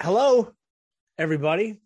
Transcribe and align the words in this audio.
Hello, 0.00 0.52
everybody. 1.18 1.80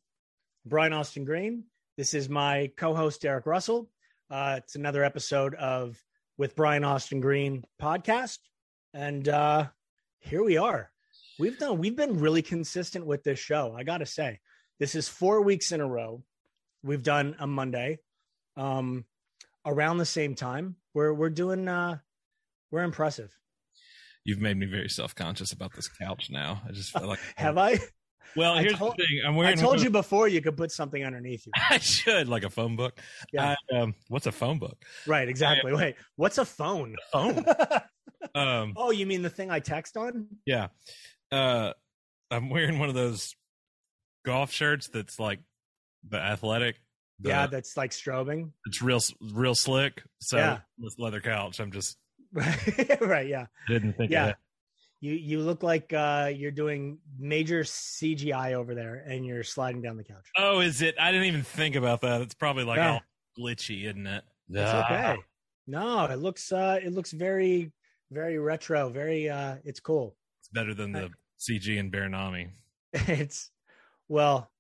Brian 0.66 0.92
Austin 0.92 1.24
Green. 1.24 1.64
This 1.96 2.12
is 2.12 2.28
my 2.28 2.70
co-host 2.76 3.22
Derek 3.22 3.46
Russell. 3.46 3.88
Uh, 4.30 4.56
it's 4.58 4.74
another 4.74 5.02
episode 5.02 5.54
of 5.54 5.98
with 6.36 6.54
Brian 6.54 6.84
Austin 6.84 7.20
Green 7.20 7.64
podcast, 7.80 8.36
and 8.92 9.26
uh, 9.30 9.66
here 10.18 10.44
we 10.44 10.58
are. 10.58 10.90
We've 11.38 11.58
done. 11.58 11.78
We've 11.78 11.96
been 11.96 12.20
really 12.20 12.42
consistent 12.42 13.06
with 13.06 13.24
this 13.24 13.38
show. 13.38 13.74
I 13.74 13.82
got 13.82 13.98
to 13.98 14.06
say, 14.06 14.40
this 14.78 14.94
is 14.94 15.08
four 15.08 15.40
weeks 15.40 15.72
in 15.72 15.80
a 15.80 15.88
row. 15.88 16.22
We've 16.82 17.02
done 17.02 17.34
a 17.38 17.46
Monday, 17.46 18.00
um, 18.58 19.06
around 19.64 19.96
the 19.96 20.04
same 20.04 20.34
time. 20.34 20.76
We're 20.92 21.14
we're 21.14 21.30
doing. 21.30 21.66
Uh, 21.66 21.96
we're 22.70 22.82
impressive. 22.82 23.34
You've 24.22 24.40
made 24.40 24.58
me 24.58 24.66
very 24.66 24.90
self 24.90 25.14
conscious 25.14 25.52
about 25.52 25.72
this 25.72 25.88
couch 25.88 26.28
now. 26.30 26.60
I 26.68 26.72
just 26.72 26.92
feel 26.92 27.06
like 27.06 27.20
Have 27.36 27.56
I? 27.56 27.78
Well, 28.36 28.54
I 28.54 28.62
here's 28.62 28.74
told- 28.74 28.94
the 28.96 29.04
thing. 29.06 29.20
I'm 29.26 29.38
I 29.40 29.54
told 29.54 29.76
one 29.76 29.84
you 29.84 29.90
before 29.90 30.28
you 30.28 30.40
could 30.40 30.56
put 30.56 30.70
something 30.72 31.04
underneath 31.04 31.46
you. 31.46 31.52
I 31.70 31.78
should 31.78 32.28
like 32.28 32.44
a 32.44 32.50
phone 32.50 32.76
book. 32.76 32.98
Yeah. 33.32 33.56
I, 33.72 33.76
um, 33.78 33.94
what's 34.08 34.26
a 34.26 34.32
phone 34.32 34.58
book? 34.58 34.76
Right, 35.06 35.28
exactly. 35.28 35.72
Wait, 35.72 35.96
what's 36.16 36.38
a 36.38 36.44
phone? 36.44 36.96
Phone. 37.12 37.44
um, 38.34 38.74
oh, 38.76 38.90
you 38.90 39.06
mean 39.06 39.22
the 39.22 39.30
thing 39.30 39.50
I 39.50 39.60
text 39.60 39.96
on? 39.96 40.26
yeah. 40.46 40.68
Uh, 41.30 41.72
I'm 42.30 42.48
wearing 42.50 42.78
one 42.78 42.88
of 42.88 42.94
those 42.94 43.34
golf 44.24 44.52
shirts 44.52 44.88
that's 44.88 45.18
like 45.18 45.40
the 46.08 46.18
athletic. 46.18 46.76
the- 47.20 47.30
yeah, 47.30 47.46
that's 47.46 47.76
like 47.76 47.90
strobing. 47.90 48.50
it's 48.66 48.80
real, 48.82 49.00
real 49.32 49.54
slick. 49.54 50.02
So 50.20 50.36
Yeah. 50.38 50.58
this 50.78 50.98
leather 50.98 51.20
couch. 51.20 51.58
I'm 51.60 51.72
just 51.72 51.96
right, 53.00 53.26
yeah. 53.26 53.46
didn't 53.68 53.96
think. 53.98 54.10
Yeah. 54.10 54.34
Of 55.02 55.08
it. 55.08 55.08
You 55.08 55.14
you 55.38 55.40
look 55.40 55.62
like 55.62 55.92
uh 55.92 56.30
you're 56.34 56.50
doing 56.50 56.98
major 57.18 57.62
CGI 57.62 58.52
over 58.54 58.74
there 58.74 59.04
and 59.06 59.24
you're 59.26 59.42
sliding 59.44 59.82
down 59.82 59.96
the 59.96 60.04
couch. 60.04 60.26
Oh, 60.36 60.60
is 60.60 60.82
it? 60.82 60.94
I 61.00 61.12
didn't 61.12 61.26
even 61.26 61.42
think 61.42 61.76
about 61.76 62.00
that. 62.02 62.20
It's 62.20 62.34
probably 62.34 62.64
like 62.64 62.76
Yeah. 62.78 62.92
all 62.92 63.00
glitchy, 63.38 63.84
isn't 63.84 64.06
it? 64.06 64.24
It's 64.50 64.70
Ah. 64.70 65.12
okay. 65.12 65.22
No, 65.66 66.04
it 66.06 66.16
looks 66.18 66.52
uh 66.52 66.78
it 66.82 66.92
looks 66.92 67.12
very 67.12 67.72
very 68.10 68.38
retro, 68.38 68.88
very 68.90 69.28
uh 69.28 69.56
it's 69.64 69.80
cool. 69.80 70.16
It's 70.40 70.48
better 70.48 70.74
than 70.74 70.92
the 70.92 71.10
CG 71.38 71.78
and 71.78 71.92
Baranami. 71.92 72.50
It's 72.92 73.50
well, 74.08 74.50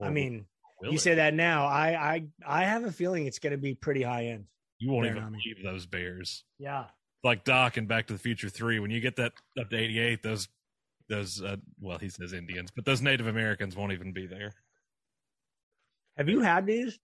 I 0.00 0.10
mean, 0.10 0.46
will 0.80 0.90
you 0.90 0.96
it? 0.96 1.00
say 1.00 1.14
that 1.16 1.34
now. 1.34 1.66
I 1.66 2.14
I 2.16 2.24
I 2.44 2.64
have 2.64 2.84
a 2.84 2.90
feeling 2.90 3.26
it's 3.26 3.38
going 3.38 3.52
to 3.52 3.58
be 3.58 3.74
pretty 3.74 4.02
high 4.02 4.26
end. 4.26 4.46
you 4.78 4.90
won't 4.90 5.06
even 5.06 5.22
Baranami. 5.22 5.30
believe 5.44 5.62
those 5.62 5.86
bears. 5.86 6.42
Yeah. 6.58 6.86
Like 7.22 7.44
Doc 7.44 7.76
in 7.78 7.86
Back 7.86 8.06
to 8.08 8.12
the 8.12 8.18
Future 8.18 8.48
Three. 8.48 8.78
When 8.78 8.90
you 8.90 9.00
get 9.00 9.16
that 9.16 9.32
up 9.58 9.70
to 9.70 9.76
eighty 9.76 9.98
eight, 9.98 10.22
those 10.22 10.48
those 11.08 11.42
uh, 11.42 11.56
well, 11.80 11.98
he 11.98 12.08
says 12.08 12.32
Indians, 12.32 12.70
but 12.74 12.84
those 12.84 13.02
Native 13.02 13.26
Americans 13.26 13.76
won't 13.76 13.92
even 13.92 14.12
be 14.12 14.26
there. 14.26 14.52
Have 16.16 16.28
you 16.28 16.40
had 16.40 16.66
these? 16.66 16.98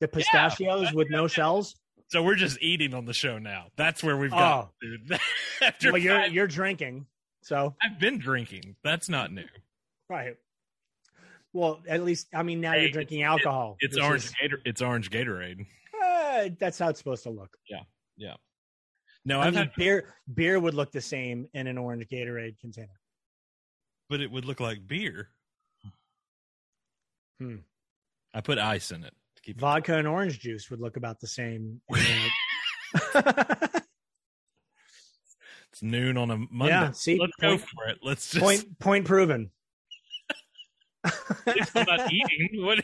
The 0.00 0.08
pistachios 0.08 0.92
with 0.94 1.08
no 1.10 1.26
shells? 1.28 1.76
So 2.08 2.22
we're 2.22 2.34
just 2.36 2.60
eating 2.62 2.94
on 2.94 3.04
the 3.04 3.12
show 3.12 3.38
now. 3.38 3.66
That's 3.76 4.02
where 4.02 4.16
we've 4.16 4.32
Oh. 4.32 4.36
got. 4.36 4.70
dude. 4.80 5.18
After 5.62 5.92
Well, 5.92 6.00
you're 6.00 6.16
five- 6.18 6.32
you're 6.32 6.46
drinking, 6.46 7.06
so 7.42 7.74
I've 7.82 8.00
been 8.00 8.18
drinking. 8.18 8.76
That's 8.82 9.08
not 9.08 9.32
new. 9.32 9.44
right. 10.08 10.36
Well, 11.52 11.80
at 11.88 12.04
least 12.04 12.28
I 12.32 12.42
mean 12.44 12.60
now 12.60 12.72
Hey, 12.72 12.82
you're 12.82 12.90
drinking 12.92 13.22
alcohol. 13.22 13.76
It's 13.80 13.98
orange. 13.98 14.24
is- 14.24 14.34
Gator, 14.40 14.60
it's 14.64 14.80
orange 14.82 15.10
Gatorade. 15.10 15.66
uh, 16.02 16.48
that's 16.58 16.78
how 16.78 16.88
it's 16.88 16.98
supposed 16.98 17.24
to 17.24 17.30
look. 17.30 17.56
No, 19.24 19.40
I 19.40 19.46
I've 19.48 19.54
mean, 19.54 19.64
had, 19.64 19.74
beer 19.76 20.14
beer 20.32 20.58
would 20.58 20.74
look 20.74 20.92
the 20.92 21.00
same 21.00 21.46
in 21.54 21.66
an 21.66 21.76
orange 21.78 22.06
Gatorade 22.10 22.58
container. 22.58 22.98
but 24.08 24.20
it 24.20 24.30
would 24.30 24.44
look 24.44 24.60
like 24.60 24.86
beer. 24.86 25.28
Hmm. 27.38 27.56
I 28.34 28.40
put 28.40 28.58
ice 28.58 28.90
in 28.90 29.02
it 29.04 29.14
to 29.36 29.42
keep. 29.42 29.56
it- 29.56 29.60
Vodka 29.60 29.96
and 29.96 30.06
orange 30.08 30.38
juice 30.40 30.70
would 30.70 30.80
look 30.80 30.96
about 30.96 31.20
the 31.20 31.26
same. 31.26 31.80
It's 35.72 35.82
noon 35.82 36.16
on 36.16 36.30
a 36.32 36.36
Monday. 36.36 36.66
yeah. 36.74 36.90
See, 36.90 37.16
Let's 37.18 37.36
go 37.40 37.56
for 37.56 37.86
it. 37.88 37.98
Let's 38.02 38.28
just. 38.30 38.42
point 38.44 38.78
point 38.80 39.04
proven. 39.06 39.50
I'm 41.04 41.12
not 41.86 42.12
eating. 42.12 42.64
What? 42.64 42.82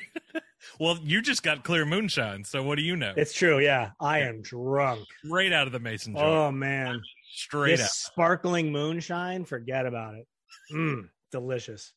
Well, 0.80 0.98
you 1.02 1.20
just 1.22 1.42
got 1.42 1.64
clear 1.64 1.84
moonshine. 1.84 2.44
So 2.44 2.62
what 2.62 2.76
do 2.76 2.82
you 2.82 2.96
know? 2.96 3.12
it's 3.16 3.32
true. 3.34 3.58
Yeah, 3.60 3.90
I 4.00 4.20
am 4.20 4.42
drunk. 4.42 5.06
straight 5.24 5.52
out 5.52 5.66
of 5.66 5.72
the 5.72 5.80
mason 5.80 6.14
jar. 6.14 6.24
Oh 6.48 6.52
man, 6.52 7.00
straight 7.32 7.76
this 7.76 7.82
out. 7.82 7.90
sparkling 7.90 8.72
moonshine. 8.72 9.44
Forget 9.44 9.86
about 9.86 10.14
it. 10.14 10.26
Mm, 10.72 11.08
delicious. 11.32 11.92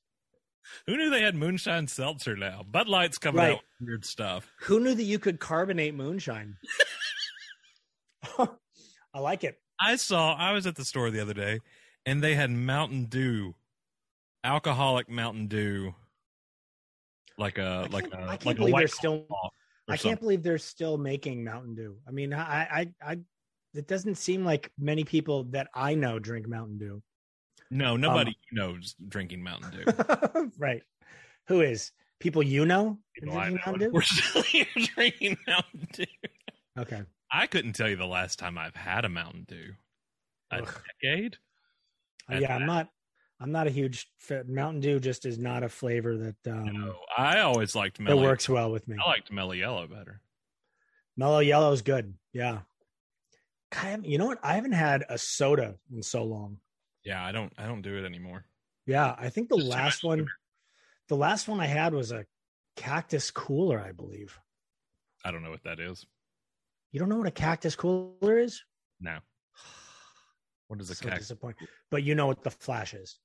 Who 0.86 0.98
knew 0.98 1.10
they 1.10 1.22
had 1.22 1.36
moonshine 1.36 1.88
seltzer 1.88 2.36
now? 2.36 2.64
Bud 2.70 2.88
Light's 2.88 3.18
coming 3.18 3.40
Right. 3.40 3.52
out 3.54 3.62
with 3.80 3.88
weird 3.88 4.06
stuff. 4.06 4.52
Who 4.62 4.80
knew 4.80 4.94
that 4.94 5.04
you 5.04 5.18
could 5.18 5.40
carbonate 5.40 5.96
moonshine? 5.96 6.58
I 9.14 9.20
like 9.20 9.44
it. 9.44 9.58
I 9.82 9.96
saw. 9.96 10.36
I 10.36 10.52
was 10.52 10.68
at 10.68 10.76
the 10.76 10.86
store 10.86 11.10
the 11.10 11.22
other 11.22 11.34
day, 11.34 11.60
and 12.06 12.22
they 12.24 12.36
had 12.36 12.52
Mountain 12.52 13.06
Dew, 13.06 13.56
alcoholic 14.44 15.10
Mountain 15.10 15.48
Dew, 15.48 15.96
like 17.40 17.58
a 17.58 17.88
like 17.92 18.14
a 18.14 18.18
I 18.18 18.38
can't 18.38 18.46
like 18.46 18.56
a 18.56 18.60
believe 18.60 18.74
white 18.74 18.80
they're 18.82 18.88
still- 18.90 19.26
I 19.88 19.94
can't 19.94 20.02
something. 20.02 20.20
believe 20.20 20.44
they're 20.44 20.58
still 20.60 20.98
making 21.00 21.44
Mountain 21.44 21.74
Dew. 21.74 21.98
I 22.08 22.12
mean, 22.12 22.32
I, 22.32 22.62
I, 22.62 22.94
I, 23.04 23.18
it 23.74 23.88
doesn't 23.88 24.16
seem 24.16 24.46
like 24.46 24.72
many 24.78 25.04
people 25.04 25.46
that 25.46 25.68
I 25.74 25.96
know 25.96 26.20
drink 26.20 26.48
Mountain 26.48 26.78
Dew. 26.78 27.02
No, 27.72 27.96
Um, 27.96 28.02
nobody 28.02 28.36
knows 28.52 28.94
drinking 29.08 29.42
Mountain 29.42 29.72
Dew. 29.72 30.52
right. 30.60 30.84
Who 31.48 31.62
is 31.62 31.92
people 32.20 32.44
you 32.44 32.68
know 32.68 33.00
People 33.16 33.34
drinking 33.34 33.56
know. 33.56 33.62
Mountain 33.66 33.88
Dew? 33.88 33.94
We're 33.94 34.02
still 34.04 34.42
here 34.44 34.68
drinking 34.76 35.38
Mountain 35.48 35.88
Dew. 35.94 36.06
Okay. 36.78 37.02
I 37.32 37.48
couldn't 37.48 37.74
tell 37.74 37.90
you 37.90 37.96
the 37.96 38.06
last 38.06 38.38
time 38.38 38.60
I've 38.60 38.76
had 38.76 39.06
a 39.06 39.10
Mountain 39.10 39.46
Dew. 39.48 39.74
A 40.52 40.58
Ugh. 40.62 40.82
decade? 41.02 41.38
Uh, 42.32 42.38
yeah, 42.38 42.56
I'm 42.56 42.68
not. 42.68 42.90
I'm 43.40 43.52
not 43.52 43.68
a 43.68 43.70
huge 43.70 44.08
Mountain 44.48 44.82
Dew. 44.82 45.00
Just 45.00 45.26
is 45.26 45.38
not 45.40 45.64
a 45.64 45.70
flavor 45.70 46.18
that 46.18 46.52
um, 46.52 46.66
No, 46.74 46.96
I 47.18 47.40
always 47.40 47.74
liked 47.76 48.00
mellow. 48.00 48.22
works 48.22 48.50
well 48.50 48.72
with 48.72 48.88
me. 48.88 48.98
I 49.04 49.08
liked 49.08 49.32
mellow 49.32 49.54
yellow 49.54 49.88
better. 49.88 50.22
Mellow 51.16 51.40
Yellow 51.40 51.72
is 51.74 51.82
good. 51.82 52.14
Yeah. 52.34 52.60
God, 53.72 54.06
you 54.06 54.18
know 54.18 54.26
what? 54.26 54.40
I 54.44 54.54
haven't 54.56 54.72
had 54.72 55.04
a 55.10 55.18
soda 55.18 55.76
in 55.94 56.02
so 56.02 56.24
long. 56.24 56.58
Yeah, 57.04 57.24
I 57.24 57.32
don't. 57.32 57.52
I 57.58 57.66
don't 57.66 57.82
do 57.82 57.98
it 57.98 58.06
anymore. 58.06 58.46
Yeah, 58.86 59.16
I 59.18 59.30
think 59.30 59.50
the 59.50 59.58
Just 59.58 59.70
last 59.70 60.04
one, 60.04 60.20
sugar. 60.20 60.32
the 61.10 61.16
last 61.16 61.48
one 61.48 61.60
I 61.60 61.66
had 61.68 61.94
was 61.94 62.12
a 62.12 62.26
cactus 62.76 63.32
cooler, 63.32 63.80
I 63.80 63.92
believe. 63.92 64.40
I 65.24 65.32
don't 65.32 65.44
know 65.44 65.52
what 65.52 65.64
that 65.64 65.80
is. 65.80 66.06
You 66.92 67.00
don't 67.00 67.10
know 67.10 67.18
what 67.18 67.28
a 67.28 67.32
cactus 67.32 67.76
cooler 67.76 68.40
is? 68.40 68.64
No. 69.00 69.18
What 70.68 70.80
is 70.82 70.90
a 70.92 70.96
so 70.96 71.06
cactus? 71.06 71.24
disappointing. 71.28 71.68
But 71.92 72.04
you 72.04 72.14
know 72.16 72.28
what 72.28 72.44
the 72.44 72.52
flash 72.52 72.94
is. 72.94 73.18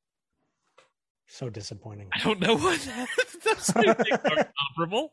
So 1.27 1.51
disappointing. 1.51 2.09
I 2.13 2.19
don't 2.19 2.41
know 2.41 2.57
what 2.57 2.81
that. 2.87 3.09
Those 3.45 3.67
two 3.67 3.95
things 3.95 4.19
are 4.25 4.49
comparable. 4.69 5.13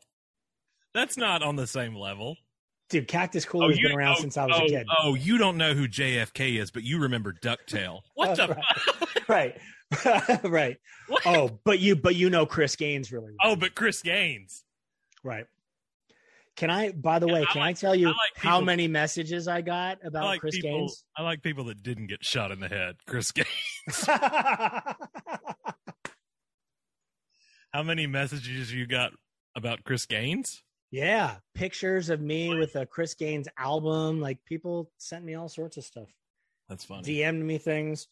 That's 0.94 1.16
not 1.16 1.42
on 1.42 1.56
the 1.56 1.66
same 1.66 1.94
level. 1.94 2.36
Dude, 2.90 3.08
cactus 3.08 3.46
cooler 3.46 3.66
oh, 3.66 3.68
has 3.70 3.78
been 3.78 3.92
around 3.92 4.16
oh, 4.18 4.20
since 4.20 4.36
I 4.36 4.44
was 4.44 4.58
oh, 4.60 4.64
a 4.64 4.68
kid. 4.68 4.86
Oh, 5.02 5.14
you 5.14 5.38
don't 5.38 5.56
know 5.56 5.72
who 5.72 5.88
JFK 5.88 6.60
is, 6.60 6.70
but 6.70 6.82
you 6.82 6.98
remember 7.00 7.32
Ducktail. 7.32 8.00
What 8.14 8.36
the? 8.36 8.48
fuck? 8.48 9.08
Right. 9.28 9.58
right. 10.44 10.76
What? 11.08 11.22
Oh, 11.26 11.58
but 11.64 11.78
you 11.78 11.96
but 11.96 12.16
you 12.16 12.28
know 12.28 12.44
Chris 12.44 12.76
Gaines 12.76 13.10
really 13.12 13.32
well. 13.42 13.52
Oh, 13.52 13.56
but 13.56 13.74
Chris 13.74 14.02
Gaines. 14.02 14.64
Right. 15.24 15.46
Can 16.56 16.68
I 16.68 16.92
by 16.92 17.18
the 17.18 17.26
Yeah, 17.26 17.32
way, 17.34 17.42
I 17.42 17.52
can 17.52 17.62
I 17.62 17.72
tell 17.72 17.94
you 17.94 18.08
I 18.08 18.10
like 18.10 18.36
how 18.36 18.60
many 18.60 18.88
messages 18.88 19.48
I 19.48 19.62
got 19.62 19.98
I 20.04 20.08
about 20.08 20.24
like 20.24 20.40
Chris 20.40 20.56
people. 20.56 20.80
Gaines? 20.80 21.04
I 21.16 21.22
like 21.22 21.42
people 21.42 21.64
that 21.64 21.82
didn't 21.82 22.08
get 22.08 22.22
shot 22.24 22.50
in 22.50 22.60
the 22.60 22.68
head. 22.68 22.96
Chris 23.06 23.32
Gaines. 23.32 23.46
How 27.72 27.82
many 27.82 28.06
messages 28.06 28.72
you 28.72 28.86
got 28.86 29.12
about 29.56 29.84
Chris 29.84 30.06
Gaines? 30.06 30.62
yeah, 30.92 31.36
pictures 31.54 32.10
of 32.10 32.20
me 32.20 32.54
with 32.54 32.76
a 32.76 32.84
Chris 32.84 33.14
Gaines 33.14 33.48
album. 33.58 34.20
Like 34.20 34.38
people 34.44 34.90
sent 34.98 35.24
me 35.24 35.34
all 35.34 35.48
sorts 35.48 35.78
of 35.78 35.84
stuff. 35.84 36.08
That's 36.68 36.84
funny. 36.84 37.02
DM'd 37.02 37.42
me 37.42 37.58
things. 37.58 38.08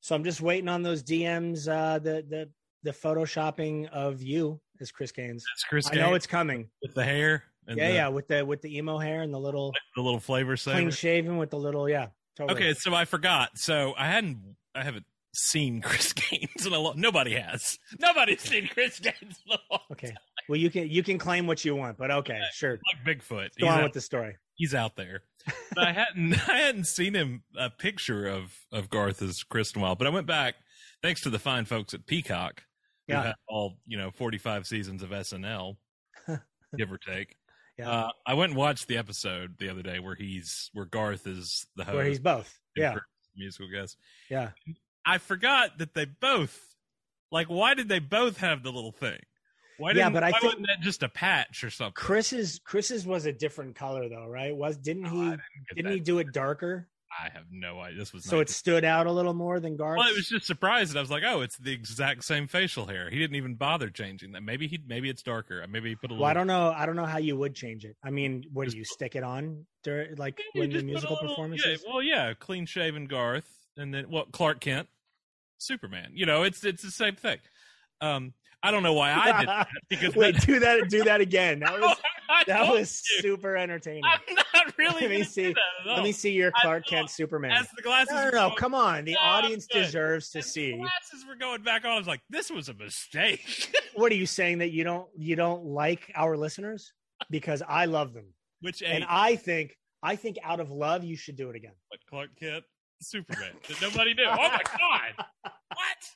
So 0.00 0.14
I'm 0.14 0.22
just 0.22 0.40
waiting 0.40 0.68
on 0.68 0.82
those 0.82 1.02
DMs. 1.02 1.68
Uh, 1.68 1.98
the 1.98 2.24
the 2.28 2.48
the 2.84 2.92
photoshopping 2.92 3.88
of 3.88 4.22
you 4.22 4.60
as 4.80 4.92
Chris 4.92 5.10
Gaines. 5.10 5.44
That's 5.52 5.64
Chris 5.64 5.88
I 5.88 5.94
Gaines 5.94 6.06
know 6.06 6.14
it's 6.14 6.28
coming. 6.28 6.70
with 6.80 6.94
the 6.94 7.04
hair. 7.04 7.42
And 7.66 7.76
Yeah, 7.76 7.88
the, 7.88 7.94
yeah, 7.94 8.08
with 8.08 8.28
the 8.28 8.46
with 8.46 8.62
the 8.62 8.76
emo 8.78 8.98
hair 8.98 9.22
and 9.22 9.34
the 9.34 9.40
little 9.40 9.74
the 9.96 10.02
little 10.02 10.20
flavor 10.20 10.56
clean 10.56 10.90
shaven 10.92 11.38
with 11.38 11.50
the 11.50 11.58
little 11.58 11.88
yeah. 11.88 12.08
Totally. 12.36 12.56
Okay, 12.56 12.74
so 12.74 12.94
I 12.94 13.04
forgot. 13.04 13.58
So 13.58 13.94
I 13.98 14.06
hadn't. 14.06 14.38
I 14.76 14.84
haven't 14.84 15.06
seen 15.36 15.80
Chris 15.82 16.12
Gaines 16.12 16.66
in 16.66 16.72
a 16.72 16.78
long. 16.78 16.94
Nobody 17.00 17.34
has. 17.34 17.78
Nobody's 18.00 18.40
seen 18.40 18.68
Chris 18.68 18.98
Gaines 19.00 19.40
in 19.46 19.52
a 19.52 19.58
long. 19.70 19.80
Okay. 19.92 20.14
Well, 20.48 20.58
you 20.58 20.70
can 20.70 20.88
you 20.88 21.02
can 21.02 21.18
claim 21.18 21.46
what 21.46 21.64
you 21.64 21.74
want, 21.74 21.98
but 21.98 22.10
okay, 22.10 22.40
sure. 22.52 22.78
Like 23.04 23.18
Bigfoot. 23.18 23.48
Go 23.58 23.66
He's 23.66 23.68
on 23.68 23.78
out, 23.78 23.82
with 23.84 23.92
the 23.94 24.00
story. 24.00 24.36
he's 24.54 24.74
out 24.74 24.96
there. 24.96 25.22
But 25.74 25.88
I 25.88 25.92
hadn't. 25.92 26.34
I 26.48 26.56
hadn't 26.58 26.86
seen 26.86 27.14
him 27.14 27.42
a 27.56 27.68
picture 27.70 28.26
of 28.26 28.52
of 28.72 28.88
Garth 28.90 29.22
as 29.22 29.42
Chris 29.42 29.72
in 29.72 29.80
a 29.80 29.82
while. 29.84 29.94
But 29.94 30.06
I 30.06 30.10
went 30.10 30.26
back, 30.26 30.54
thanks 31.02 31.20
to 31.22 31.30
the 31.30 31.38
fine 31.38 31.64
folks 31.66 31.92
at 31.94 32.06
Peacock. 32.06 32.62
who 33.06 33.14
Yeah. 33.14 33.22
had 33.24 33.34
all 33.48 33.78
you 33.86 33.96
know 33.98 34.10
forty 34.10 34.38
five 34.38 34.66
seasons 34.66 35.02
of 35.02 35.10
SNL, 35.10 35.76
give 36.76 36.90
or 36.90 36.98
take. 36.98 37.36
Yeah. 37.78 37.90
Uh, 37.90 38.08
I 38.26 38.34
went 38.34 38.50
and 38.52 38.58
watched 38.58 38.88
the 38.88 38.96
episode 38.96 39.56
the 39.58 39.68
other 39.68 39.82
day 39.82 39.98
where 39.98 40.14
he's 40.14 40.70
where 40.72 40.86
Garth 40.86 41.26
is 41.26 41.66
the 41.76 41.84
host. 41.84 41.94
Where 41.96 42.06
he's 42.06 42.18
both. 42.20 42.58
Yeah. 42.74 42.94
Musical 43.36 43.68
guest. 43.70 43.98
Yeah. 44.30 44.50
I 45.06 45.18
forgot 45.18 45.78
that 45.78 45.94
they 45.94 46.04
both 46.04 46.74
like. 47.30 47.46
Why 47.48 47.74
did 47.74 47.88
they 47.88 47.98
both 48.00 48.38
have 48.38 48.62
the 48.62 48.72
little 48.72 48.92
thing? 48.92 49.20
Why 49.78 49.92
Yeah, 49.92 50.08
but 50.10 50.22
I 50.24 50.30
why 50.30 50.38
think- 50.40 50.52
wasn't 50.54 50.66
that 50.68 50.80
just 50.80 51.02
a 51.02 51.08
patch 51.08 51.62
or 51.62 51.70
something? 51.70 51.92
Chris's 51.94 52.60
Chris's 52.64 53.06
was 53.06 53.26
a 53.26 53.32
different 53.32 53.76
color 53.76 54.08
though, 54.08 54.26
right? 54.26 54.54
Was 54.56 54.76
didn't 54.78 55.06
Oh, 55.06 55.10
he 55.10 55.20
I 55.20 55.30
didn't 55.30 55.40
didn't 55.76 55.92
he 55.92 56.00
do 56.00 56.18
it 56.18 56.32
darker 56.32 56.88
I 57.18 57.30
have 57.30 57.44
no 57.50 57.78
idea. 57.80 57.98
This 58.00 58.12
was 58.12 58.24
so 58.24 58.40
it 58.40 58.50
stood 58.50 58.84
out 58.84 59.06
a 59.06 59.12
little 59.12 59.32
more 59.32 59.58
than 59.60 59.76
Garth? 59.76 59.96
Well, 59.96 60.08
it 60.08 60.16
was 60.16 60.28
just 60.28 60.44
surprised. 60.44 60.94
I 60.96 61.00
was 61.00 61.10
like, 61.10 61.22
"Oh, 61.24 61.40
it's 61.40 61.56
the 61.56 61.72
exact 61.72 62.24
same 62.24 62.46
facial 62.46 62.86
hair." 62.86 63.08
He 63.08 63.18
didn't 63.18 63.36
even 63.36 63.54
bother 63.54 63.88
changing 63.88 64.32
that. 64.32 64.42
Maybe 64.42 64.66
he, 64.66 64.80
maybe 64.86 65.08
it's 65.08 65.22
darker. 65.22 65.64
Maybe 65.68 65.90
he 65.90 65.94
put 65.94 66.10
a 66.10 66.12
little. 66.12 66.22
well, 66.24 66.30
I 66.30 66.34
don't 66.34 66.48
know. 66.48 66.72
I 66.76 66.84
don't 66.84 66.96
know 66.96 67.06
how 67.06 67.16
you 67.18 67.36
would 67.38 67.54
change 67.54 67.84
it. 67.86 67.96
I 68.04 68.10
mean, 68.10 68.44
what 68.52 68.68
do 68.68 68.76
you 68.76 68.84
stick 68.84 69.14
it 69.16 69.22
on 69.22 69.64
during 69.82 70.16
like 70.16 70.38
Yeah, 70.54 70.60
when 70.62 70.70
the 70.70 70.74
just 70.74 70.82
put 70.84 70.88
a 70.88 70.92
musical 70.92 71.14
little- 71.14 71.28
performances? 71.30 71.82
Yeah, 71.86 71.90
well, 71.92 72.02
yeah, 72.02 72.34
clean 72.34 72.66
shaven 72.66 73.06
Garth, 73.06 73.48
and 73.78 73.94
then 73.94 74.10
well, 74.10 74.26
Clark 74.32 74.60
Kent, 74.60 74.88
Superman. 75.58 76.10
You 76.14 76.26
know, 76.26 76.42
it's 76.42 76.64
it's 76.64 76.82
the 76.82 76.90
same 76.90 77.16
thing. 77.16 77.38
Um, 78.00 78.34
I 78.62 78.70
don't 78.70 78.82
know 78.82 78.94
why 78.94 79.12
I 79.12 79.40
did 79.40 79.48
that 79.48 79.68
because 79.88 80.16
Wait, 80.16 80.34
that, 80.34 80.46
do 80.46 80.60
that. 80.60 80.88
Do 80.88 81.04
that 81.04 81.20
again. 81.20 81.60
That 81.60 81.80
was 81.80 81.96
that 82.46 82.68
was 82.68 83.02
you. 83.16 83.20
super 83.22 83.56
entertaining. 83.56 84.02
I'm 84.04 84.34
not 84.54 84.74
really. 84.78 85.02
Let 85.02 85.10
me 85.10 85.22
see. 85.22 85.54
Let 85.86 86.02
me 86.02 86.12
see 86.12 86.32
your 86.32 86.50
Clark. 86.62 86.86
Kent 86.86 87.10
Superman. 87.10 87.52
As 87.52 87.68
the 87.76 87.82
glasses, 87.82 88.12
No, 88.14 88.24
no, 88.24 88.30
no. 88.30 88.30
going- 88.48 88.56
Come 88.56 88.74
on. 88.74 89.04
The 89.04 89.12
No, 89.12 89.18
audience 89.20 89.66
deserves 89.66 90.30
to 90.30 90.42
see. 90.42 90.76
glasses 90.76 91.24
were 91.28 91.36
going 91.36 91.62
back 91.62 91.84
on. 91.84 91.92
I 91.92 91.98
was 91.98 92.06
like, 92.08 92.20
"This 92.28 92.50
was 92.50 92.68
a 92.68 92.74
mistake." 92.74 93.72
What 93.94 94.10
are 94.12 94.16
you 94.16 94.26
saying 94.26 94.58
that 94.58 94.70
you 94.72 94.84
don't 94.84 95.06
you 95.16 95.36
don't 95.36 95.64
like 95.64 96.10
our 96.14 96.36
listeners? 96.36 96.92
Because 97.30 97.62
I 97.66 97.84
love 97.86 98.12
them, 98.12 98.26
Which 98.60 98.82
and? 98.82 99.04
I 99.08 99.36
think 99.36 99.76
I 100.02 100.16
think 100.16 100.36
out 100.42 100.60
of 100.60 100.70
love 100.70 101.02
you 101.04 101.16
should 101.16 101.36
do 101.36 101.48
it 101.50 101.56
again. 101.56 101.72
What, 101.88 102.00
Clark 102.10 102.30
Kent, 102.38 102.64
Superman. 103.00 103.52
Did 103.66 103.80
nobody 103.82 104.14
knew. 104.14 104.24
Oh 104.24 104.36
my 104.36 104.60
god! 104.78 105.26
What? 105.42 106.10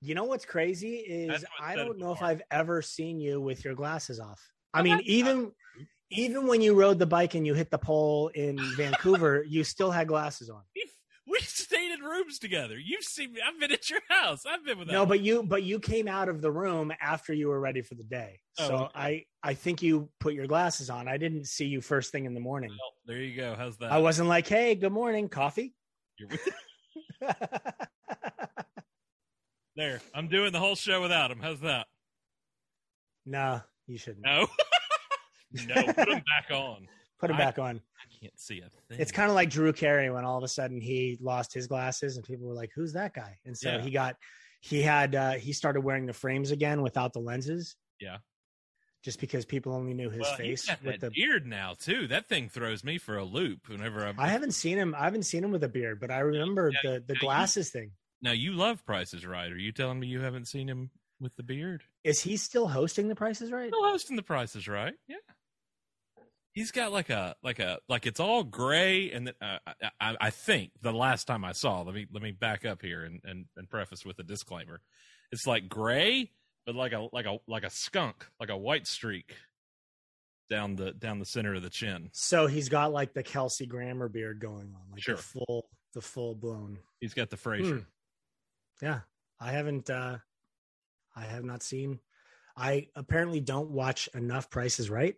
You 0.00 0.14
know 0.14 0.24
what's 0.24 0.44
crazy 0.44 0.96
is 0.96 1.44
I 1.60 1.74
don't 1.76 1.98
know 1.98 2.12
if. 2.12 2.22
I've 2.22 2.42
ever 2.50 2.82
seen 2.82 3.20
you 3.20 3.40
with 3.40 3.64
your 3.64 3.74
glasses 3.74 4.20
off. 4.20 4.40
I 4.72 4.82
mean, 4.82 5.00
even 5.04 5.52
even 6.10 6.46
when 6.46 6.60
you 6.60 6.74
rode 6.74 6.98
the 6.98 7.06
bike 7.06 7.34
and 7.34 7.46
you 7.46 7.54
hit 7.54 7.70
the 7.70 7.78
pole 7.78 8.28
in 8.28 8.58
Vancouver, 8.76 9.44
you 9.48 9.64
still 9.64 9.90
had 9.90 10.08
glasses 10.08 10.50
on. 10.50 10.62
We've, 10.74 10.83
we 10.83 10.83
stayed 10.83 10.83
in 11.94 12.04
rooms 12.04 12.38
together. 12.38 12.76
You've 12.78 13.04
seen 13.04 13.32
me. 13.32 13.40
I've 13.46 13.58
been 13.60 13.72
at 13.72 13.88
your 13.88 14.00
house. 14.08 14.44
I've 14.46 14.64
been 14.64 14.78
with. 14.78 14.88
No, 14.88 15.06
but 15.06 15.20
you 15.20 15.42
but 15.42 15.62
you 15.62 15.78
came 15.78 16.08
out 16.08 16.28
of 16.28 16.40
the 16.42 16.50
room 16.50 16.92
after 17.00 17.32
you 17.32 17.48
were 17.48 17.60
ready 17.60 17.82
for 17.82 17.94
the 17.94 18.02
day. 18.02 18.40
Oh, 18.58 18.66
So 18.68 18.74
okay. 18.76 18.90
I 18.94 19.24
I 19.50 19.54
think 19.54 19.82
you 19.82 20.08
put 20.20 20.34
your 20.34 20.46
glasses 20.46 20.90
on. 20.90 21.08
I 21.08 21.16
didn't 21.16 21.46
see 21.46 21.66
you 21.66 21.80
first 21.80 22.12
thing 22.12 22.24
in 22.24 22.34
the 22.34 22.40
morning. 22.40 22.70
Well, 22.70 22.92
there 23.06 23.18
you 23.22 23.36
go. 23.36 23.54
How's 23.56 23.76
that? 23.78 23.92
I 23.92 23.98
wasn't 23.98 24.28
like, 24.28 24.46
"Hey, 24.48 24.74
good 24.74 24.92
morning, 24.92 25.28
coffee." 25.28 25.74
There. 29.76 30.00
I'm 30.14 30.28
doing 30.28 30.52
the 30.52 30.60
whole 30.60 30.76
show 30.76 31.02
without 31.02 31.30
him. 31.32 31.40
How's 31.40 31.60
that? 31.60 31.86
no, 33.26 33.60
you 33.86 33.98
shouldn't. 33.98 34.24
No. 34.24 34.46
no. 35.66 35.92
Put 35.92 36.08
him 36.08 36.22
back 36.28 36.50
on. 36.52 36.86
Put 37.18 37.30
it 37.30 37.34
I- 37.34 37.38
back 37.38 37.58
on. 37.58 37.80
I 38.00 38.16
can't 38.20 38.38
see 38.38 38.60
a 38.60 38.68
thing. 38.88 38.98
It's 39.00 39.12
kind 39.12 39.28
of 39.30 39.34
like 39.34 39.50
Drew 39.50 39.72
Carey 39.72 40.10
when 40.10 40.24
all 40.24 40.36
of 40.38 40.44
a 40.44 40.48
sudden 40.48 40.80
he 40.80 41.18
lost 41.20 41.54
his 41.54 41.66
glasses 41.66 42.16
and 42.16 42.24
people 42.24 42.46
were 42.46 42.54
like, 42.54 42.70
"Who's 42.74 42.92
that 42.94 43.14
guy?" 43.14 43.38
And 43.44 43.56
so 43.56 43.70
Yeah. 43.70 43.80
he 43.80 43.90
got 43.90 44.16
he 44.60 44.82
had 44.82 45.14
uh 45.14 45.32
he 45.32 45.52
started 45.52 45.80
wearing 45.82 46.06
the 46.06 46.12
frames 46.12 46.50
again 46.50 46.82
without 46.82 47.12
the 47.12 47.20
lenses. 47.20 47.76
Yeah. 48.00 48.18
Just 49.02 49.20
because 49.20 49.44
people 49.44 49.74
only 49.74 49.92
knew 49.92 50.08
his 50.08 50.20
well, 50.22 50.36
face 50.36 50.66
with 50.82 51.00
the 51.00 51.10
beard 51.10 51.46
now 51.46 51.74
too. 51.78 52.06
That 52.06 52.26
thing 52.28 52.48
throws 52.48 52.82
me 52.82 52.96
for 52.98 53.18
a 53.18 53.24
loop 53.24 53.68
whenever 53.68 54.04
I'm. 54.06 54.18
I 54.18 54.28
haven't 54.28 54.52
seen 54.52 54.78
him. 54.78 54.94
I 54.94 55.04
haven't 55.04 55.24
seen 55.24 55.44
him 55.44 55.50
with 55.50 55.62
a 55.62 55.68
beard, 55.68 56.00
but 56.00 56.10
I 56.10 56.20
remember 56.20 56.70
Yeah, 56.72 56.78
the 56.82 56.88
the 57.00 57.04
yeah, 57.08 57.14
you- 57.14 57.20
glasses 57.20 57.70
thing. 57.70 57.92
now 58.22 58.32
you 58.32 58.52
love 58.52 58.84
Price 58.86 59.12
Is 59.12 59.26
Right. 59.26 59.52
Are 59.52 59.58
you 59.58 59.72
telling 59.72 60.00
me 60.00 60.06
you 60.06 60.20
haven't 60.20 60.46
seen 60.46 60.68
him 60.68 60.90
with 61.20 61.36
the 61.36 61.42
beard? 61.42 61.84
Is 62.02 62.20
he 62.22 62.38
still 62.38 62.66
hosting 62.68 63.08
the 63.08 63.14
Price 63.14 63.42
Is 63.42 63.52
Right? 63.52 63.68
Still 63.68 63.84
hosting 63.84 64.16
the 64.16 64.22
Price 64.22 64.56
Is 64.56 64.66
Right. 64.68 64.94
Yeah. 65.06 65.16
He's 66.54 66.70
got 66.70 66.92
like 66.92 67.10
a 67.10 67.34
like 67.42 67.58
a 67.58 67.78
like 67.88 68.06
it's 68.06 68.20
all 68.20 68.44
gray 68.44 69.10
and 69.10 69.26
then, 69.26 69.34
uh, 69.42 69.58
I, 69.66 69.90
I, 70.00 70.16
I 70.20 70.30
think 70.30 70.70
the 70.82 70.92
last 70.92 71.24
time 71.26 71.44
I 71.44 71.52
saw 71.52 71.82
let 71.82 71.94
me 71.94 72.06
let 72.12 72.22
me 72.22 72.30
back 72.30 72.64
up 72.64 72.80
here 72.80 73.02
and, 73.04 73.20
and 73.24 73.46
and 73.56 73.68
preface 73.68 74.04
with 74.06 74.18
a 74.20 74.22
disclaimer. 74.22 74.80
It's 75.32 75.46
like 75.48 75.68
gray, 75.68 76.30
but 76.64 76.76
like 76.76 76.92
a 76.92 77.08
like 77.12 77.26
a 77.26 77.38
like 77.48 77.64
a 77.64 77.70
skunk, 77.70 78.24
like 78.38 78.50
a 78.50 78.56
white 78.56 78.86
streak 78.86 79.34
down 80.48 80.76
the 80.76 80.92
down 80.92 81.18
the 81.18 81.24
center 81.26 81.54
of 81.54 81.62
the 81.62 81.70
chin. 81.70 82.10
So 82.12 82.46
he's 82.46 82.68
got 82.68 82.92
like 82.92 83.14
the 83.14 83.22
Kelsey 83.24 83.66
Grammer 83.66 84.08
beard 84.08 84.38
going 84.38 84.72
on, 84.76 84.82
like 84.92 85.02
Sure. 85.02 85.16
the 85.16 85.22
full 85.22 85.68
the 85.92 86.00
full 86.00 86.36
blown. 86.36 86.78
He's 87.00 87.14
got 87.14 87.30
the 87.30 87.36
Frasier. 87.36 87.78
Hmm. 87.78 88.84
Yeah, 88.84 89.00
I 89.40 89.50
haven't. 89.52 89.90
uh 89.90 90.18
I 91.16 91.22
have 91.24 91.44
not 91.44 91.62
seen. 91.64 91.98
I 92.56 92.88
apparently 92.94 93.40
don't 93.40 93.70
watch 93.70 94.08
enough 94.14 94.50
Price 94.50 94.78
Is 94.78 94.88
Right. 94.90 95.16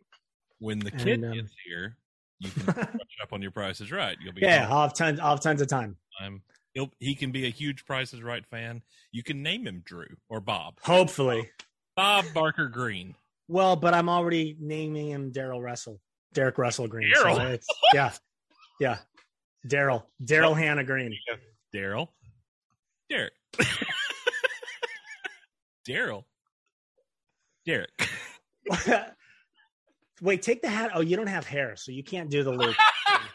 When 0.58 0.78
the 0.78 0.90
kid 0.90 1.22
And, 1.22 1.24
um, 1.26 1.32
gets 1.34 1.52
here, 1.66 1.96
you 2.40 2.50
can 2.50 2.68
up 3.22 3.32
on 3.32 3.42
your 3.42 3.50
Price 3.50 3.80
Is 3.80 3.92
Right. 3.92 4.16
You'll 4.22 4.32
be 4.32 4.40
Yeah, 4.42 4.66
I'll 4.70 4.82
have 4.82 4.94
tons. 4.94 5.20
I'll 5.20 5.30
have 5.30 5.40
tons 5.40 5.60
of 5.60 5.68
time. 5.68 5.96
time. 6.18 6.42
He'll 6.74 6.90
he 6.98 7.14
can 7.14 7.30
be 7.32 7.46
a 7.46 7.50
huge 7.50 7.84
Price 7.84 8.12
Is 8.12 8.22
Right 8.22 8.44
fan. 8.46 8.82
You 9.12 9.22
can 9.22 9.42
name 9.42 9.66
him 9.66 9.82
Drew 9.84 10.06
or 10.28 10.40
Bob. 10.40 10.78
Hopefully. 10.82 11.50
Bob 11.96 12.24
Barker 12.34 12.68
Green. 12.68 13.14
Well, 13.48 13.76
but 13.76 13.94
I'm 13.94 14.08
already 14.08 14.56
naming 14.60 15.08
him 15.10 15.32
Daryl 15.32 15.62
Russell, 15.62 16.00
Derek 16.34 16.58
Russell 16.58 16.88
Green. 16.88 17.10
So 17.14 17.24
Daryl? 17.24 17.44
it's- 17.46 17.66
yeah, 17.94 18.12
yeah, 18.80 18.98
Daryl, 19.66 20.02
Daryl 20.22 20.56
Hannah 20.56 20.84
Green. 20.84 21.16
Daryl. 21.74 22.08
Derek. 23.08 23.32
Daryl. 25.88 26.24
Derek. 27.64 28.08
Wait, 30.22 30.42
take 30.42 30.62
the 30.62 30.68
hat. 30.68 30.90
Oh, 30.94 31.00
you 31.00 31.16
don't 31.16 31.26
have 31.26 31.46
hair, 31.46 31.76
so 31.76 31.92
you 31.92 32.02
can't 32.02 32.30
do 32.30 32.42
the 32.42 32.52
loop. 32.52 32.74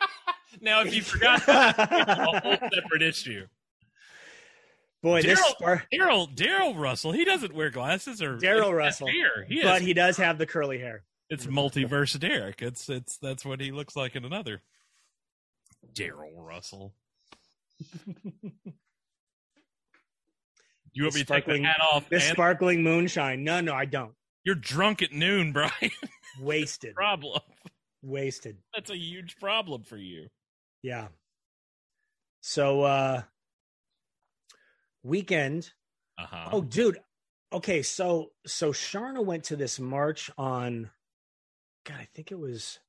now, 0.61 0.81
if 0.81 0.95
you 0.95 1.01
forgot, 1.01 1.39
it's 1.47 1.47
a 1.47 2.15
whole 2.15 2.57
separate 2.73 3.01
issue. 3.01 3.45
Boy, 5.03 5.21
this 5.21 5.39
Daryl- 5.61 5.81
Daryl. 5.93 6.35
Daryl 6.35 6.77
Russell. 6.79 7.11
He 7.11 7.25
doesn't 7.25 7.53
wear 7.53 7.69
glasses 7.71 8.21
or 8.21 8.37
Daryl 8.37 8.75
Russell. 8.75 9.07
Hair. 9.07 9.45
He 9.47 9.63
but 9.63 9.81
he 9.81 9.93
does 9.93 10.17
have 10.17 10.37
the 10.37 10.45
curly 10.45 10.77
hair. 10.79 11.03
It's 11.29 11.47
multiverse 11.47 12.19
Derek. 12.19 12.61
It's 12.61 12.87
it's 12.89 13.17
that's 13.17 13.43
what 13.45 13.59
he 13.61 13.71
looks 13.71 13.95
like 13.95 14.15
in 14.15 14.25
another. 14.25 14.61
Daryl 15.93 16.35
Russell. 16.37 16.93
You 20.93 21.03
want 21.03 21.15
me 21.15 21.21
to 21.21 21.25
take 21.25 21.45
the 21.45 21.61
hat 21.63 21.79
off? 21.81 22.09
This 22.09 22.27
and- 22.27 22.33
sparkling 22.33 22.83
moonshine. 22.83 23.43
No, 23.43 23.61
no, 23.61 23.73
I 23.73 23.85
don't. 23.85 24.13
You're 24.43 24.55
drunk 24.55 25.01
at 25.01 25.11
noon, 25.13 25.51
Brian. 25.53 25.71
Wasted. 26.39 26.95
problem. 26.95 27.41
Wasted. 28.03 28.57
That's 28.73 28.89
a 28.89 28.97
huge 28.97 29.37
problem 29.37 29.83
for 29.83 29.97
you. 29.97 30.27
Yeah. 30.81 31.07
So 32.41 32.81
uh 32.81 33.21
weekend. 35.03 35.71
Uh 36.17 36.25
huh. 36.25 36.49
Oh, 36.51 36.61
dude. 36.61 36.99
Okay, 37.53 37.81
so 37.81 38.31
so 38.45 38.71
Sharna 38.71 39.23
went 39.23 39.45
to 39.45 39.55
this 39.55 39.79
march 39.79 40.31
on 40.37 40.89
God, 41.85 41.97
I 41.99 42.07
think 42.13 42.31
it 42.31 42.39
was 42.39 42.79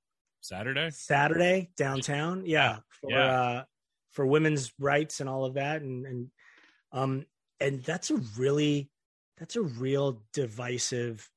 Saturday. 0.40 0.90
Saturday 0.90 1.70
downtown. 1.76 2.44
Yeah. 2.46 2.78
For 3.00 3.10
Yeah. 3.10 3.40
uh 3.40 3.64
for 4.12 4.26
women's 4.26 4.72
rights 4.78 5.20
and 5.20 5.28
all 5.28 5.44
of 5.44 5.54
that. 5.54 5.82
And 5.82 6.06
and 6.06 6.30
um 6.92 7.26
and 7.60 7.82
that's 7.82 8.10
a 8.10 8.16
really 8.36 8.90
that's 9.38 9.56
a 9.56 9.62
real 9.62 10.22
divisive 10.32 11.28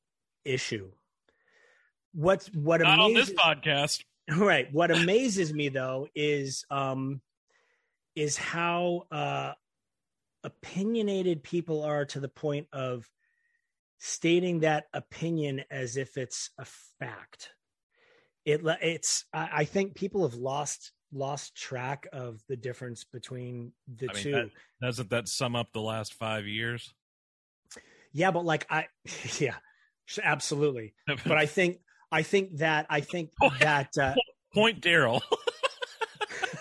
issue. 0.43 0.91
What's 2.15 2.47
what 2.47 2.81
Not 2.81 2.99
on 2.99 3.13
this 3.13 3.29
amazes 3.29 3.35
podcast. 3.35 4.03
right 4.37 4.67
what 4.71 4.89
amazes 4.89 5.53
me 5.53 5.69
though 5.69 6.07
is 6.15 6.65
um 6.71 7.21
is 8.15 8.37
how 8.37 9.03
uh 9.11 9.53
opinionated 10.43 11.43
people 11.43 11.83
are 11.83 12.05
to 12.05 12.19
the 12.19 12.29
point 12.29 12.67
of 12.73 13.07
stating 13.99 14.61
that 14.61 14.85
opinion 14.93 15.63
as 15.69 15.95
if 15.97 16.17
it's 16.17 16.49
a 16.57 16.65
fact 16.99 17.49
it 18.45 18.61
it's 18.81 19.25
i, 19.31 19.49
I 19.53 19.65
think 19.65 19.95
people 19.95 20.23
have 20.27 20.35
lost 20.35 20.91
lost 21.13 21.55
track 21.55 22.07
of 22.11 22.41
the 22.47 22.57
difference 22.57 23.03
between 23.03 23.73
the 23.87 24.09
I 24.09 24.13
mean, 24.13 24.23
two 24.23 24.31
that- 24.31 24.49
Doesn't 24.81 25.09
that 25.11 25.27
sum 25.27 25.55
up 25.55 25.71
the 25.71 25.81
last 25.81 26.13
five 26.15 26.47
years? 26.47 26.93
yeah 28.11 28.31
but 28.31 28.43
like 28.45 28.65
i 28.71 28.87
yeah 29.39 29.55
absolutely 30.23 30.93
but 31.07 31.37
i 31.37 31.45
think 31.45 31.77
i 32.15 32.23
think 32.23 32.57
that 32.57 32.85
i 32.89 32.99
think 32.99 33.29
that 33.59 33.89
uh 33.97 34.15
Point 34.55 34.81
Daryl. 34.81 35.21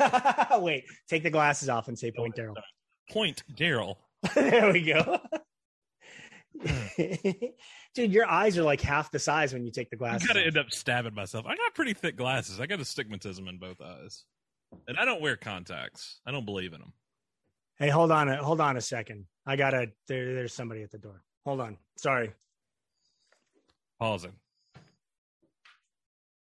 Wait, 0.61 0.85
take 1.09 1.23
the 1.23 1.31
glasses 1.31 1.69
off 1.69 1.87
and 1.87 1.97
say 1.97 2.11
point 2.11 2.35
Daryl. 2.35 2.57
Point 3.09 3.45
Daryl. 3.55 3.97
there 4.35 4.73
we 4.73 4.83
go. 4.83 5.21
Dude, 7.95 8.13
your 8.13 8.27
eyes 8.27 8.59
are 8.59 8.65
like 8.65 8.81
half 8.81 9.13
the 9.13 9.21
size 9.21 9.53
when 9.53 9.65
you 9.65 9.71
take 9.71 9.91
the 9.91 9.97
glasses. 9.97 10.25
I 10.25 10.27
gotta 10.27 10.41
off. 10.41 10.47
end 10.49 10.59
up 10.59 10.73
stabbing 10.73 11.15
myself. 11.15 11.47
I 11.47 11.55
got 11.55 11.75
pretty 11.75 11.95
thick 11.95 12.17
glasses. 12.17 12.59
I 12.59 12.67
got 12.67 12.81
astigmatism 12.81 13.47
in 13.47 13.59
both 13.59 13.81
eyes, 13.81 14.25
and 14.89 14.99
I 14.99 15.05
don't 15.05 15.21
wear 15.21 15.37
contacts. 15.37 16.21
I 16.27 16.33
don't 16.33 16.45
believe 16.45 16.73
in 16.73 16.81
them. 16.81 16.93
Hey, 17.79 17.91
hold 17.91 18.11
on, 18.11 18.29
a, 18.29 18.43
hold 18.43 18.61
on 18.61 18.77
a 18.77 18.81
second. 18.81 19.27
I 19.47 19.55
gotta. 19.55 19.93
There, 20.09 20.35
there's 20.35 20.53
somebody 20.55 20.83
at 20.83 20.91
the 20.91 20.99
door. 20.99 21.23
Hold 21.45 21.61
on. 21.61 21.77
Sorry. 21.97 22.33
Pausing. 24.01 24.33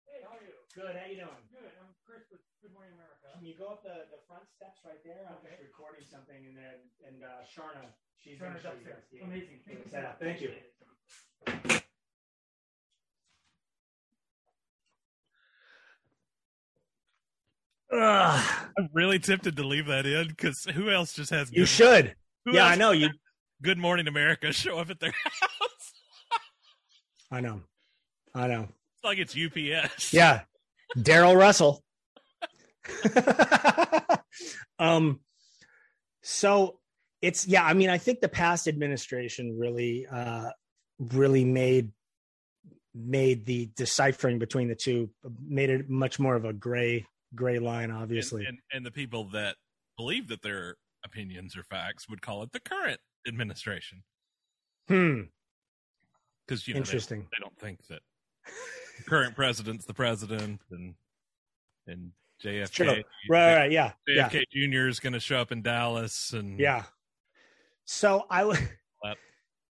Hey, 0.05 0.21
how 0.23 0.35
are 0.35 0.41
you? 0.45 0.53
Good. 0.75 0.93
How 0.95 1.05
you 1.09 1.17
doing? 1.25 1.43
Good. 1.49 1.73
I'm 1.81 1.91
Chris 2.05 2.29
with 2.29 2.41
Good 2.61 2.71
Morning 2.73 2.93
America. 2.93 3.33
Can 3.35 3.45
you 3.45 3.57
go 3.57 3.73
up 3.73 3.81
the, 3.83 4.05
the 4.13 4.21
front 4.29 4.45
steps 4.53 4.79
right 4.85 5.01
there? 5.01 5.25
I'm 5.25 5.41
just 5.41 5.57
recording 5.65 6.05
something, 6.05 6.37
and 6.45 6.55
then 6.55 6.77
and 7.05 7.17
uh, 7.25 7.41
Sharna, 7.49 7.89
she's 8.21 8.37
gonna 8.37 8.53
Sharna's 8.57 8.63
show 8.63 8.73
you 8.77 8.85
upstairs. 8.85 9.01
guys 9.01 9.09
the- 9.09 9.25
Amazing. 9.25 9.57
the 9.65 9.89
setup. 9.89 10.21
Thank 10.21 10.41
you. 10.45 10.53
Ugh, 17.91 18.45
I'm 18.77 18.89
really 18.93 19.17
tempted 19.19 19.55
to 19.57 19.63
leave 19.63 19.87
that 19.87 20.05
in 20.05 20.27
because 20.27 20.63
who 20.75 20.89
else 20.91 21.13
just 21.13 21.31
has 21.31 21.49
you 21.51 21.61
good, 21.61 21.67
should. 21.67 22.15
who 22.45 22.53
Yeah, 22.55 22.65
I 22.65 22.75
know 22.75 22.91
you. 22.91 23.09
Good 23.61 23.77
Morning 23.77 24.07
America 24.07 24.53
show 24.53 24.77
up 24.77 24.89
at 24.89 25.01
their 25.01 25.11
house? 25.23 25.93
I 27.29 27.41
know. 27.41 27.59
I 28.33 28.47
know. 28.47 28.69
It's 28.95 29.03
like 29.03 29.17
it's 29.17 29.35
UPS. 29.35 30.13
Yeah. 30.13 30.41
Daryl 30.97 31.37
Russell. 31.37 31.83
um 34.79 35.19
so 36.21 36.79
it's 37.21 37.47
yeah, 37.47 37.63
I 37.63 37.73
mean 37.73 37.89
I 37.89 37.97
think 37.97 38.21
the 38.21 38.29
past 38.29 38.67
administration 38.67 39.57
really 39.59 40.07
uh 40.07 40.49
really 40.99 41.45
made 41.45 41.91
made 42.95 43.45
the 43.45 43.69
deciphering 43.75 44.39
between 44.39 44.67
the 44.67 44.75
two 44.75 45.09
made 45.47 45.69
it 45.69 45.89
much 45.89 46.19
more 46.19 46.35
of 46.35 46.45
a 46.45 46.53
gray 46.53 47.05
gray 47.35 47.59
line 47.59 47.91
obviously. 47.91 48.45
and, 48.45 48.57
and 48.73 48.85
the 48.85 48.91
people 48.91 49.25
that 49.25 49.55
believe 49.97 50.27
that 50.27 50.41
their 50.41 50.75
opinions 51.05 51.55
are 51.55 51.63
facts 51.63 52.09
would 52.09 52.21
call 52.21 52.43
it 52.43 52.51
the 52.51 52.59
current 52.59 52.99
administration 53.27 54.03
hmm, 54.87 55.21
because 56.45 56.67
you 56.67 56.73
know 56.73 56.79
interesting. 56.79 57.27
they 57.31 57.37
don't 57.41 57.57
think 57.57 57.85
that 57.87 58.01
the 58.45 58.51
current 59.07 59.35
president's 59.35 59.85
the 59.85 59.93
president 59.93 60.61
and 60.71 60.95
and 61.87 62.11
True. 62.41 62.51
JFK 62.51 62.87
Right, 62.87 63.05
right, 63.29 63.55
right, 63.55 63.71
yeah. 63.71 63.91
Yeah. 64.07 64.29
JFK 64.29 64.43
Jr. 64.51 64.87
is 64.87 64.99
going 64.99 65.13
to 65.13 65.19
show 65.19 65.39
up 65.39 65.51
in 65.51 65.61
Dallas 65.61 66.31
and 66.33 66.59
Yeah. 66.59 66.83
So 67.85 68.25
I 68.29 68.43
Clap. 69.01 69.17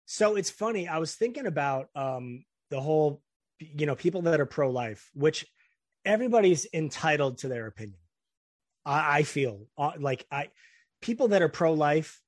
So 0.07 0.37
it's 0.37 0.51
funny. 0.51 0.89
I 0.89 0.99
was 0.99 1.15
thinking 1.15 1.47
about 1.47 1.89
um 1.95 2.45
the 2.71 2.81
whole 2.81 3.23
you 3.61 3.87
know 3.87 3.95
people 3.95 4.23
that 4.23 4.41
are 4.41 4.47
pro 4.47 4.71
life, 4.71 5.11
which 5.15 5.47
everybody's 6.05 6.67
entitled 6.73 7.39
to 7.39 7.49
their 7.49 7.67
opinion. 7.67 7.99
I, 8.85 9.19
I 9.19 9.23
feel 9.23 9.67
uh, 9.77 9.93
like 9.99 10.27
I 10.31 10.49
people 11.03 11.29
that 11.29 11.43
are 11.43 11.49
pro 11.49 11.73
life 11.75 12.21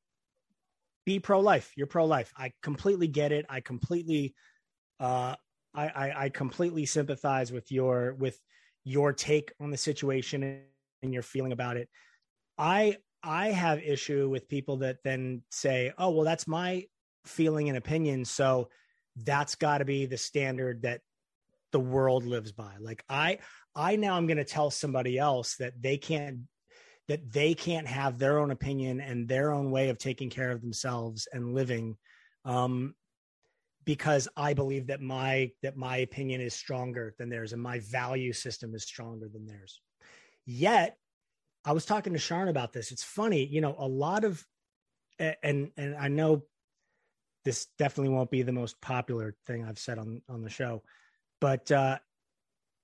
be 1.04 1.18
pro 1.20 1.40
life. 1.40 1.72
You're 1.76 1.86
pro 1.86 2.04
life. 2.04 2.32
I 2.36 2.52
completely 2.62 3.08
get 3.08 3.32
it. 3.32 3.46
I 3.48 3.60
completely 3.60 4.34
uh 5.00 5.36
I, 5.76 5.86
I 5.88 6.24
I 6.24 6.28
completely 6.30 6.86
sympathize 6.86 7.52
with 7.52 7.70
your 7.70 8.14
with 8.14 8.40
your 8.84 9.12
take 9.12 9.52
on 9.60 9.70
the 9.70 9.76
situation 9.76 10.62
and 11.02 11.12
your 11.12 11.22
feeling 11.22 11.52
about 11.52 11.76
it. 11.76 11.88
I 12.58 12.96
I 13.22 13.48
have 13.48 13.82
issue 13.82 14.28
with 14.28 14.48
people 14.48 14.78
that 14.78 14.98
then 15.04 15.42
say, 15.50 15.92
"Oh, 15.98 16.10
well, 16.10 16.24
that's 16.24 16.46
my 16.48 16.86
feeling 17.26 17.68
and 17.68 17.76
opinion, 17.76 18.24
so 18.24 18.70
that's 19.16 19.54
got 19.56 19.78
to 19.78 19.84
be 19.84 20.06
the 20.06 20.16
standard 20.16 20.82
that 20.82 21.00
the 21.72 21.80
world 21.80 22.24
lives 22.24 22.52
by." 22.52 22.72
Like 22.80 23.04
I, 23.08 23.38
I 23.74 23.96
now 23.96 24.16
I'm 24.16 24.26
going 24.26 24.36
to 24.38 24.44
tell 24.44 24.70
somebody 24.70 25.18
else 25.18 25.56
that 25.56 25.80
they 25.80 25.98
can't 25.98 26.40
that 27.08 27.32
they 27.32 27.54
can't 27.54 27.86
have 27.86 28.18
their 28.18 28.38
own 28.38 28.50
opinion 28.50 29.00
and 29.00 29.28
their 29.28 29.52
own 29.52 29.70
way 29.70 29.90
of 29.90 29.98
taking 29.98 30.30
care 30.30 30.50
of 30.50 30.60
themselves 30.60 31.28
and 31.32 31.54
living, 31.54 31.96
um, 32.44 32.94
because 33.86 34.28
I 34.36 34.52
believe 34.52 34.88
that 34.88 35.00
my 35.00 35.52
that 35.62 35.76
my 35.76 35.98
opinion 35.98 36.42
is 36.42 36.52
stronger 36.54 37.14
than 37.18 37.30
theirs 37.30 37.54
and 37.54 37.62
my 37.62 37.78
value 37.78 38.34
system 38.34 38.74
is 38.74 38.84
stronger 38.84 39.28
than 39.32 39.46
theirs. 39.46 39.80
Yet 40.44 40.98
I 41.64 41.72
was 41.72 41.86
talking 41.86 42.12
to 42.12 42.18
Sharna 42.18 42.50
about 42.50 42.72
this. 42.72 42.92
It's 42.92 43.02
funny, 43.02 43.46
you 43.46 43.60
know, 43.60 43.74
a 43.78 43.88
lot 43.88 44.24
of, 44.24 44.44
and 45.18 45.70
and 45.76 45.96
I 45.96 46.08
know 46.08 46.42
this 47.44 47.68
definitely 47.78 48.12
won't 48.12 48.30
be 48.30 48.42
the 48.42 48.52
most 48.52 48.80
popular 48.80 49.36
thing 49.46 49.64
I've 49.64 49.78
said 49.78 49.98
on 49.98 50.20
on 50.28 50.42
the 50.42 50.50
show, 50.50 50.82
but 51.40 51.70
uh, 51.70 51.98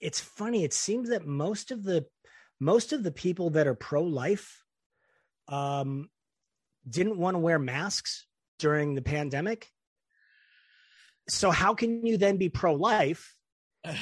it's 0.00 0.20
funny. 0.20 0.64
It 0.64 0.72
seems 0.72 1.10
that 1.10 1.26
most 1.26 1.72
of 1.72 1.82
the 1.82 2.06
most 2.60 2.92
of 2.92 3.02
the 3.02 3.10
people 3.10 3.50
that 3.50 3.66
are 3.66 3.74
pro 3.74 4.04
life, 4.04 4.62
um, 5.48 6.08
didn't 6.88 7.18
want 7.18 7.34
to 7.34 7.40
wear 7.40 7.58
masks 7.58 8.26
during 8.60 8.94
the 8.94 9.02
pandemic. 9.02 9.71
So 11.28 11.50
how 11.50 11.74
can 11.74 12.04
you 12.06 12.16
then 12.16 12.36
be 12.36 12.48
pro 12.48 12.74
life 12.74 13.36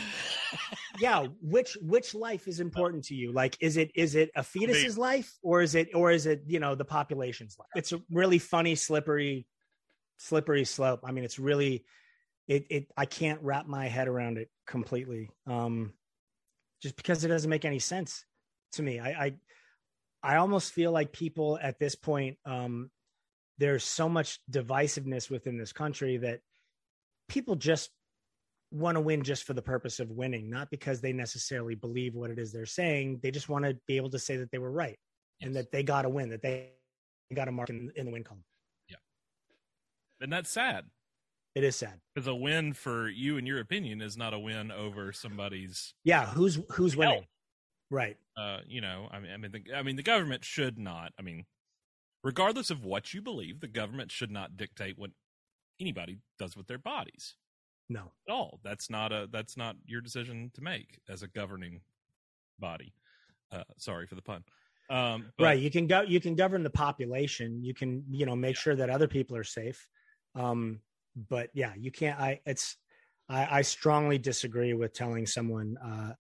yeah 1.00 1.27
which 1.41 1.77
which 1.81 2.15
life 2.15 2.47
is 2.49 2.61
important 2.61 3.05
to 3.05 3.15
you? 3.15 3.33
Like 3.33 3.57
is 3.61 3.77
it 3.77 3.91
is 3.95 4.15
it 4.15 4.31
a 4.37 4.43
fetus's 4.43 4.99
life 4.99 5.33
or 5.43 5.62
is 5.62 5.75
it 5.75 5.95
or 5.95 6.11
is 6.11 6.27
it 6.27 6.43
you 6.47 6.61
know 6.61 6.75
the 6.75 6.85
population's 6.85 7.57
life? 7.59 7.69
It's 7.75 7.93
a 7.93 8.00
really 8.11 8.39
funny 8.39 8.75
slippery 8.75 9.47
slippery 10.19 10.65
slope. 10.65 11.00
I 11.05 11.12
mean 11.12 11.25
it's 11.25 11.39
really 11.39 11.85
it 12.47 12.67
it 12.69 12.87
i 12.97 13.07
can't 13.07 13.41
wrap 13.43 13.67
my 13.67 13.87
head 13.87 14.09
around 14.09 14.39
it 14.39 14.50
completely 14.67 15.31
um 15.47 15.93
just 16.83 16.97
because 16.97 17.25
it 17.25 17.29
doesn't 17.29 17.50
make 17.50 17.65
any 17.65 17.79
sense 17.79 18.25
to 18.73 18.83
me. 18.83 19.00
I 19.00 19.11
i 19.11 19.35
i 20.23 20.37
almost 20.37 20.73
feel 20.73 20.93
like 20.93 21.12
people 21.12 21.59
at 21.62 21.79
this 21.79 21.95
point 21.95 22.37
um 22.45 22.91
there's 23.59 23.85
so 23.85 24.09
much 24.09 24.41
divisiveness 24.50 25.31
within 25.31 25.59
this 25.59 25.73
country 25.73 26.17
that 26.19 26.41
people 27.30 27.54
just 27.54 27.90
want 28.72 28.96
to 28.96 29.00
win 29.00 29.22
just 29.22 29.44
for 29.44 29.54
the 29.54 29.62
purpose 29.62 30.00
of 30.00 30.10
winning, 30.10 30.50
not 30.50 30.68
because 30.70 31.00
they 31.00 31.12
necessarily 31.12 31.75
believe 31.75 32.14
what 32.14 32.30
it 32.30 32.38
is 32.38 32.52
they're 32.52 32.66
saying. 32.66 33.20
They 33.22 33.30
just 33.30 33.49
want 33.49 33.64
to 33.64 33.76
be 33.87 33.96
able 33.96 34.10
to 34.10 34.18
say 34.18 34.37
that 34.37 34.50
they 34.50 34.58
were 34.58 34.70
right 34.70 34.99
and 35.40 35.54
that 35.56 35.72
they 35.72 35.82
got 35.82 36.02
to 36.02 36.08
win, 36.08 36.28
that 36.30 36.42
they 36.42 36.70
got 37.34 37.49
a 37.49 37.52
mark 37.52 37.70
in, 37.70 37.90
in 37.96 38.06
the 38.06 38.12
win 38.12 38.25
column. 38.25 38.44
Yeah. 38.88 38.96
And 40.20 40.32
that's 40.32 40.50
sad 40.50 40.84
It 41.54 41.64
is 41.64 41.76
sad. 41.76 42.00
because 42.14 42.26
a 42.28 42.34
win 42.34 42.75
for 42.75 43.08
you 43.08 43.38
and 43.38 43.46
your 43.46 43.60
opinion 43.60 44.00
is 44.02 44.16
not 44.16 44.34
a 44.34 44.38
win 44.38 44.70
over 44.70 45.12
somebody's. 45.12 45.94
Yeah, 46.04 46.26
who's 46.26 46.60
who's 46.70 46.96
winning? 46.96 47.26
Right. 47.90 48.16
Uh, 48.37 48.58
you 48.68 48.80
know, 48.80 49.08
I 49.10 49.18
mean, 49.18 49.32
I 49.32 49.37
mean, 49.37 49.50
the, 49.52 49.75
I 49.75 49.82
mean, 49.82 49.96
the 49.96 50.02
government 50.04 50.44
should 50.44 50.78
not. 50.78 51.12
I 51.18 51.22
mean, 51.22 51.44
regardless 52.22 52.70
of 52.70 52.84
what 52.84 53.12
you 53.12 53.20
believe, 53.20 53.60
the 53.60 53.66
government 53.68 54.12
should 54.12 54.30
not 54.30 54.56
dictate 54.56 54.96
what 54.96 55.10
anybody 55.80 56.18
does 56.38 56.56
with 56.56 56.66
their 56.66 56.78
bodies 56.78 57.34
No. 57.88 58.12
at 58.28 58.32
all. 58.32 58.60
That's 58.62 58.90
not 58.90 59.12
a 59.12 59.28
that's 59.30 59.56
not 59.56 59.76
your 59.87 60.00
decision 60.00 60.50
to 60.54 60.60
make 60.62 61.00
as 61.08 61.22
a 61.22 61.28
governing 61.28 61.80
body. 62.58 62.92
Uh, 63.52 63.64
sorry 63.78 64.06
for 64.06 64.14
the 64.14 64.22
pun. 64.22 64.44
Um, 64.90 65.32
but- 65.38 65.44
right. 65.44 65.58
You 65.60 65.70
can 65.70 65.87
go 65.87 66.02
you 66.02 66.20
can 66.20 66.34
govern 66.34 66.62
the 66.62 66.70
population. 66.70 67.62
You 67.64 67.75
can, 67.75 68.04
you 68.10 68.26
know, 68.26 68.37
make 68.37 68.56
sure 68.56 68.75
that 68.76 68.90
other 68.90 69.08
people 69.08 69.37
are 69.37 69.44
safe. 69.44 69.88
Um, 70.34 70.80
but 71.28 71.50
yeah, 71.54 71.72
you 71.76 71.90
can't 71.90 72.18
I 72.20 72.40
it's 72.46 72.76
I, 73.28 73.58
I 73.58 73.62
strongly 73.62 74.18
disagree 74.18 74.75
with 74.75 74.92
telling 74.92 75.26
someone 75.26 75.76
uh 75.78 76.14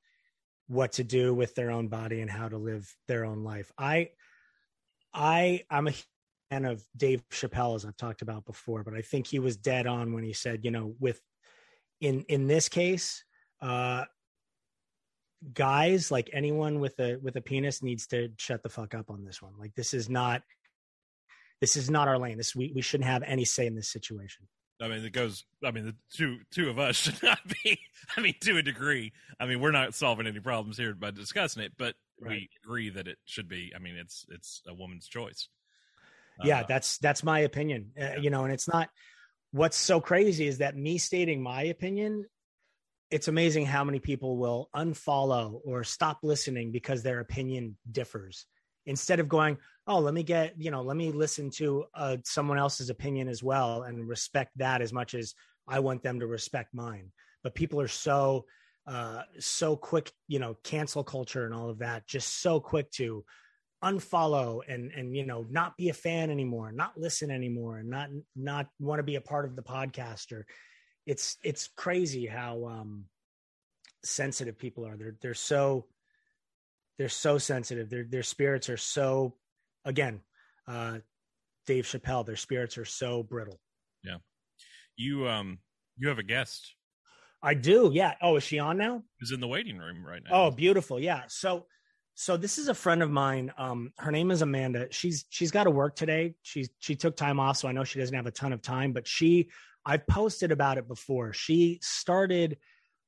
what 0.68 0.92
to 0.92 1.04
do 1.04 1.34
with 1.34 1.54
their 1.56 1.70
own 1.72 1.88
body 1.88 2.20
and 2.20 2.30
how 2.30 2.48
to 2.48 2.56
live 2.56 2.96
their 3.08 3.24
own 3.24 3.42
life. 3.42 3.72
I 3.76 4.10
I 5.12 5.64
I'm 5.70 5.88
a 5.88 5.92
fan 6.50 6.64
of 6.64 6.84
Dave 6.96 7.22
Chappelle 7.30 7.76
as 7.76 7.84
I've 7.84 7.96
talked 7.96 8.22
about 8.22 8.44
before, 8.44 8.82
but 8.82 8.94
I 8.94 9.02
think 9.02 9.26
he 9.26 9.38
was 9.38 9.56
dead 9.56 9.86
on 9.86 10.12
when 10.12 10.24
he 10.24 10.32
said, 10.32 10.64
you 10.64 10.70
know, 10.70 10.94
with 10.98 11.20
in 12.00 12.24
in 12.28 12.46
this 12.46 12.68
case, 12.68 13.24
uh 13.60 14.04
guys 15.54 16.10
like 16.10 16.28
anyone 16.32 16.80
with 16.80 16.98
a 17.00 17.16
with 17.16 17.36
a 17.36 17.40
penis 17.40 17.82
needs 17.82 18.06
to 18.08 18.30
shut 18.36 18.62
the 18.62 18.68
fuck 18.68 18.94
up 18.94 19.10
on 19.10 19.24
this 19.24 19.40
one. 19.40 19.52
Like 19.58 19.74
this 19.74 19.94
is 19.94 20.08
not 20.08 20.42
this 21.60 21.76
is 21.76 21.90
not 21.90 22.08
our 22.08 22.18
lane. 22.18 22.36
This 22.36 22.54
we 22.54 22.72
we 22.74 22.82
shouldn't 22.82 23.08
have 23.08 23.22
any 23.22 23.44
say 23.44 23.66
in 23.66 23.74
this 23.74 23.88
situation. 23.88 24.46
I 24.82 24.88
mean, 24.88 25.04
it 25.04 25.12
goes. 25.12 25.44
I 25.62 25.72
mean, 25.72 25.84
the 25.84 25.94
two 26.12 26.38
two 26.50 26.70
of 26.70 26.78
us 26.78 26.96
should 27.02 27.22
not 27.22 27.40
be. 27.62 27.78
I 28.16 28.20
mean, 28.20 28.34
to 28.40 28.56
a 28.56 28.62
degree. 28.62 29.12
I 29.38 29.46
mean, 29.46 29.60
we're 29.60 29.70
not 29.70 29.94
solving 29.94 30.26
any 30.26 30.40
problems 30.40 30.78
here 30.78 30.94
by 30.94 31.10
discussing 31.10 31.62
it, 31.62 31.72
but 31.76 31.94
we 32.18 32.50
agree 32.62 32.90
that 32.90 33.08
it 33.08 33.18
should 33.24 33.48
be. 33.48 33.72
I 33.74 33.78
mean, 33.78 33.96
it's 33.96 34.26
it's 34.30 34.62
a 34.66 34.74
woman's 34.74 35.06
choice. 35.06 35.48
Yeah 36.44 36.60
Uh, 36.60 36.64
that's 36.68 36.98
that's 36.98 37.22
my 37.22 37.40
opinion. 37.40 37.90
Uh, 38.00 38.20
you 38.20 38.30
know 38.30 38.44
and 38.44 38.52
it's 38.52 38.68
not 38.68 38.88
what's 39.52 39.76
so 39.76 40.00
crazy 40.00 40.46
is 40.46 40.58
that 40.58 40.76
me 40.76 40.98
stating 40.98 41.42
my 41.42 41.64
opinion 41.64 42.24
it's 43.10 43.28
amazing 43.28 43.66
how 43.66 43.82
many 43.82 43.98
people 43.98 44.36
will 44.36 44.68
unfollow 44.74 45.60
or 45.64 45.82
stop 45.82 46.20
listening 46.22 46.70
because 46.70 47.02
their 47.02 47.20
opinion 47.20 47.76
differs. 47.90 48.46
Instead 48.86 49.20
of 49.20 49.28
going, 49.28 49.58
oh, 49.86 49.98
let 49.98 50.14
me 50.14 50.22
get, 50.22 50.54
you 50.56 50.70
know, 50.70 50.82
let 50.82 50.96
me 50.96 51.10
listen 51.10 51.50
to 51.50 51.84
uh, 51.94 52.16
someone 52.24 52.58
else's 52.58 52.88
opinion 52.88 53.28
as 53.28 53.42
well 53.42 53.82
and 53.82 54.08
respect 54.08 54.52
that 54.56 54.80
as 54.80 54.92
much 54.92 55.14
as 55.14 55.34
I 55.68 55.80
want 55.80 56.02
them 56.02 56.20
to 56.20 56.26
respect 56.26 56.72
mine. 56.72 57.10
But 57.42 57.54
people 57.54 57.80
are 57.80 57.88
so, 57.88 58.46
uh, 58.86 59.22
so 59.38 59.76
quick, 59.76 60.12
you 60.28 60.38
know, 60.38 60.56
cancel 60.62 61.02
culture 61.02 61.44
and 61.44 61.54
all 61.54 61.68
of 61.68 61.78
that, 61.78 62.06
just 62.06 62.40
so 62.40 62.60
quick 62.60 62.90
to 62.92 63.24
unfollow 63.82 64.60
and 64.68 64.92
and 64.92 65.16
you 65.16 65.24
know 65.24 65.46
not 65.48 65.76
be 65.78 65.88
a 65.88 65.94
fan 65.94 66.30
anymore 66.30 66.70
not 66.70 66.92
listen 66.98 67.30
anymore 67.30 67.78
and 67.78 67.88
not 67.88 68.10
not 68.36 68.66
want 68.78 68.98
to 68.98 69.02
be 69.02 69.16
a 69.16 69.20
part 69.22 69.46
of 69.46 69.56
the 69.56 69.62
podcast 69.62 70.32
or 70.32 70.46
it's 71.06 71.38
it's 71.42 71.68
crazy 71.76 72.26
how 72.26 72.66
um 72.66 73.06
sensitive 74.04 74.58
people 74.58 74.86
are. 74.86 74.96
They're 74.96 75.16
they're 75.20 75.34
so 75.34 75.86
they're 76.98 77.08
so 77.08 77.38
sensitive. 77.38 77.90
Their 77.90 78.04
their 78.04 78.22
spirits 78.22 78.68
are 78.68 78.76
so 78.76 79.34
again 79.84 80.20
uh 80.68 80.98
dave 81.66 81.84
chappelle 81.84 82.24
their 82.24 82.36
spirits 82.36 82.78
are 82.78 82.84
so 82.84 83.22
brittle. 83.22 83.60
Yeah. 84.04 84.18
You 84.96 85.28
um 85.28 85.58
you 85.96 86.08
have 86.08 86.18
a 86.18 86.24
guest. 86.24 86.74
I 87.42 87.54
do 87.54 87.90
yeah. 87.92 88.14
Oh 88.20 88.36
is 88.36 88.44
she 88.44 88.58
on 88.58 88.76
now? 88.76 89.02
Who's 89.18 89.32
in 89.32 89.40
the 89.40 89.48
waiting 89.48 89.78
room 89.78 90.04
right 90.04 90.22
now. 90.22 90.30
Oh 90.32 90.50
beautiful. 90.50 91.00
Yeah. 91.00 91.22
So 91.28 91.66
so 92.20 92.36
this 92.36 92.58
is 92.58 92.68
a 92.68 92.74
friend 92.74 93.02
of 93.02 93.10
mine. 93.10 93.50
Um, 93.56 93.94
her 93.96 94.12
name 94.12 94.30
is 94.30 94.42
Amanda. 94.42 94.88
She's 94.90 95.24
she's 95.30 95.50
got 95.50 95.64
to 95.64 95.70
work 95.70 95.96
today. 95.96 96.34
She's 96.42 96.68
she 96.78 96.94
took 96.94 97.16
time 97.16 97.40
off, 97.40 97.56
so 97.56 97.66
I 97.66 97.72
know 97.72 97.82
she 97.82 97.98
doesn't 97.98 98.14
have 98.14 98.26
a 98.26 98.30
ton 98.30 98.52
of 98.52 98.60
time. 98.60 98.92
But 98.92 99.08
she, 99.08 99.48
I've 99.86 100.06
posted 100.06 100.52
about 100.52 100.76
it 100.76 100.86
before. 100.86 101.32
She 101.32 101.78
started 101.80 102.58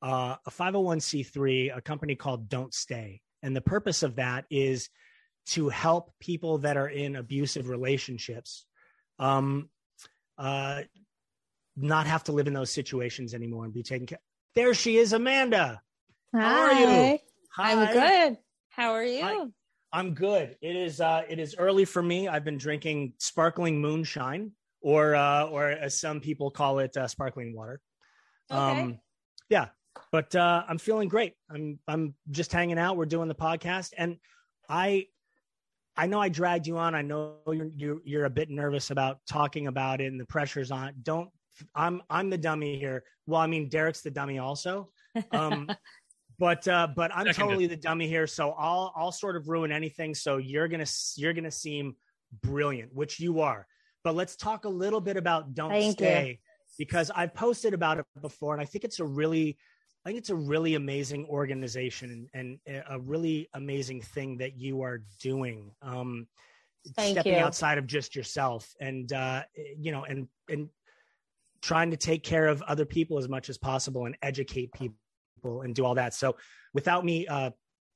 uh, 0.00 0.36
a 0.46 0.50
501c3, 0.50 1.76
a 1.76 1.82
company 1.82 2.14
called 2.14 2.48
Don't 2.48 2.72
Stay, 2.72 3.20
and 3.42 3.54
the 3.54 3.60
purpose 3.60 4.02
of 4.02 4.16
that 4.16 4.46
is 4.50 4.88
to 5.48 5.68
help 5.68 6.14
people 6.18 6.58
that 6.58 6.78
are 6.78 6.88
in 6.88 7.14
abusive 7.14 7.68
relationships, 7.68 8.64
um, 9.18 9.68
uh, 10.38 10.84
not 11.76 12.06
have 12.06 12.24
to 12.24 12.32
live 12.32 12.46
in 12.46 12.54
those 12.54 12.70
situations 12.70 13.34
anymore 13.34 13.66
and 13.66 13.74
be 13.74 13.82
taken 13.82 14.06
care. 14.06 14.20
There 14.54 14.72
she 14.72 14.96
is, 14.96 15.12
Amanda. 15.12 15.82
Hi. 16.34 16.40
How 16.40 16.60
are 16.60 16.72
you? 16.72 17.18
Hi. 17.56 17.72
I'm 17.72 17.92
good. 17.92 18.38
How 18.72 18.92
are 18.92 19.04
you? 19.04 19.52
I, 19.92 20.00
am 20.00 20.14
good. 20.14 20.56
It 20.62 20.76
is 20.76 21.00
uh 21.00 21.22
it 21.28 21.38
is 21.38 21.54
early 21.58 21.84
for 21.84 22.02
me. 22.02 22.26
I've 22.26 22.44
been 22.44 22.56
drinking 22.56 23.12
sparkling 23.18 23.78
moonshine 23.80 24.52
or 24.80 25.14
uh 25.14 25.44
or 25.44 25.68
as 25.68 26.00
some 26.00 26.20
people 26.20 26.50
call 26.50 26.78
it 26.78 26.96
uh, 26.96 27.06
sparkling 27.06 27.54
water. 27.54 27.80
Okay. 28.50 28.58
Um 28.58 28.98
yeah, 29.50 29.68
but 30.10 30.34
uh 30.34 30.64
I'm 30.66 30.78
feeling 30.78 31.08
great. 31.08 31.34
I'm 31.50 31.78
I'm 31.86 32.14
just 32.30 32.50
hanging 32.50 32.78
out. 32.78 32.96
We're 32.96 33.04
doing 33.04 33.28
the 33.28 33.34
podcast 33.34 33.90
and 33.98 34.16
I 34.70 35.06
I 35.94 36.06
know 36.06 36.20
I 36.20 36.30
dragged 36.30 36.66
you 36.66 36.78
on. 36.78 36.94
I 36.94 37.02
know 37.02 37.34
you're, 37.46 37.70
you're 37.76 37.98
you're 38.04 38.24
a 38.24 38.30
bit 38.30 38.48
nervous 38.48 38.90
about 38.90 39.18
talking 39.28 39.66
about 39.66 40.00
it 40.00 40.06
and 40.06 40.18
the 40.18 40.24
pressure's 40.24 40.70
on. 40.70 40.94
Don't 41.02 41.28
I'm 41.74 42.00
I'm 42.08 42.30
the 42.30 42.38
dummy 42.38 42.78
here. 42.78 43.04
Well, 43.26 43.42
I 43.42 43.46
mean 43.46 43.68
Derek's 43.68 44.00
the 44.00 44.10
dummy 44.10 44.38
also. 44.38 44.88
Um 45.30 45.68
but 46.42 46.66
uh, 46.66 46.88
but 46.96 47.12
I'm 47.14 47.26
Seconded. 47.26 47.36
totally 47.36 47.66
the 47.68 47.76
dummy 47.76 48.08
here, 48.08 48.26
so 48.26 48.50
I'll 48.58 48.92
I'll 48.96 49.12
sort 49.12 49.36
of 49.36 49.48
ruin 49.48 49.70
anything. 49.70 50.12
So 50.12 50.38
you're 50.38 50.66
gonna 50.66 50.86
you're 51.14 51.34
gonna 51.34 51.52
seem 51.52 51.94
brilliant, 52.42 52.92
which 52.92 53.20
you 53.20 53.42
are. 53.42 53.64
But 54.02 54.16
let's 54.16 54.34
talk 54.34 54.64
a 54.64 54.68
little 54.68 55.00
bit 55.00 55.16
about 55.16 55.54
Don't 55.54 55.70
Thank 55.70 55.98
Stay 55.98 56.28
you. 56.30 56.36
because 56.78 57.12
I've 57.14 57.32
posted 57.32 57.74
about 57.74 58.00
it 58.00 58.06
before, 58.20 58.54
and 58.54 58.60
I 58.60 58.64
think 58.64 58.82
it's 58.82 58.98
a 58.98 59.04
really 59.04 59.56
I 60.04 60.08
think 60.08 60.18
it's 60.18 60.30
a 60.30 60.34
really 60.34 60.74
amazing 60.74 61.26
organization 61.26 62.28
and, 62.34 62.58
and 62.66 62.82
a 62.90 62.98
really 62.98 63.48
amazing 63.54 64.02
thing 64.02 64.38
that 64.38 64.58
you 64.58 64.82
are 64.82 65.00
doing. 65.20 65.70
Um, 65.80 66.26
stepping 66.84 67.34
you. 67.34 67.38
outside 67.38 67.78
of 67.78 67.86
just 67.86 68.16
yourself 68.16 68.68
and 68.80 69.12
uh, 69.12 69.44
you 69.78 69.92
know 69.92 70.02
and 70.02 70.26
and 70.48 70.70
trying 71.60 71.92
to 71.92 71.96
take 71.96 72.24
care 72.24 72.48
of 72.48 72.60
other 72.62 72.84
people 72.84 73.18
as 73.18 73.28
much 73.28 73.48
as 73.48 73.56
possible 73.58 74.06
and 74.06 74.16
educate 74.20 74.72
people 74.72 74.96
people 75.42 75.62
and 75.62 75.74
do 75.74 75.84
all 75.84 75.94
that. 75.94 76.14
So 76.14 76.36
without 76.72 77.04
me 77.04 77.26
uh, 77.26 77.50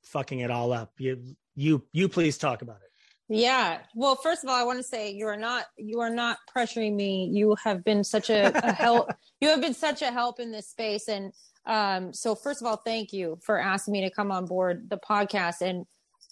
fucking 0.05 0.41
it 0.41 0.51
all 0.51 0.73
up, 0.73 0.93
you 0.99 1.37
you 1.55 1.85
you 1.93 2.09
please 2.09 2.39
talk 2.39 2.63
about 2.63 2.77
it. 2.77 2.83
Yeah. 3.29 3.79
Well, 3.95 4.15
first 4.15 4.45
of 4.45 4.51
all, 4.51 4.57
I 4.57 4.63
want 4.63 4.79
to 4.79 4.85
say 4.85 5.11
you 5.13 5.27
are 5.27 5.37
not 5.37 5.67
you 5.77 6.01
are 6.01 6.11
not 6.11 6.39
pressuring 6.55 6.95
me. 6.95 7.31
You 7.33 7.57
have 7.65 7.85
been 7.85 8.05
such 8.05 8.31
a, 8.31 8.53
a 8.55 8.73
help. 8.73 9.11
You 9.39 9.49
have 9.51 9.61
been 9.61 9.75
such 9.75 10.01
a 10.01 10.11
help 10.11 10.41
in 10.41 10.51
this 10.51 10.71
space, 10.71 11.09
and 11.09 11.31
um, 11.67 12.15
so 12.15 12.35
first 12.35 12.63
of 12.63 12.67
all, 12.67 12.79
thank 12.79 13.13
you 13.13 13.39
for 13.43 13.59
asking 13.59 13.93
me 13.93 14.01
to 14.01 14.11
come 14.11 14.33
on 14.33 14.47
board 14.47 14.89
the 14.89 14.97
podcast. 14.97 15.61
And 15.61 15.85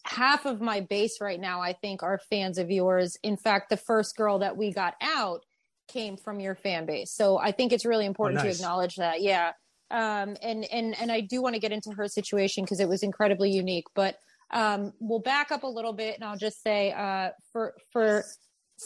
half 0.07 0.47
of 0.47 0.63
my 0.63 0.81
base 0.81 1.21
right 1.21 1.39
now, 1.39 1.61
I 1.61 1.75
think, 1.75 2.03
are 2.03 2.19
fans 2.31 2.57
of 2.57 2.71
yours. 2.71 3.19
In 3.23 3.37
fact, 3.37 3.69
the 3.69 3.77
first 3.77 4.17
girl 4.17 4.39
that 4.39 4.57
we 4.57 4.73
got 4.73 4.95
out 5.03 5.45
came 5.87 6.17
from 6.17 6.41
your 6.41 6.55
fan 6.55 6.87
base. 6.87 7.13
So 7.13 7.39
I 7.39 7.53
think 7.53 7.75
it's 7.75 7.85
really 7.85 8.07
important 8.07 8.41
oh, 8.41 8.45
nice. 8.45 8.57
to 8.57 8.63
acknowledge 8.63 8.97
that. 8.97 9.21
Yeah 9.21 9.53
um, 9.95 10.37
and 10.43 10.65
and 10.65 10.97
and 11.01 11.13
I 11.13 11.21
do 11.21 11.41
want 11.41 11.55
to 11.55 11.61
get 11.61 11.71
into 11.71 11.93
her 11.93 12.09
situation 12.09 12.65
because 12.65 12.81
it 12.81 12.89
was 12.89 13.05
incredibly 13.05 13.51
unique. 13.51 13.87
But 13.95 14.19
um, 14.51 14.93
we'll 14.99 15.21
back 15.21 15.53
up 15.53 15.63
a 15.63 15.69
little 15.69 15.93
bit, 15.93 16.17
and 16.17 16.25
I'll 16.25 16.37
just 16.37 16.63
say 16.63 16.93
uh, 16.93 17.31
for 17.53 17.75
for 17.93 18.25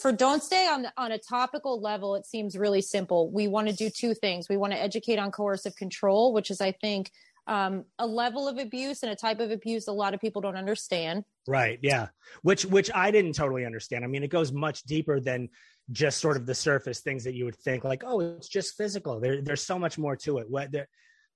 for 0.02 0.12
don't 0.12 0.42
stay 0.42 0.68
on 0.68 0.86
on 0.98 1.12
a 1.12 1.18
topical 1.18 1.80
level. 1.80 2.14
It 2.14 2.26
seems 2.26 2.58
really 2.58 2.82
simple. 2.82 3.30
We 3.30 3.48
want 3.48 3.68
to 3.68 3.74
do 3.74 3.88
two 3.88 4.12
things. 4.12 4.50
We 4.50 4.58
want 4.58 4.74
to 4.74 4.78
educate 4.78 5.18
on 5.18 5.30
coercive 5.30 5.76
control, 5.76 6.34
which 6.34 6.50
is, 6.50 6.60
I 6.60 6.72
think, 6.72 7.10
um, 7.48 7.84
a 7.98 8.06
level 8.06 8.46
of 8.46 8.58
abuse 8.58 9.02
and 9.02 9.10
a 9.10 9.16
type 9.16 9.40
of 9.40 9.50
abuse 9.50 9.88
a 9.88 9.92
lot 9.92 10.12
of 10.14 10.20
people 10.20 10.42
don't 10.42 10.56
understand. 10.56 11.24
Right. 11.46 11.78
Yeah. 11.82 12.08
Which 12.42 12.66
which 12.66 12.90
I 12.94 13.10
didn't 13.10 13.32
totally 13.32 13.64
understand. 13.64 14.04
I 14.04 14.06
mean, 14.06 14.22
it 14.22 14.28
goes 14.28 14.52
much 14.52 14.82
deeper 14.82 15.18
than 15.18 15.48
just 15.90 16.20
sort 16.20 16.36
of 16.36 16.44
the 16.44 16.54
surface 16.54 17.00
things 17.00 17.24
that 17.24 17.34
you 17.34 17.46
would 17.46 17.56
think 17.56 17.84
like, 17.84 18.04
oh, 18.06 18.20
it's 18.20 18.48
just 18.48 18.76
physical. 18.76 19.18
There, 19.18 19.40
there's 19.40 19.62
so 19.62 19.78
much 19.78 19.98
more 19.98 20.14
to 20.16 20.38
it. 20.38 20.50
What 20.50 20.70
there, 20.70 20.88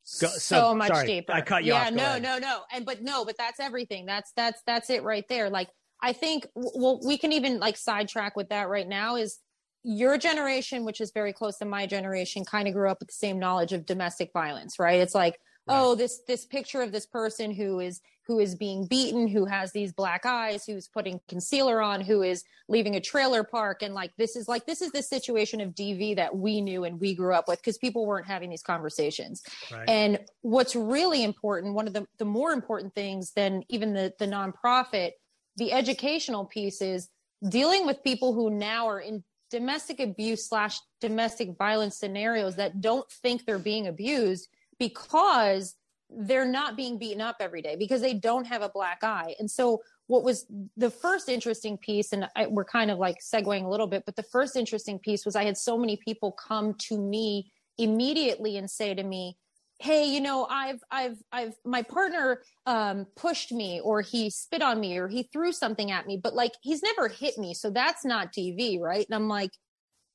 so, 0.05 0.27
so, 0.27 0.75
much 0.75 0.88
sorry, 0.88 1.07
deeper. 1.07 1.33
I 1.33 1.40
cut 1.40 1.64
you 1.64 1.72
yeah, 1.72 1.87
off. 1.87 1.92
no, 1.92 2.05
ahead. 2.05 2.22
no, 2.22 2.38
no. 2.38 2.61
And 2.72 2.85
but 2.85 3.03
no, 3.03 3.25
but 3.25 3.37
that's 3.38 3.59
everything. 3.59 4.05
That's 4.05 4.33
that's 4.37 4.61
that's 4.66 4.90
it 4.90 5.03
right 5.03 5.25
there. 5.29 5.48
Like 5.48 5.68
I 6.03 6.12
think 6.12 6.46
well, 6.55 7.01
we 7.05 7.16
can 7.16 7.33
even 7.33 7.59
like 7.59 7.77
sidetrack 7.79 8.37
with 8.37 8.51
that 8.51 8.68
right 8.68 8.87
now. 8.87 9.16
Is 9.16 9.38
your 9.83 10.18
generation, 10.18 10.85
which 10.85 11.01
is 11.01 11.11
very 11.12 11.33
close 11.33 11.57
to 11.59 11.64
my 11.64 11.87
generation, 11.87 12.44
kind 12.44 12.68
of 12.68 12.75
grew 12.75 12.90
up 12.90 12.98
with 13.01 13.09
the 13.09 13.14
same 13.14 13.38
knowledge 13.38 13.72
of 13.72 13.87
domestic 13.87 14.31
violence, 14.33 14.79
right? 14.79 15.01
It's 15.01 15.14
like 15.14 15.38
right. 15.66 15.79
oh 15.79 15.94
this 15.94 16.20
this 16.27 16.44
picture 16.44 16.83
of 16.83 16.92
this 16.92 17.07
person 17.07 17.51
who 17.51 17.81
is 17.81 18.01
who 18.27 18.38
is 18.38 18.55
being 18.55 18.87
beaten 18.87 19.27
who 19.27 19.44
has 19.44 19.72
these 19.72 19.92
black 19.92 20.25
eyes 20.25 20.64
who's 20.64 20.88
putting 20.88 21.20
concealer 21.29 21.81
on 21.81 22.01
who 22.01 22.22
is 22.22 22.44
leaving 22.68 22.96
a 22.96 23.01
trailer 23.01 23.42
park 23.44 23.83
and 23.83 23.94
like 23.94 24.12
this 24.16 24.37
is 24.37 24.48
like 24.48 24.64
this 24.66 24.81
is 24.81 24.92
the 24.92 25.03
situation 25.03 25.61
of 25.61 25.75
dv 25.75 26.16
that 26.16 26.35
we 26.37 26.61
knew 26.61 26.85
and 26.85 27.01
we 27.01 27.14
grew 27.14 27.35
up 27.35 27.48
with 27.48 27.59
because 27.59 27.79
people 27.79 28.07
weren't 28.07 28.27
having 28.27 28.51
these 28.51 28.62
conversations 28.62 29.42
right. 29.72 29.88
and 29.88 30.18
what's 30.42 30.77
really 30.77 31.25
important 31.25 31.75
one 31.75 31.87
of 31.87 31.92
the, 31.92 32.07
the 32.18 32.25
more 32.25 32.53
important 32.53 32.94
things 32.94 33.33
than 33.33 33.62
even 33.68 33.92
the 33.92 34.12
the 34.18 34.27
nonprofit 34.27 35.12
the 35.57 35.72
educational 35.72 36.44
piece 36.44 36.81
is 36.81 37.09
dealing 37.48 37.87
with 37.87 38.03
people 38.05 38.33
who 38.33 38.51
now 38.51 38.88
are 38.88 39.01
in 39.01 39.22
domestic 39.51 40.01
abuse 40.01 40.48
slash 40.48 40.79
domestic 41.01 41.57
violence 41.59 41.98
scenarios 41.98 42.57
that 42.57 42.81
don't 42.81 43.11
think 43.11 43.44
they're 43.44 43.59
being 43.59 43.87
abused 43.87 44.48
because 44.82 45.76
they're 46.10 46.44
not 46.44 46.76
being 46.76 46.98
beaten 46.98 47.20
up 47.20 47.36
every 47.38 47.62
day 47.62 47.76
because 47.76 48.00
they 48.00 48.14
don't 48.14 48.46
have 48.46 48.62
a 48.62 48.68
black 48.68 48.98
eye. 49.04 49.34
And 49.38 49.48
so 49.48 49.80
what 50.08 50.24
was 50.24 50.44
the 50.76 50.90
first 50.90 51.28
interesting 51.28 51.78
piece, 51.78 52.12
and 52.12 52.28
I, 52.34 52.48
we're 52.48 52.64
kind 52.64 52.90
of 52.90 52.98
like 52.98 53.18
segueing 53.20 53.64
a 53.64 53.68
little 53.68 53.86
bit, 53.86 54.02
but 54.04 54.16
the 54.16 54.24
first 54.24 54.56
interesting 54.56 54.98
piece 54.98 55.24
was 55.24 55.36
I 55.36 55.44
had 55.44 55.56
so 55.56 55.78
many 55.78 55.96
people 55.96 56.32
come 56.32 56.74
to 56.88 56.98
me 56.98 57.52
immediately 57.78 58.56
and 58.56 58.68
say 58.68 58.92
to 58.92 59.02
me, 59.02 59.36
hey 59.78 60.04
you 60.04 60.20
know 60.20 60.46
i've 60.48 60.80
i've 60.92 61.16
i've 61.32 61.54
my 61.64 61.82
partner 61.82 62.40
um 62.66 63.04
pushed 63.16 63.50
me 63.50 63.80
or 63.80 64.00
he 64.00 64.30
spit 64.30 64.62
on 64.62 64.78
me 64.78 64.96
or 64.96 65.08
he 65.08 65.24
threw 65.32 65.50
something 65.50 65.90
at 65.90 66.06
me 66.06 66.16
but 66.16 66.34
like 66.34 66.52
he's 66.60 66.82
never 66.84 67.08
hit 67.08 67.36
me 67.36 67.52
so 67.52 67.68
that's 67.68 68.04
not 68.04 68.32
dv 68.32 68.78
right 68.78 69.06
and 69.08 69.14
i'm 69.16 69.28
like 69.28 69.50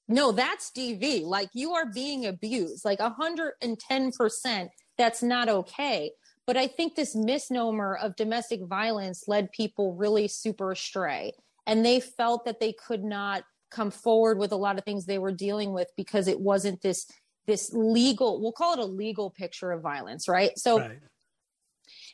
no, 0.07 0.31
that's 0.31 0.71
DV. 0.71 1.23
Like 1.23 1.49
you 1.53 1.73
are 1.73 1.85
being 1.85 2.25
abused, 2.25 2.85
like 2.85 2.99
110%. 2.99 4.69
That's 4.97 5.21
not 5.21 5.49
okay. 5.49 6.11
But 6.45 6.57
I 6.57 6.67
think 6.67 6.95
this 6.95 7.13
misnomer 7.13 7.95
of 7.95 8.15
domestic 8.15 8.63
violence 8.63 9.27
led 9.27 9.51
people 9.51 9.93
really 9.95 10.27
super 10.27 10.71
astray. 10.71 11.33
And 11.65 11.85
they 11.85 11.99
felt 11.99 12.45
that 12.45 12.61
they 12.61 12.71
could 12.71 13.03
not 13.03 13.43
come 13.69 13.91
forward 13.91 14.37
with 14.37 14.53
a 14.53 14.55
lot 14.55 14.77
of 14.77 14.85
things 14.85 15.05
they 15.05 15.19
were 15.19 15.31
dealing 15.31 15.73
with 15.73 15.91
because 15.97 16.27
it 16.27 16.39
wasn't 16.39 16.81
this 16.81 17.05
this 17.47 17.71
legal 17.73 18.41
we'll 18.41 18.51
call 18.51 18.73
it 18.73 18.79
a 18.79 18.85
legal 18.85 19.29
picture 19.29 19.71
of 19.71 19.81
violence 19.81 20.27
right 20.27 20.57
so 20.57 20.79
right. 20.79 20.99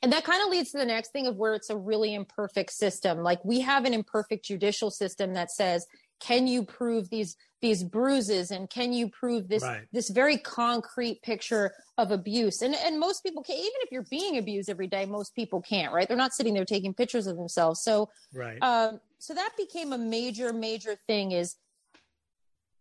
and 0.01 0.12
that 0.12 0.23
kind 0.23 0.41
of 0.43 0.49
leads 0.49 0.71
to 0.71 0.77
the 0.77 0.86
next 0.86 1.12
thing 1.12 1.27
of 1.27 1.36
where 1.36 1.53
it's 1.53 1.69
a 1.69 1.77
really 1.77 2.13
imperfect 2.13 2.71
system 2.71 3.19
like 3.19 3.43
we 3.45 3.60
have 3.60 3.86
an 3.86 3.93
imperfect 3.93 4.45
judicial 4.45 4.89
system 4.89 5.34
that 5.34 5.51
says 5.51 5.86
can 6.23 6.47
you 6.47 6.63
prove 6.63 7.09
these 7.09 7.36
these 7.62 7.83
bruises 7.83 8.51
and 8.51 8.69
can 8.69 8.93
you 8.93 9.09
prove 9.09 9.47
this 9.47 9.63
Right. 9.63 9.88
this 9.91 10.09
very 10.09 10.38
concrete 10.38 11.21
picture 11.21 11.73
of 11.97 12.12
abuse 12.12 12.62
and 12.62 12.75
and 12.75 12.99
most 12.99 13.23
people 13.23 13.43
can 13.43 13.55
even 13.57 13.79
if 13.81 13.91
you're 13.91 14.05
being 14.09 14.38
abused 14.38 14.69
every 14.69 14.88
day 14.88 15.05
most 15.05 15.36
people 15.36 15.62
can't 15.62 15.93
right 15.93 16.07
they're 16.07 16.17
not 16.17 16.33
sitting 16.33 16.53
there 16.53 16.65
taking 16.65 16.93
pictures 16.93 17.27
of 17.27 17.36
themselves 17.38 17.81
so 17.81 18.09
Right. 18.33 18.57
um, 18.62 18.99
so 19.19 19.33
that 19.33 19.51
became 19.57 19.93
a 19.93 19.97
major 19.97 20.53
major 20.53 20.97
thing 21.07 21.31
is 21.31 21.55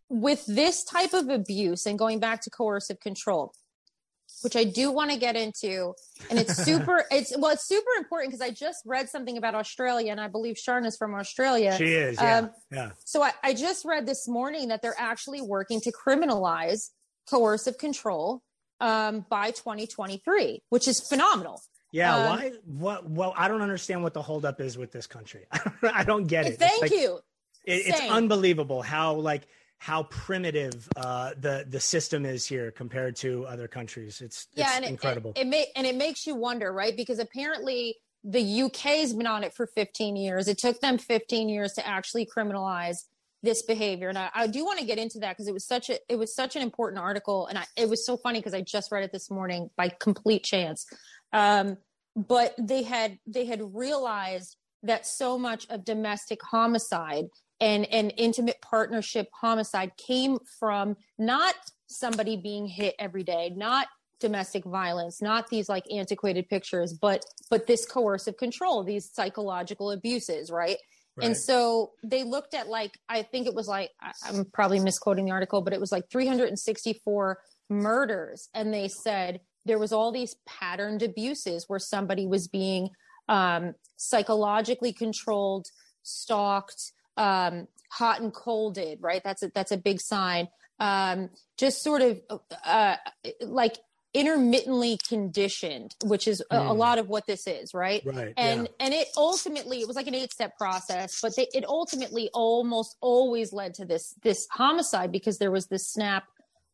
with 0.08 0.44
this 0.46 0.84
type 0.84 1.14
of 1.14 1.28
abuse 1.28 1.86
and 1.86 1.98
going 1.98 2.20
back 2.20 2.42
to 2.42 2.50
coercive 2.50 3.00
control 3.00 3.52
which 4.42 4.56
i 4.56 4.64
do 4.64 4.90
want 4.90 5.10
to 5.10 5.16
get 5.18 5.36
into 5.36 5.94
and 6.30 6.38
it's 6.38 6.56
super 6.64 7.04
it's 7.10 7.32
well 7.36 7.50
it's 7.52 7.66
super 7.66 7.90
important 7.98 8.32
because 8.32 8.46
i 8.46 8.50
just 8.50 8.82
read 8.86 9.08
something 9.08 9.36
about 9.36 9.54
australia 9.54 10.10
and 10.10 10.20
i 10.20 10.28
believe 10.28 10.56
Sharn 10.56 10.84
is 10.86 10.96
from 10.96 11.14
australia 11.14 11.74
she 11.76 11.92
is. 11.92 12.16
Yeah. 12.20 12.38
um, 12.38 12.50
yeah. 12.70 12.90
so 13.04 13.22
I, 13.22 13.32
I 13.42 13.54
just 13.54 13.84
read 13.84 14.06
this 14.06 14.26
morning 14.28 14.68
that 14.68 14.82
they're 14.82 14.94
actually 14.98 15.40
working 15.42 15.80
to 15.82 15.92
criminalize 15.92 16.90
coercive 17.30 17.78
control 17.78 18.42
um, 18.80 19.24
by 19.30 19.50
2023 19.52 20.62
which 20.70 20.88
is 20.88 21.00
phenomenal 21.00 21.60
Yeah. 21.92 22.16
um, 22.16 22.28
why? 22.28 22.52
What? 22.64 23.08
Well, 23.08 23.34
I 23.36 23.48
don't 23.48 23.62
understand 23.62 24.02
what 24.02 24.14
the 24.14 24.22
holdup 24.22 24.60
is 24.60 24.76
with 24.78 24.90
this 24.92 25.06
country. 25.06 25.46
I 25.82 26.04
don't 26.04 26.26
get 26.26 26.46
it. 26.46 26.58
Thank 26.58 26.82
like- 26.82 26.90
you 26.90 27.20
it- 27.64 27.86
it's 27.86 28.00
unbelievable 28.00 28.82
how 28.82 29.14
like 29.14 29.46
how 29.82 30.04
primitive 30.04 30.88
uh, 30.96 31.32
the 31.40 31.66
the 31.68 31.80
system 31.80 32.24
is 32.24 32.46
here 32.46 32.70
compared 32.70 33.16
to 33.16 33.44
other 33.46 33.66
countries. 33.66 34.20
It's, 34.20 34.46
it's 34.52 34.58
yeah 34.60 34.76
and 34.76 34.84
it- 34.84 34.90
incredible. 34.92 35.32
it, 35.34 35.40
it, 35.40 35.46
may, 35.48 35.66
and 35.74 35.84
it 35.84 35.96
makes 35.96 36.24
you 36.24 36.36
wonder 36.36 36.72
right? 36.72 36.96
Because 36.96 37.18
apparently 37.18 37.96
the 38.22 38.62
uk's 38.62 39.12
been 39.12 39.26
on 39.26 39.42
it 39.42 39.52
for 39.52 39.66
15 39.66 40.14
years. 40.14 40.46
It 40.46 40.58
took 40.58 40.78
them 40.78 40.98
15 40.98 41.48
years 41.48 41.72
to 41.72 41.84
actually 41.84 42.26
criminalize 42.26 42.98
this 43.42 43.62
behavior. 43.62 44.08
And 44.08 44.16
i, 44.16 44.30
I 44.32 44.46
do 44.46 44.64
want 44.64 44.78
to 44.78 44.84
get 44.84 44.98
into 44.98 45.18
that 45.18 45.32
because 45.32 45.48
it 45.48 45.52
was 45.52 45.66
such 45.66 45.90
a 45.90 45.98
it 46.08 46.16
was 46.16 46.32
such 46.32 46.54
an 46.54 46.62
important 46.62 47.02
article. 47.02 47.48
And 47.48 47.58
I, 47.58 47.64
it 47.76 47.88
was 47.88 48.06
so 48.06 48.16
funny 48.16 48.38
because 48.38 48.54
i 48.54 48.60
just 48.60 48.92
read 48.92 49.02
it 49.02 49.10
this 49.10 49.32
morning 49.32 49.68
by 49.76 49.88
complete 49.88 50.44
chance. 50.44 50.86
Um, 51.32 51.76
but 52.14 52.54
they 52.56 52.84
had 52.84 53.18
they 53.26 53.46
had 53.46 53.60
realized 53.74 54.56
that 54.84 55.08
so 55.08 55.36
much 55.36 55.66
of 55.70 55.84
domestic 55.84 56.40
homicide 56.40 57.24
and 57.62 57.86
and 57.86 58.12
intimate 58.16 58.60
partnership 58.60 59.28
homicide 59.32 59.92
came 59.96 60.38
from 60.58 60.96
not 61.18 61.54
somebody 61.86 62.36
being 62.36 62.66
hit 62.66 62.94
every 62.98 63.22
day 63.22 63.52
not 63.56 63.86
domestic 64.20 64.64
violence 64.64 65.22
not 65.22 65.48
these 65.48 65.68
like 65.68 65.84
antiquated 65.90 66.48
pictures 66.48 66.92
but 66.92 67.24
but 67.50 67.66
this 67.66 67.86
coercive 67.86 68.36
control 68.36 68.82
these 68.82 69.10
psychological 69.12 69.90
abuses 69.90 70.50
right? 70.50 70.76
And 71.20 71.36
so 71.36 71.92
they 72.02 72.24
looked 72.24 72.54
at 72.54 72.68
like 72.68 72.98
i 73.08 73.22
think 73.22 73.46
it 73.46 73.54
was 73.54 73.68
like 73.68 73.90
i'm 74.24 74.46
probably 74.46 74.80
misquoting 74.80 75.26
the 75.26 75.30
article 75.30 75.60
but 75.60 75.74
it 75.74 75.80
was 75.80 75.92
like 75.92 76.08
364 76.10 77.38
murders 77.68 78.48
and 78.54 78.72
they 78.72 78.88
said 78.88 79.40
there 79.66 79.78
was 79.78 79.92
all 79.92 80.10
these 80.10 80.36
patterned 80.46 81.02
abuses 81.02 81.66
where 81.68 81.78
somebody 81.78 82.26
was 82.26 82.48
being 82.48 82.88
um, 83.28 83.74
psychologically 83.96 84.92
controlled 84.92 85.66
stalked 86.02 86.92
um, 87.16 87.66
hot 87.90 88.20
and 88.20 88.32
colded 88.32 88.98
right 89.02 89.22
that's 89.24 89.42
a 89.42 89.50
that's 89.54 89.72
a 89.72 89.76
big 89.76 90.00
sign 90.00 90.48
um, 90.80 91.30
just 91.58 91.82
sort 91.82 92.02
of 92.02 92.20
uh, 92.64 92.96
like 93.42 93.76
intermittently 94.14 94.98
conditioned 95.08 95.94
which 96.04 96.28
is 96.28 96.42
a, 96.50 96.56
a 96.56 96.60
Mm. 96.60 96.76
lot 96.76 96.98
of 96.98 97.08
what 97.08 97.26
this 97.26 97.46
is 97.46 97.72
right 97.72 98.02
right. 98.04 98.34
and 98.36 98.62
yeah. 98.64 98.84
and 98.86 98.94
it 98.94 99.08
ultimately 99.16 99.80
it 99.80 99.86
was 99.88 99.96
like 99.96 100.06
an 100.06 100.14
eight 100.14 100.30
step 100.32 100.56
process 100.58 101.18
but 101.22 101.34
they, 101.36 101.46
it 101.54 101.64
ultimately 101.66 102.28
almost 102.34 102.96
always 103.00 103.52
led 103.54 103.72
to 103.74 103.84
this 103.86 104.14
this 104.22 104.46
homicide 104.50 105.12
because 105.12 105.38
there 105.38 105.50
was 105.50 105.66
this 105.68 105.88
snap 105.88 106.24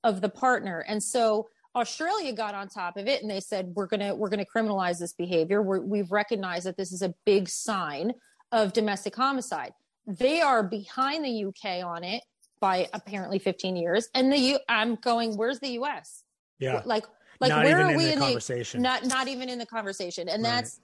of 0.03 0.21
the 0.21 0.29
partner 0.29 0.81
and 0.89 1.01
so 1.03 1.49
australia 1.77 2.33
got 2.33 2.55
on 2.57 2.67
top 2.69 2.97
of 2.97 3.07
it 3.07 3.23
and 3.23 3.31
they 3.31 3.41
said 3.41 3.73
we're 3.77 3.87
gonna 3.87 4.15
we're 4.17 4.31
gonna 4.31 4.45
criminalize 4.45 4.99
this 4.99 5.13
behavior 5.13 5.63
we're, 5.63 5.81
we've 5.81 6.11
recognized 6.11 6.67
that 6.67 6.77
this 6.77 6.91
is 6.93 7.03
a 7.03 7.15
big 7.25 7.49
sign 7.49 8.13
of 8.51 8.73
domestic 8.73 9.15
homicide 9.15 9.73
they 10.09 10.41
are 10.41 10.63
behind 10.63 11.25
the 11.25 11.45
uk 11.45 11.85
on 11.85 12.03
it 12.03 12.23
by 12.61 12.89
apparently 12.95 13.39
15 13.39 13.77
years 13.77 14.09
and 14.15 14.33
the 14.33 14.39
u 14.39 14.59
i'm 14.69 14.97
going 14.97 15.37
where's 15.37 15.61
the 15.61 15.69
us 15.75 16.25
yeah. 16.59 16.83
like 16.87 17.05
like 17.41 17.51
Not 17.51 17.65
where 17.65 17.79
are 17.87 17.91
in 17.91 17.97
we 17.97 18.07
the 18.07 18.13
in 18.15 18.19
the 18.19 18.25
conversation. 18.25 18.83
not 18.83 19.05
not 19.05 19.29
even 19.29 19.49
in 19.49 19.59
the 19.59 19.67
conversation 19.67 20.29
and 20.29 20.43
Right. 20.43 20.51
that's 20.51 20.81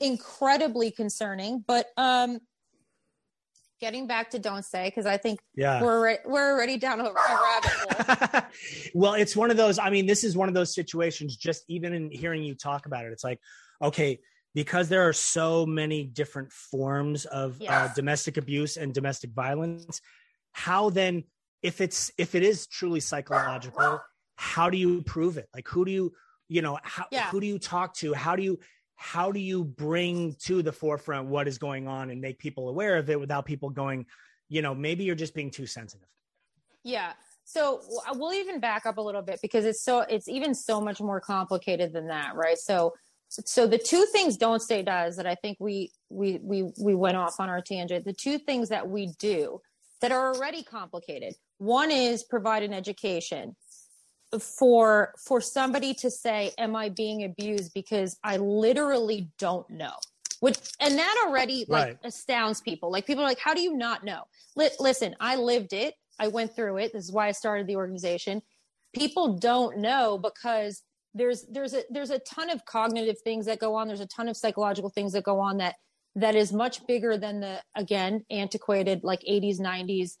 incredibly 0.00 0.90
concerning 0.90 1.62
but 1.66 1.86
um 1.96 2.40
getting 3.80 4.06
back 4.06 4.30
to 4.30 4.38
Don't 4.38 4.64
Stay 4.64 4.84
because 4.86 5.06
i 5.06 5.16
think 5.16 5.38
yeah. 5.54 5.82
we're 5.82 6.16
we're 6.24 6.52
already 6.52 6.78
down 6.78 7.00
a, 7.00 7.04
a 7.04 7.12
rabbit 7.12 7.70
hole 7.70 8.42
well, 8.94 9.14
it's 9.14 9.34
one 9.36 9.50
of 9.50 9.56
those. 9.56 9.78
I 9.78 9.90
mean, 9.90 10.06
this 10.06 10.24
is 10.24 10.36
one 10.36 10.48
of 10.48 10.54
those 10.54 10.74
situations. 10.74 11.36
Just 11.36 11.64
even 11.68 11.92
in 11.92 12.10
hearing 12.10 12.42
you 12.42 12.54
talk 12.54 12.86
about 12.86 13.04
it, 13.04 13.12
it's 13.12 13.24
like, 13.24 13.40
okay, 13.80 14.20
because 14.54 14.88
there 14.88 15.06
are 15.08 15.12
so 15.12 15.64
many 15.66 16.04
different 16.04 16.52
forms 16.52 17.24
of 17.26 17.60
uh, 17.68 17.88
domestic 17.94 18.36
abuse 18.36 18.76
and 18.76 18.92
domestic 18.92 19.30
violence. 19.32 20.00
How 20.52 20.90
then, 20.90 21.24
if 21.62 21.80
it's 21.80 22.10
if 22.18 22.34
it 22.34 22.42
is 22.42 22.66
truly 22.66 23.00
psychological, 23.00 24.00
how 24.36 24.68
do 24.70 24.76
you 24.76 25.02
prove 25.02 25.38
it? 25.38 25.48
Like, 25.54 25.68
who 25.68 25.84
do 25.84 25.92
you, 25.92 26.12
you 26.48 26.60
know, 26.62 26.78
how 26.82 27.06
Yeah. 27.10 27.30
who 27.30 27.40
do 27.40 27.46
you 27.46 27.58
talk 27.58 27.94
to? 27.96 28.12
How 28.12 28.36
do 28.36 28.42
you 28.42 28.58
how 28.96 29.32
do 29.32 29.40
you 29.40 29.64
bring 29.64 30.34
to 30.44 30.62
the 30.62 30.72
forefront 30.72 31.28
what 31.28 31.48
is 31.48 31.58
going 31.58 31.88
on 31.88 32.10
and 32.10 32.20
make 32.20 32.38
people 32.38 32.68
aware 32.68 32.96
of 32.98 33.10
it 33.10 33.18
without 33.18 33.44
people 33.44 33.68
going, 33.70 34.06
you 34.48 34.62
know, 34.62 34.74
maybe 34.74 35.02
you're 35.04 35.16
just 35.16 35.34
being 35.34 35.50
too 35.50 35.66
sensitive. 35.66 36.08
yeah 36.84 37.12
so 37.44 37.80
we'll 38.14 38.32
even 38.32 38.60
back 38.60 38.86
up 38.86 38.98
a 38.98 39.00
little 39.00 39.22
bit 39.22 39.40
because 39.42 39.64
it's 39.64 39.82
so 39.82 40.00
it's 40.02 40.28
even 40.28 40.54
so 40.54 40.80
much 40.80 41.00
more 41.00 41.20
complicated 41.20 41.92
than 41.92 42.06
that 42.06 42.36
right 42.36 42.58
so 42.58 42.92
so 43.46 43.66
the 43.66 43.78
two 43.78 44.06
things 44.12 44.36
Don't 44.36 44.60
Stay 44.62 44.82
does 44.82 45.16
that 45.16 45.26
i 45.26 45.34
think 45.34 45.56
we 45.60 45.90
we 46.10 46.38
we 46.42 46.70
we 46.80 46.94
went 46.94 47.16
off 47.16 47.40
on 47.40 47.48
our 47.48 47.62
tangent 47.62 48.04
the 48.04 48.12
two 48.12 48.38
things 48.38 48.68
that 48.68 48.88
we 48.88 49.12
do 49.18 49.60
that 50.02 50.12
are 50.12 50.34
already 50.34 50.62
complicated. 50.62 51.34
One 51.58 51.90
is 51.90 52.24
provide 52.24 52.62
an 52.64 52.74
education 52.74 53.56
for 54.40 55.14
for 55.26 55.40
somebody 55.40 55.94
to 55.94 56.10
say 56.10 56.52
am 56.58 56.74
i 56.74 56.88
being 56.88 57.24
abused 57.24 57.72
because 57.74 58.18
i 58.24 58.36
literally 58.38 59.30
don't 59.38 59.68
know? 59.70 59.94
Which 60.40 60.58
and 60.80 60.98
that 60.98 61.24
already 61.26 61.64
like 61.68 61.86
Right. 61.86 61.98
astounds 62.04 62.60
people. 62.60 62.90
Like 62.90 63.06
people 63.06 63.22
are 63.24 63.28
like 63.28 63.38
how 63.38 63.54
do 63.54 63.62
you 63.62 63.76
not 63.76 64.04
know? 64.04 64.22
Li- 64.56 64.70
listen 64.80 65.14
i 65.20 65.36
lived 65.36 65.72
it. 65.72 65.94
I 66.18 66.28
went 66.28 66.54
through 66.56 66.78
it. 66.78 66.92
This 66.92 67.04
is 67.04 67.12
why 67.12 67.28
i 67.28 67.32
started 67.32 67.66
the 67.66 67.76
organization. 67.76 68.42
People 68.94 69.38
don't 69.38 69.78
know 69.78 70.18
because 70.18 70.82
there's 71.14 71.42
there's 71.50 71.74
a 71.74 71.82
there's 71.90 72.10
a 72.10 72.18
ton 72.20 72.50
of 72.50 72.64
cognitive 72.64 73.20
things 73.20 73.46
that 73.46 73.58
go 73.58 73.74
on. 73.74 73.86
There's 73.88 74.00
a 74.00 74.06
ton 74.06 74.28
of 74.28 74.36
psychological 74.36 74.90
things 74.90 75.12
that 75.12 75.24
go 75.24 75.38
on 75.40 75.58
that 75.58 75.76
that 76.16 76.34
is 76.34 76.52
much 76.52 76.86
bigger 76.86 77.16
than 77.16 77.40
the 77.40 77.60
again 77.74 78.24
antiquated 78.30 79.02
like 79.02 79.20
80s 79.28 79.58
90s 79.58 80.18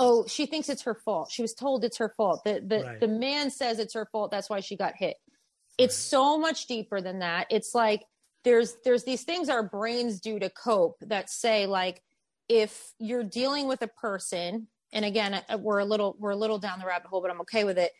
oh 0.00 0.26
she 0.26 0.46
thinks 0.46 0.68
it's 0.68 0.82
her 0.82 0.94
fault. 0.94 1.30
She 1.30 1.42
was 1.42 1.54
told 1.54 1.84
it's 1.84 1.98
her 1.98 2.12
fault. 2.16 2.42
The 2.44 2.60
the, 2.66 2.84
Right. 2.84 3.00
the 3.00 3.08
man 3.08 3.50
says 3.50 3.78
it's 3.78 3.94
her 3.94 4.06
fault. 4.06 4.30
That's 4.30 4.50
why 4.50 4.60
she 4.60 4.76
got 4.76 4.94
hit. 4.96 5.16
It's 5.78 5.96
so 5.96 6.38
much 6.38 6.66
deeper 6.66 7.00
than 7.00 7.20
that. 7.20 7.46
It's 7.50 7.74
like 7.74 8.04
there's 8.44 8.76
there's 8.84 9.04
these 9.04 9.24
things 9.24 9.48
our 9.48 9.62
brains 9.62 10.20
do 10.20 10.38
to 10.38 10.50
cope 10.50 10.96
that 11.00 11.30
say 11.30 11.66
like 11.66 12.02
if 12.48 12.92
you're 12.98 13.24
dealing 13.24 13.68
with 13.68 13.82
a 13.82 13.88
person 13.88 14.68
and 14.92 15.04
again 15.04 15.40
we're 15.58 15.78
a 15.80 15.84
little 15.84 16.16
we're 16.18 16.30
a 16.30 16.36
little 16.36 16.58
down 16.58 16.78
the 16.78 16.86
rabbit 16.86 17.08
hole 17.08 17.20
but 17.20 17.30
i'm 17.30 17.40
okay 17.40 17.64
with 17.64 17.78
it. 17.78 17.92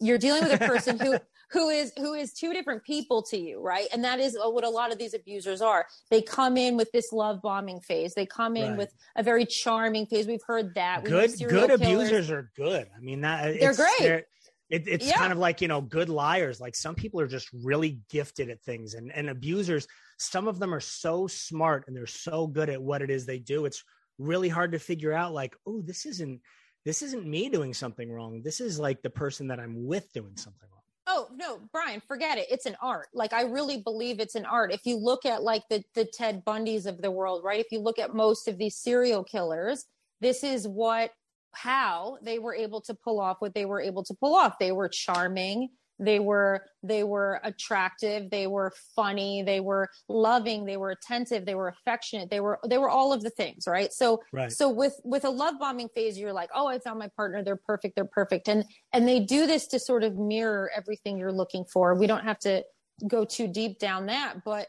You're 0.00 0.18
dealing 0.18 0.42
with 0.44 0.60
a 0.60 0.64
person 0.64 0.98
who 0.98 1.18
who 1.50 1.68
is 1.68 1.92
who 1.96 2.14
is 2.14 2.32
two 2.32 2.52
different 2.52 2.82
people 2.84 3.22
to 3.22 3.38
you 3.38 3.60
right? 3.60 3.86
And 3.92 4.02
that 4.04 4.18
is 4.18 4.36
what 4.40 4.64
a 4.64 4.68
lot 4.68 4.92
of 4.92 4.98
these 4.98 5.14
abusers 5.14 5.62
are. 5.62 5.86
They 6.10 6.22
come 6.22 6.56
in 6.56 6.76
with 6.76 6.90
this 6.92 7.12
love 7.12 7.40
bombing 7.42 7.80
phase. 7.80 8.14
They 8.14 8.26
come 8.26 8.56
in 8.56 8.70
Right. 8.70 8.78
with 8.78 8.94
a 9.16 9.22
very 9.22 9.46
charming 9.46 10.06
phase. 10.06 10.26
We've 10.26 10.42
heard 10.46 10.74
that. 10.74 11.04
We 11.04 11.10
good 11.10 11.30
good 11.38 11.48
killers. 11.50 11.80
abusers 11.80 12.30
are 12.30 12.50
good. 12.56 12.88
I 12.96 13.00
mean 13.00 13.20
that 13.22 13.58
They're 13.60 13.70
it's, 13.70 13.78
great. 13.78 13.98
they're- 14.00 14.26
it, 14.68 14.88
it's 14.88 15.06
Yeah. 15.06 15.16
kind 15.16 15.32
of 15.32 15.38
like 15.38 15.60
you 15.60 15.68
know 15.68 15.80
good 15.80 16.08
liars. 16.08 16.60
Like 16.60 16.74
some 16.74 16.96
people 16.96 17.20
are 17.20 17.28
just 17.28 17.48
really 17.52 18.00
gifted 18.10 18.50
at 18.50 18.62
things 18.62 18.94
and 18.94 19.12
and 19.12 19.30
abusers 19.30 19.86
some 20.18 20.48
of 20.48 20.58
them 20.58 20.74
are 20.74 20.80
so 20.80 21.26
smart 21.26 21.84
and 21.86 21.94
they're 21.94 22.06
so 22.06 22.46
good 22.46 22.70
at 22.70 22.80
what 22.82 23.02
it 23.02 23.10
is 23.10 23.26
they 23.26 23.38
do. 23.38 23.66
It's 23.66 23.84
really 24.18 24.48
hard 24.48 24.72
to 24.72 24.78
figure 24.78 25.12
out 25.12 25.32
like 25.34 25.54
oh 25.66 25.82
this 25.82 26.06
isn't 26.06 26.40
this 26.84 27.02
isn't 27.02 27.26
me 27.26 27.48
doing 27.48 27.74
something 27.74 28.10
wrong. 28.10 28.42
This 28.42 28.60
is 28.60 28.78
like 28.80 29.02
the 29.02 29.10
person 29.10 29.48
that 29.48 29.60
i'm 29.60 29.86
with 29.86 30.12
doing 30.12 30.36
something 30.36 30.68
wrong 30.72 30.75
Oh 31.06 31.28
no, 31.34 31.60
Brian, 31.72 32.02
forget 32.06 32.36
it. 32.36 32.46
It's 32.50 32.66
an 32.66 32.76
art. 32.82 33.08
Like 33.14 33.32
I 33.32 33.42
really 33.42 33.78
believe 33.78 34.18
it's 34.18 34.34
an 34.34 34.44
art. 34.44 34.72
If 34.72 34.80
you 34.84 34.96
look 34.96 35.24
at 35.24 35.42
like 35.42 35.62
the 35.70 35.82
the 35.94 36.04
Ted 36.04 36.44
Bundys 36.44 36.86
of 36.86 37.00
the 37.00 37.10
world, 37.10 37.44
right? 37.44 37.60
If 37.60 37.70
you 37.70 37.78
look 37.78 37.98
at 37.98 38.14
most 38.14 38.48
of 38.48 38.58
these 38.58 38.76
serial 38.76 39.22
killers, 39.22 39.84
this 40.20 40.42
is 40.42 40.66
what 40.66 41.10
how 41.52 42.18
they 42.22 42.38
were 42.38 42.54
able 42.54 42.80
to 42.82 42.94
pull 42.94 43.20
off 43.20 43.36
what 43.40 43.54
they 43.54 43.64
were 43.64 43.80
able 43.80 44.04
to 44.04 44.14
pull 44.14 44.34
off. 44.34 44.58
They 44.58 44.72
were 44.72 44.88
charming, 44.88 45.68
they 45.98 46.20
were 46.20 46.66
they 46.82 47.04
were 47.04 47.40
attractive. 47.42 48.30
They 48.30 48.46
were 48.46 48.72
funny. 48.94 49.42
They 49.42 49.60
were 49.60 49.88
loving. 50.08 50.64
They 50.64 50.76
were 50.76 50.90
attentive. 50.90 51.46
They 51.46 51.54
were 51.54 51.68
affectionate. 51.68 52.30
They 52.30 52.40
were 52.40 52.58
they 52.68 52.78
were 52.78 52.90
all 52.90 53.12
of 53.12 53.22
the 53.22 53.30
things 53.30 53.66
right? 53.66 53.92
So 53.92 54.22
Right. 54.32 54.52
so 54.52 54.68
with 54.68 55.00
with 55.04 55.24
a 55.24 55.30
love 55.30 55.54
bombing 55.58 55.88
phase 55.94 56.18
you're 56.18 56.32
like 56.32 56.50
oh 56.54 56.66
i 56.66 56.78
found 56.78 56.98
my 56.98 57.08
partner. 57.16 57.42
They're 57.42 57.56
perfect. 57.56 57.96
They're 57.96 58.04
perfect. 58.04 58.48
And 58.48 58.64
and 58.92 59.08
they 59.08 59.20
do 59.20 59.46
this 59.46 59.66
to 59.68 59.78
sort 59.78 60.04
of 60.04 60.16
mirror 60.16 60.70
everything 60.76 61.18
you're 61.18 61.32
looking 61.32 61.64
for. 61.64 61.94
We 61.94 62.06
don't 62.06 62.24
have 62.24 62.38
to 62.40 62.64
go 63.06 63.24
too 63.26 63.46
deep 63.46 63.78
down 63.78 64.06
that 64.06 64.42
but 64.42 64.68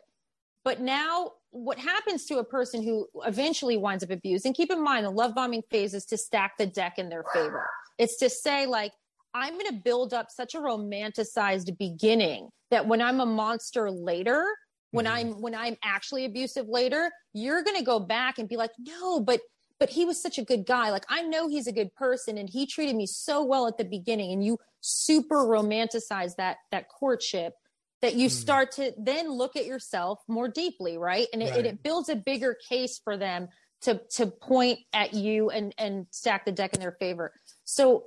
but 0.66 0.82
now 0.82 1.32
what 1.52 1.78
happens 1.78 2.26
to 2.26 2.40
a 2.40 2.44
person 2.44 2.84
who 2.84 3.08
eventually 3.26 3.78
winds 3.78 4.04
up 4.04 4.10
abused 4.10 4.46
and 4.46 4.54
keep 4.54 4.70
in 4.70 4.84
mind 4.84 5.06
the 5.06 5.10
love 5.10 5.34
bombing 5.34 5.64
phase 5.72 5.94
is 5.94 6.06
to 6.06 6.18
stack 6.18 6.58
the 6.58 6.66
deck 6.66 7.00
in 7.00 7.08
their 7.10 7.24
favor. 7.34 7.68
It's 7.98 8.18
to 8.18 8.30
say 8.30 8.66
like 8.66 8.92
i'm 9.38 9.54
going 9.54 9.68
to 9.68 9.82
build 9.84 10.14
up 10.14 10.28
such 10.32 10.56
a 10.56 10.58
romanticized 10.60 11.78
beginning 11.78 12.50
that 12.72 12.88
when 12.88 13.02
i'm 13.02 13.20
a 13.20 13.26
monster 13.26 13.90
later 13.92 14.46
when 14.92 15.06
Mhm. 15.06 15.12
i'm 15.12 15.42
when 15.42 15.56
i'm 15.56 15.76
actually 15.84 16.26
abusive 16.26 16.68
later 16.68 17.12
you're 17.34 17.64
going 17.64 17.78
to 17.78 17.84
go 17.84 18.00
back 18.00 18.40
and 18.40 18.50
be 18.50 18.58
like 18.58 18.72
no 18.80 19.20
but 19.20 19.42
but 19.80 19.90
he 19.92 20.06
was 20.06 20.20
such 20.22 20.38
a 20.40 20.44
good 20.44 20.66
guy 20.66 20.90
like 20.90 21.06
i 21.10 21.22
know 21.22 21.48
he's 21.48 21.68
a 21.68 21.72
good 21.72 21.94
person 21.96 22.38
and 22.38 22.50
he 22.50 22.66
treated 22.66 22.96
me 22.96 23.06
so 23.06 23.44
well 23.44 23.68
at 23.68 23.78
the 23.78 23.86
beginning 23.86 24.32
and 24.32 24.44
you 24.44 24.58
super 24.82 25.38
romanticize 25.46 26.36
that 26.38 26.58
that 26.72 26.90
courtship 26.90 27.54
that 28.02 28.14
you 28.16 28.28
Mm. 28.28 28.32
start 28.32 28.72
to 28.74 28.94
then 28.98 29.30
look 29.32 29.56
at 29.56 29.66
yourself 29.66 30.20
more 30.28 30.48
deeply 30.48 30.98
right 30.98 31.28
and 31.34 31.42
it, 31.44 31.50
Right. 31.52 31.60
it, 31.60 31.66
it 31.66 31.84
builds 31.84 32.10
a 32.10 32.16
bigger 32.16 32.56
case 32.70 33.00
for 33.04 33.18
them 33.18 33.50
to 33.82 34.02
to 34.18 34.28
point 34.28 34.80
at 34.94 35.14
you 35.14 35.50
and 35.52 35.74
and 35.78 36.08
stack 36.12 36.46
the 36.46 36.52
deck 36.52 36.74
in 36.74 36.80
their 36.80 36.96
favor 37.00 37.32
so 37.66 38.06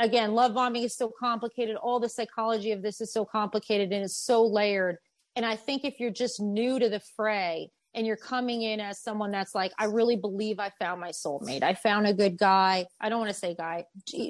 again 0.00 0.34
love 0.34 0.54
bombing 0.54 0.82
is 0.82 0.96
so 0.96 1.12
complicated. 1.18 1.76
All 1.76 2.00
the 2.00 2.08
psychology 2.08 2.72
of 2.72 2.82
this 2.82 3.00
is 3.00 3.12
so 3.12 3.24
complicated 3.24 3.92
and 3.92 4.04
it's 4.04 4.16
so 4.16 4.44
layered. 4.44 4.96
And 5.36 5.46
i 5.46 5.56
think 5.56 5.84
if 5.84 6.00
you're 6.00 6.10
just 6.10 6.40
new 6.40 6.78
to 6.78 6.88
the 6.88 7.00
fray 7.16 7.70
and 7.94 8.06
you're 8.06 8.16
coming 8.16 8.62
in 8.62 8.80
as 8.80 9.02
someone 9.02 9.30
that's 9.30 9.54
like 9.54 9.72
i 9.78 9.84
really 9.84 10.16
believe 10.16 10.58
i 10.58 10.70
found 10.78 11.00
my 11.00 11.10
soulmate. 11.10 11.62
I 11.62 11.74
found 11.74 12.06
a 12.06 12.14
good 12.14 12.36
guy. 12.36 12.86
I 13.00 13.08
don't 13.08 13.20
want 13.20 13.30
to 13.30 13.38
say 13.38 13.54
guy 13.54 13.84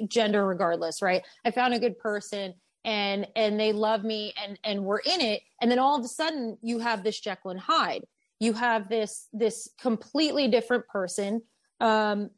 gender 0.07 0.45
regardless 0.45 1.01
right? 1.01 1.23
I 1.45 1.51
found 1.51 1.73
a 1.73 1.79
good 1.79 1.97
person 1.97 2.53
and 2.83 3.27
and 3.35 3.59
they 3.59 3.73
love 3.73 4.03
me 4.03 4.33
and 4.41 4.57
and 4.63 4.83
we're 4.83 4.99
in 4.99 5.21
it. 5.21 5.41
And 5.61 5.69
then 5.69 5.79
all 5.79 5.97
of 5.97 6.03
a 6.03 6.07
sudden 6.07 6.57
you 6.61 6.79
have 6.79 7.03
this 7.03 7.19
Jekyll 7.19 7.51
and 7.51 7.59
Hyde. 7.59 8.05
You 8.39 8.53
have 8.53 8.89
this 8.89 9.27
this 9.33 9.69
completely 9.79 10.47
different 10.47 10.87
person 10.87 11.41
um 11.79 12.29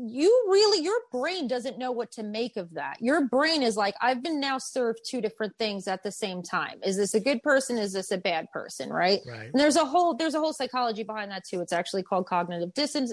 you 0.00 0.44
really 0.48 0.84
your 0.84 0.94
brain 1.10 1.48
doesn't 1.48 1.76
know 1.76 1.90
what 1.90 2.12
to 2.12 2.22
make 2.22 2.56
of 2.56 2.72
that 2.74 2.96
your 3.00 3.26
brain 3.26 3.64
is 3.64 3.76
like 3.76 3.96
i've 4.00 4.22
been 4.22 4.38
now 4.38 4.56
served 4.56 5.00
two 5.04 5.20
different 5.20 5.52
things 5.58 5.88
at 5.88 6.04
the 6.04 6.12
same 6.12 6.40
time 6.40 6.78
is 6.84 6.96
this 6.96 7.14
a 7.14 7.20
good 7.20 7.42
person 7.42 7.76
is 7.76 7.92
this 7.92 8.12
a 8.12 8.18
bad 8.18 8.46
person 8.52 8.90
right 8.90 9.18
Right. 9.26 9.50
and 9.52 9.54
there's 9.60 9.74
a 9.74 9.84
whole 9.84 10.14
there's 10.14 10.34
a 10.34 10.38
whole 10.38 10.52
psychology 10.52 11.02
behind 11.02 11.32
that 11.32 11.42
too 11.44 11.60
it's 11.60 11.72
actually 11.72 12.04
called 12.04 12.26
cognitive 12.26 12.72
dissonance 12.74 13.12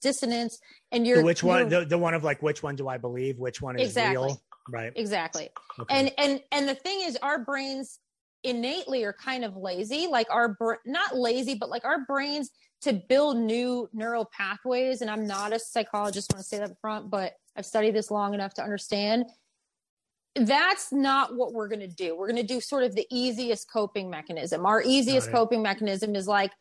dissonance 0.00 0.58
and 0.90 1.06
you're 1.06 1.18
So 1.18 1.24
which 1.24 1.42
one? 1.42 1.58
you're- 1.70 1.80
The, 1.84 1.84
the 1.90 1.98
one 1.98 2.14
of 2.14 2.24
like 2.24 2.42
which 2.42 2.62
one 2.62 2.76
do 2.76 2.88
I 2.88 2.96
believe? 2.96 3.38
Which 3.38 3.60
one 3.60 3.78
is 3.78 3.88
Exactly. 3.88 4.28
real? 4.28 4.42
Right. 4.70 4.92
exactly 4.96 5.50
Okay. 5.78 5.94
and 5.98 6.12
and 6.16 6.40
and 6.50 6.66
the 6.68 6.74
thing 6.76 7.00
is 7.02 7.18
our 7.20 7.40
brains 7.40 7.98
innately 8.42 9.04
are 9.04 9.12
kind 9.12 9.44
of 9.44 9.56
lazy 9.56 10.06
like 10.06 10.28
our 10.30 10.48
br- 10.54 10.74
not 10.86 11.14
lazy 11.16 11.54
but 11.54 11.68
like 11.68 11.84
our 11.84 12.04
brains 12.06 12.50
to 12.82 12.92
build 12.92 13.36
new 13.36 13.88
neural 13.92 14.24
pathways 14.36 15.00
and 15.00 15.10
i'm 15.10 15.26
not 15.26 15.52
a 15.52 15.58
psychologist 15.58 16.32
I 16.32 16.36
want 16.36 16.44
to 16.44 16.48
say 16.48 16.58
that 16.58 16.70
up 16.70 16.76
front 16.80 17.10
but 17.10 17.34
i've 17.56 17.66
studied 17.66 17.94
this 17.94 18.10
long 18.10 18.34
enough 18.34 18.54
to 18.54 18.62
understand 18.62 19.26
that's 20.34 20.92
not 20.92 21.36
what 21.36 21.52
we're 21.52 21.68
going 21.68 21.80
to 21.80 21.86
do. 21.86 22.16
We're 22.16 22.28
going 22.30 22.40
to 22.40 22.54
do 22.54 22.58
sort 22.60 22.84
of 22.84 22.94
the 22.94 23.06
easiest 23.10 23.70
coping 23.70 24.08
mechanism. 24.08 24.64
Our 24.64 24.80
easiest 24.82 25.30
coping 25.30 25.62
mechanism 25.62 26.16
is 26.16 26.26
like 26.26 26.52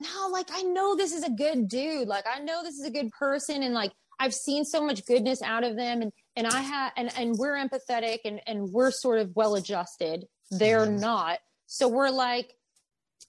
no 0.00 0.28
like 0.32 0.48
i 0.52 0.62
know 0.62 0.96
this 0.96 1.12
is 1.12 1.22
a 1.22 1.30
good 1.30 1.68
dude. 1.68 2.08
Like 2.08 2.24
i 2.26 2.40
know 2.40 2.62
this 2.64 2.74
is 2.74 2.84
a 2.84 2.90
good 2.90 3.10
person 3.12 3.62
and 3.62 3.72
like 3.72 3.92
i've 4.18 4.34
seen 4.34 4.64
so 4.64 4.84
much 4.84 5.06
goodness 5.06 5.42
out 5.42 5.62
of 5.62 5.76
them 5.76 6.02
and 6.02 6.10
and 6.34 6.48
i 6.48 6.60
have 6.60 6.92
and 6.96 7.08
and 7.16 7.36
we're 7.38 7.54
empathetic 7.56 8.18
and 8.24 8.40
and 8.48 8.72
we're 8.72 8.90
sort 8.90 9.20
of 9.20 9.30
well 9.36 9.54
adjusted 9.54 10.24
they're 10.50 10.86
Mhm. 10.86 11.00
not. 11.00 11.38
So 11.66 11.86
we're 11.88 12.10
like 12.10 12.52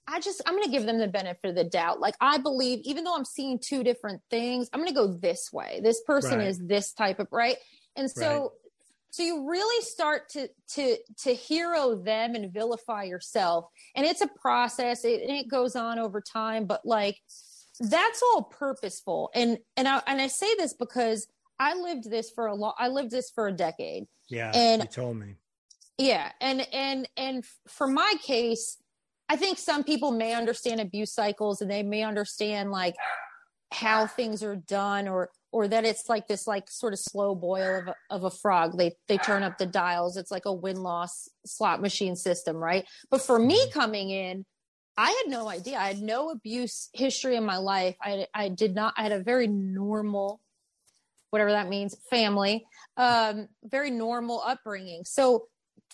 i 0.08 0.20
just 0.20 0.42
i'm 0.46 0.54
gonna 0.56 0.72
give 0.72 0.86
them 0.86 0.98
the 1.00 1.08
benefit 1.08 1.50
of 1.50 1.56
the 1.56 1.64
doubt 1.64 2.00
like 2.00 2.16
i 2.22 2.38
believe 2.38 2.80
even 2.84 3.04
though 3.04 3.16
i'm 3.16 3.26
seeing 3.26 3.60
two 3.60 3.84
different 3.84 4.22
things 4.30 4.70
i'm 4.74 4.80
gonna 4.80 4.94
go 4.94 5.08
this 5.08 5.50
way 5.52 5.80
this 5.84 6.02
person 6.06 6.40
Right. 6.40 6.48
is 6.48 6.60
this 6.60 6.94
type 6.94 7.20
of 7.20 7.28
right 7.32 7.58
and 7.96 8.10
so 8.10 8.42
Right. 8.42 8.50
so 9.12 9.24
you 9.24 9.50
really 9.50 9.84
start 9.86 10.30
to 10.30 10.48
to 10.74 10.98
to 11.24 11.34
hero 11.34 11.96
them 11.96 12.36
and 12.36 12.54
vilify 12.54 13.04
yourself 13.04 13.66
and 13.96 14.06
it's 14.06 14.22
a 14.22 14.28
process 14.42 15.06
it, 15.06 15.22
and 15.22 15.32
it 15.32 15.48
goes 15.48 15.76
on 15.76 16.00
over 16.00 16.22
time 16.22 16.66
but 16.66 16.86
like 16.86 17.18
that's 17.80 18.22
all 18.24 18.44
purposeful 18.44 19.30
and 19.36 19.58
and 19.78 19.88
I, 19.88 20.02
and 20.08 20.22
I 20.22 20.28
say 20.28 20.54
this 20.58 20.74
because 20.74 21.28
I 21.60 21.74
lived 21.76 22.10
this 22.10 22.32
for 22.32 22.48
a 22.48 22.56
long 22.56 22.74
I 22.78 22.88
lived 22.90 23.12
this 23.12 23.30
for 23.34 23.48
a 23.48 23.52
decade 23.52 24.06
yeah. 24.30 24.52
and- 24.54 24.82
you 24.84 24.88
told 24.88 25.18
me. 25.18 25.36
yeah 25.98 26.32
and 26.42 26.66
and 26.74 27.08
and 27.18 27.44
for 27.68 27.88
my 27.88 28.14
case 28.24 28.78
I 29.30 29.36
think 29.36 29.58
some 29.58 29.84
people 29.84 30.12
may 30.12 30.34
understand 30.34 30.80
abuse 30.80 31.14
cycles 31.14 31.62
and 31.62 31.70
they 31.70 31.84
may 31.84 32.04
understand 32.04 32.72
like 32.72 32.96
how 33.72 34.08
things 34.08 34.44
are 34.44 34.56
done 34.56 35.08
or 35.08 35.30
or 35.52 35.68
that 35.70 35.86
it's 35.86 36.10
like 36.10 36.28
this 36.28 36.48
like 36.48 36.70
sort 36.70 36.92
of 36.92 37.00
slow 37.00 37.34
boil 37.34 37.80
of 37.80 37.88
a, 37.88 37.96
of 38.10 38.24
a 38.26 38.30
frog. 38.30 38.78
They 38.78 38.94
they 39.08 39.18
turn 39.18 39.42
up 39.44 39.58
the 39.58 39.66
dials. 39.66 40.18
It's 40.18 40.32
like 40.32 40.46
a 40.46 40.54
win 40.54 40.78
loss 40.78 41.28
slot 41.46 41.82
machine 41.82 42.16
system 42.16 42.58
right? 42.58 42.86
But 43.10 43.22
for 43.22 43.40
me 43.40 43.60
Mhm. 43.68 43.72
coming 43.72 44.10
in 44.12 44.46
I 44.98 45.08
had 45.12 45.30
no 45.30 45.50
idea. 45.50 45.78
I 45.78 45.88
had 45.88 46.00
no 46.00 46.30
abuse 46.30 46.90
history 46.94 47.36
in 47.36 47.44
my 47.46 47.58
life. 47.58 47.96
I 48.02 48.28
I 48.34 48.50
did 48.50 48.76
not 48.76 48.94
I 48.98 49.04
had 49.04 49.12
a 49.12 49.24
very 49.24 49.48
normal 49.48 50.42
whatever 51.32 51.52
that 51.52 51.68
means 51.68 51.98
family 52.10 52.66
um 52.98 53.48
very 53.64 53.92
normal 53.92 54.42
upbringing. 54.46 55.04
So 55.06 55.48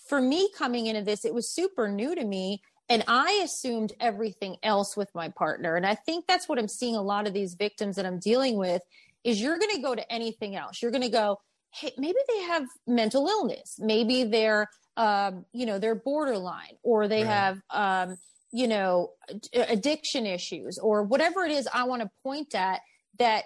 for 0.08 0.22
me 0.22 0.50
coming 0.58 0.88
into 0.88 1.02
this 1.02 1.24
it 1.26 1.34
was 1.34 1.50
super 1.50 1.88
new 1.88 2.14
to 2.16 2.24
me 2.26 2.62
and 2.92 3.06
I 3.08 3.42
assumed 3.42 3.94
everything 4.02 4.58
else 4.64 4.98
with 4.98 5.10
my 5.16 5.30
partner. 5.30 5.78
And 5.78 5.86
I 5.86 5.96
think 5.96 6.26
that's 6.28 6.50
what 6.50 6.60
I'm 6.60 6.68
seeing 6.68 6.98
a 6.98 7.02
lot 7.02 7.26
of 7.26 7.34
these 7.34 7.54
victims 7.54 7.96
that 7.96 8.06
I'm 8.06 8.20
dealing 8.20 8.58
with 8.58 8.82
is 9.24 9.42
you're 9.42 9.58
going 9.58 9.74
to 9.76 9.82
go 9.82 9.96
to 9.96 10.12
anything 10.12 10.58
else. 10.58 10.82
You're 10.82 10.92
going 10.92 11.04
to 11.04 11.10
go, 11.10 11.38
hey, 11.74 11.94
maybe 11.98 12.18
they 12.28 12.42
have 12.42 12.66
mental 12.86 13.28
illness. 13.30 13.78
Maybe 13.80 14.26
they're, 14.26 14.68
um, 14.98 15.46
you 15.54 15.66
know, 15.66 15.80
they're 15.80 15.96
borderline 15.96 16.76
or 16.84 17.08
they 17.08 17.24
Right. 17.24 17.32
have, 17.32 17.62
um, 17.70 18.18
you 18.52 18.68
know, 18.68 19.12
addiction 19.54 20.26
issues 20.26 20.78
or 20.78 21.04
whatever 21.04 21.46
it 21.46 21.52
is 21.52 21.70
I 21.74 21.86
want 21.86 22.02
to 22.02 22.12
point 22.24 22.54
at 22.56 22.82
that 23.20 23.46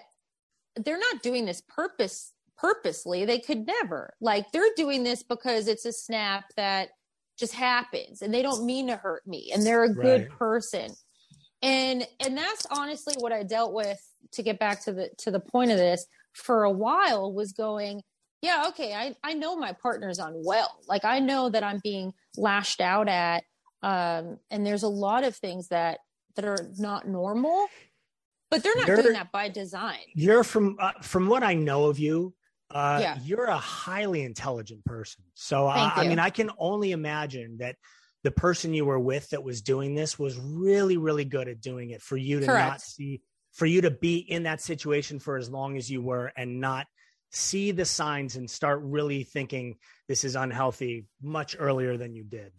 they're 0.74 0.98
not 0.98 1.22
doing 1.22 1.44
this 1.44 1.62
purpose 1.68 2.32
purposely. 2.58 3.24
They 3.24 3.38
could 3.38 3.64
never. 3.64 4.14
Like 4.20 4.50
they're 4.50 4.74
doing 4.76 5.04
this 5.04 5.22
because 5.22 5.68
it's 5.68 5.84
a 5.84 5.92
snap 5.92 6.46
that 6.56 6.88
just 7.38 7.54
happens 7.54 8.22
and 8.22 8.32
they 8.32 8.42
don't 8.42 8.64
mean 8.64 8.86
to 8.88 8.96
hurt 8.96 9.26
me 9.26 9.50
and 9.52 9.64
they're 9.64 9.84
a 9.84 9.92
good 9.94 10.22
Right. 10.22 10.30
person 10.30 10.90
and 11.62 12.06
and 12.20 12.36
that's 12.36 12.66
honestly 12.70 13.14
what 13.18 13.32
i 13.32 13.42
dealt 13.42 13.72
with 13.72 13.98
to 14.32 14.42
get 14.42 14.58
back 14.58 14.82
to 14.84 14.92
the 14.92 15.10
to 15.18 15.30
the 15.30 15.40
point 15.40 15.70
of 15.70 15.78
this 15.78 16.06
for 16.32 16.64
a 16.64 16.70
while 16.70 17.32
was 17.32 17.52
going 17.52 18.02
yeah 18.42 18.64
okay 18.68 18.92
i 18.94 19.14
i 19.22 19.32
know 19.34 19.56
my 19.56 19.72
partner's 19.72 20.18
unwell 20.18 20.78
like 20.88 21.04
i 21.04 21.18
know 21.18 21.48
that 21.48 21.62
i'm 21.62 21.80
being 21.82 22.12
lashed 22.36 22.80
out 22.80 23.08
at 23.08 23.42
um 23.82 24.38
and 24.50 24.66
there's 24.66 24.82
a 24.82 24.88
lot 24.88 25.24
of 25.24 25.34
things 25.36 25.68
that 25.68 25.98
that 26.36 26.44
are 26.44 26.70
not 26.78 27.08
normal 27.08 27.66
but 28.50 28.62
they're 28.62 28.76
not 28.76 28.86
You're- 28.88 29.02
doing 29.02 29.14
that 29.14 29.32
by 29.32 29.48
design 29.48 29.98
You're 30.14 30.44
from 30.44 30.76
uh, 30.80 30.92
from 31.02 31.26
what 31.28 31.42
I 31.42 31.54
know 31.54 31.86
of 31.86 31.98
you. 31.98 32.32
Uh, 32.70 32.98
Yeah. 33.00 33.18
You're 33.22 33.44
a 33.46 33.56
highly 33.56 34.22
intelligent 34.22 34.84
person. 34.84 35.24
So 35.34 35.66
I, 35.66 35.92
I 35.96 36.08
mean, 36.08 36.18
I 36.18 36.30
can 36.30 36.50
only 36.58 36.92
imagine 36.92 37.58
that 37.58 37.76
the 38.24 38.30
person 38.32 38.74
you 38.74 38.84
were 38.84 38.98
with 38.98 39.28
that 39.30 39.42
was 39.44 39.62
doing 39.62 39.94
this 39.94 40.18
was 40.18 40.36
really, 40.38 40.96
really 40.96 41.24
good 41.24 41.48
at 41.48 41.60
doing 41.60 41.90
it. 41.90 42.02
For 42.02 42.16
you 42.16 42.40
to 42.40 42.46
not 42.46 42.80
see, 42.80 43.20
for 43.52 43.66
you 43.66 43.82
to 43.82 43.90
be 43.90 44.16
in 44.18 44.42
that 44.44 44.60
situation 44.60 45.18
for 45.20 45.36
as 45.36 45.48
long 45.48 45.76
as 45.76 45.88
you 45.90 46.02
were, 46.02 46.32
and 46.36 46.60
not 46.60 46.86
see 47.30 47.70
the 47.70 47.84
signs 47.84 48.36
and 48.36 48.50
start 48.50 48.80
really 48.82 49.22
thinking 49.22 49.76
this 50.08 50.24
is 50.24 50.34
unhealthy 50.36 51.04
much 51.22 51.56
earlier 51.58 51.96
than 51.96 52.14
you 52.14 52.24
did. 52.24 52.52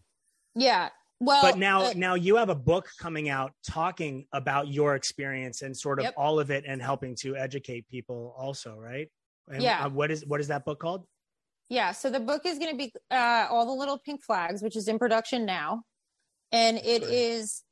yeah 0.55 0.89
well 1.19 1.41
but 1.41 1.57
now 1.57 1.85
uh, 1.85 1.93
now 1.95 2.13
you 2.15 2.35
have 2.35 2.49
a 2.49 2.55
book 2.55 2.87
coming 2.99 3.27
out 3.29 3.51
talking 3.65 4.25
about 4.33 4.67
your 4.67 4.93
experience 4.95 5.61
and 5.63 5.75
sort 5.75 5.99
of 5.99 6.03
Yep. 6.05 6.13
all 6.17 6.39
of 6.39 6.51
it 6.51 6.63
and 6.67 6.81
helping 6.81 7.15
to 7.15 7.35
educate 7.35 7.87
people 7.89 8.35
also 8.37 8.75
right 8.77 9.09
and 9.47 9.61
Yeah. 9.61 9.85
uh, 9.85 9.89
what 9.89 10.11
is 10.11 10.25
what 10.25 10.39
is 10.39 10.47
that 10.47 10.65
book 10.65 10.79
called 10.79 11.05
Yeah, 11.69 11.91
so 11.91 12.09
the 12.09 12.19
book 12.19 12.45
is 12.45 12.59
going 12.59 12.71
to 12.71 12.77
be 12.77 12.93
uh, 13.11 13.47
All 13.49 13.65
the 13.65 13.73
Little 13.73 13.97
Pink 13.99 14.23
Flags, 14.23 14.61
which 14.61 14.75
is 14.75 14.87
in 14.87 14.97
production 14.99 15.45
now. 15.45 15.83
And 16.51 16.77
it 16.77 17.03
is 17.03 17.63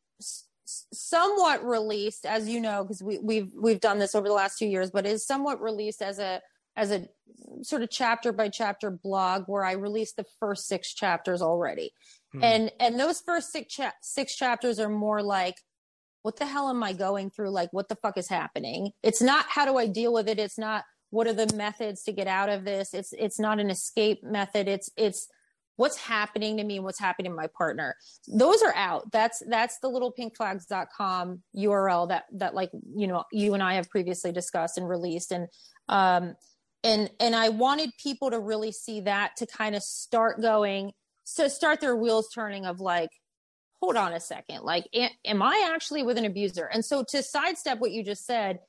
somewhat 0.65 1.63
released, 1.65 2.25
as 2.25 2.49
you 2.49 2.59
know, 2.59 2.83
because 2.83 3.01
we, 3.01 3.19
we've 3.19 3.51
we've 3.55 3.79
done 3.79 3.99
this 3.99 4.15
over 4.15 4.27
the 4.27 4.33
last 4.33 4.57
two 4.57 4.65
years, 4.67 4.91
but 4.91 5.05
is 5.05 5.25
somewhat 5.25 5.61
released 5.61 6.01
as 6.01 6.19
a 6.19 6.41
as 6.75 6.91
a 6.91 7.07
sort 7.61 7.83
of 7.83 7.89
chapter 7.89 8.33
by 8.33 8.49
chapter 8.49 8.91
blog 8.91 9.43
where 9.47 9.63
I 9.63 9.73
released 9.73 10.17
the 10.17 10.25
first 10.39 10.67
six 10.67 10.93
chapters 10.93 11.41
already. 11.41 11.91
Hmm. 12.33 12.43
And 12.43 12.71
and 12.79 12.99
those 12.99 13.21
first 13.21 13.51
six 13.51 13.73
cha- 13.73 13.93
six 14.01 14.35
chapters 14.35 14.79
are 14.79 14.89
more 14.89 15.21
like 15.23 15.55
what 16.23 16.37
the 16.37 16.45
hell 16.47 16.69
am 16.69 16.83
I 16.83 16.91
going 16.93 17.29
through? 17.29 17.51
Like 17.51 17.69
what 17.71 17.87
the 17.87 17.95
fuck 17.95 18.17
is 18.17 18.27
happening? 18.27 18.91
It's 19.03 19.21
not 19.21 19.45
how 19.47 19.65
do 19.65 19.77
I 19.77 19.87
deal 19.87 20.11
with 20.11 20.27
it? 20.27 20.39
It's 20.39 20.57
not 20.57 20.83
what 21.09 21.27
are 21.27 21.33
the 21.33 21.53
methods 21.55 22.03
to 22.03 22.11
get 22.11 22.27
out 22.27 22.49
of 22.49 22.65
this? 22.65 22.93
It's 22.93 23.13
it's 23.13 23.39
not 23.39 23.59
an 23.59 23.69
escape 23.69 24.23
method. 24.23 24.67
It's 24.67 24.89
it's 24.97 25.27
what's 25.77 25.97
happening 25.97 26.57
to 26.57 26.63
me 26.63 26.77
and 26.77 26.85
what's 26.85 26.99
happening 26.99 27.31
to 27.31 27.35
my 27.35 27.47
partner. 27.47 27.95
Those 28.27 28.61
are 28.61 28.73
out. 28.75 29.11
That's 29.11 29.41
that's 29.47 29.79
the 29.79 29.89
littlepinkflags.com 29.89 31.43
url 31.57 32.09
that 32.09 32.25
that 32.33 32.55
like 32.55 32.71
you 32.95 33.07
know 33.07 33.23
you 33.31 33.53
and 33.53 33.63
i 33.63 33.75
have 33.75 33.89
previously 33.89 34.31
discussed 34.31 34.77
and 34.77 34.87
released. 34.87 35.31
And 35.31 35.47
um 35.89 36.35
and 36.83 37.09
and 37.19 37.35
i 37.35 37.49
wanted 37.49 37.91
people 38.01 38.31
to 38.31 38.39
really 38.39 38.71
see 38.71 39.01
that 39.01 39.35
to 39.37 39.45
kind 39.45 39.75
of 39.75 39.83
start 39.83 40.41
going 40.41 40.91
to 41.35 41.49
start 41.49 41.81
their 41.81 41.95
wheels 41.95 42.29
turning 42.33 42.65
of 42.65 42.79
like 42.79 43.09
hold 43.81 43.97
on 43.97 44.13
a 44.13 44.19
second. 44.19 44.61
Like 44.63 44.87
am 45.25 45.41
i 45.41 45.69
actually 45.73 46.03
with 46.03 46.17
an 46.17 46.25
abuser? 46.25 46.65
And 46.65 46.83
so 46.83 47.03
to 47.09 47.21
sidestep 47.21 47.79
what 47.79 47.91
you 47.91 48.03
just 48.03 48.25
said 48.25 48.59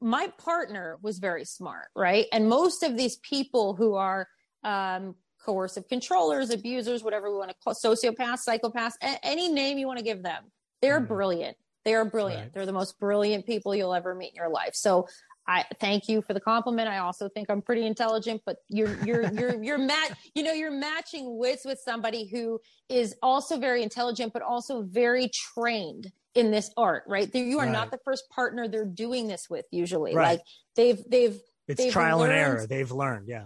my 0.00 0.28
partner 0.38 0.98
was 1.02 1.18
very 1.18 1.44
smart 1.44 1.88
right 1.94 2.26
and 2.32 2.48
most 2.48 2.82
of 2.82 2.96
these 2.96 3.16
people 3.18 3.74
who 3.74 3.94
are 3.94 4.28
um, 4.64 5.14
coercive 5.44 5.88
controllers 5.88 6.50
abusers 6.50 7.02
whatever 7.02 7.30
we 7.30 7.38
want 7.38 7.50
to 7.50 7.56
call 7.62 7.74
sociopaths 7.74 8.46
psychopaths 8.46 8.94
a- 9.02 9.24
any 9.24 9.48
name 9.48 9.78
you 9.78 9.86
want 9.86 9.98
to 9.98 10.04
give 10.04 10.22
them 10.22 10.44
they're 10.82 11.00
mm. 11.00 11.08
brilliant 11.08 11.56
they 11.84 11.94
are 11.94 12.04
brilliant 12.04 12.42
right. 12.42 12.54
they're 12.54 12.66
the 12.66 12.72
most 12.72 12.98
brilliant 12.98 13.46
people 13.46 13.74
you'll 13.74 13.94
ever 13.94 14.14
meet 14.14 14.30
in 14.30 14.36
your 14.36 14.50
life 14.50 14.74
so 14.74 15.06
I 15.48 15.64
thank 15.80 16.08
you 16.08 16.22
for 16.22 16.34
the 16.34 16.40
compliment. 16.40 16.88
I 16.88 16.98
also 16.98 17.28
think 17.28 17.48
I'm 17.48 17.62
pretty 17.62 17.86
intelligent, 17.86 18.42
but 18.44 18.56
you're 18.68 18.96
you're 19.04 19.32
you're 19.32 19.62
you're 19.62 19.78
mat 19.78 20.18
you 20.34 20.42
know 20.42 20.52
you're 20.52 20.72
matching 20.72 21.38
wits 21.38 21.64
with 21.64 21.78
somebody 21.78 22.26
who 22.26 22.60
is 22.88 23.14
also 23.22 23.58
very 23.58 23.82
intelligent, 23.82 24.32
but 24.32 24.42
also 24.42 24.82
very 24.82 25.28
trained 25.28 26.10
in 26.36 26.50
this 26.50 26.70
art. 26.76 27.04
Right? 27.06 27.32
You 27.34 27.58
are 27.58 27.64
right. 27.64 27.72
not 27.72 27.90
the 27.90 27.98
first 28.04 28.28
partner 28.30 28.68
they're 28.68 28.84
doing 28.84 29.26
this 29.26 29.48
with. 29.50 29.64
Usually, 29.70 30.14
right. 30.14 30.38
like 30.38 30.42
they've 30.76 31.02
they've 31.08 31.40
it's 31.68 31.82
they've 31.82 31.92
trial 31.92 32.18
learned, 32.18 32.32
and 32.32 32.40
error. 32.40 32.66
They've 32.66 32.92
learned. 32.92 33.28
Yeah, 33.28 33.44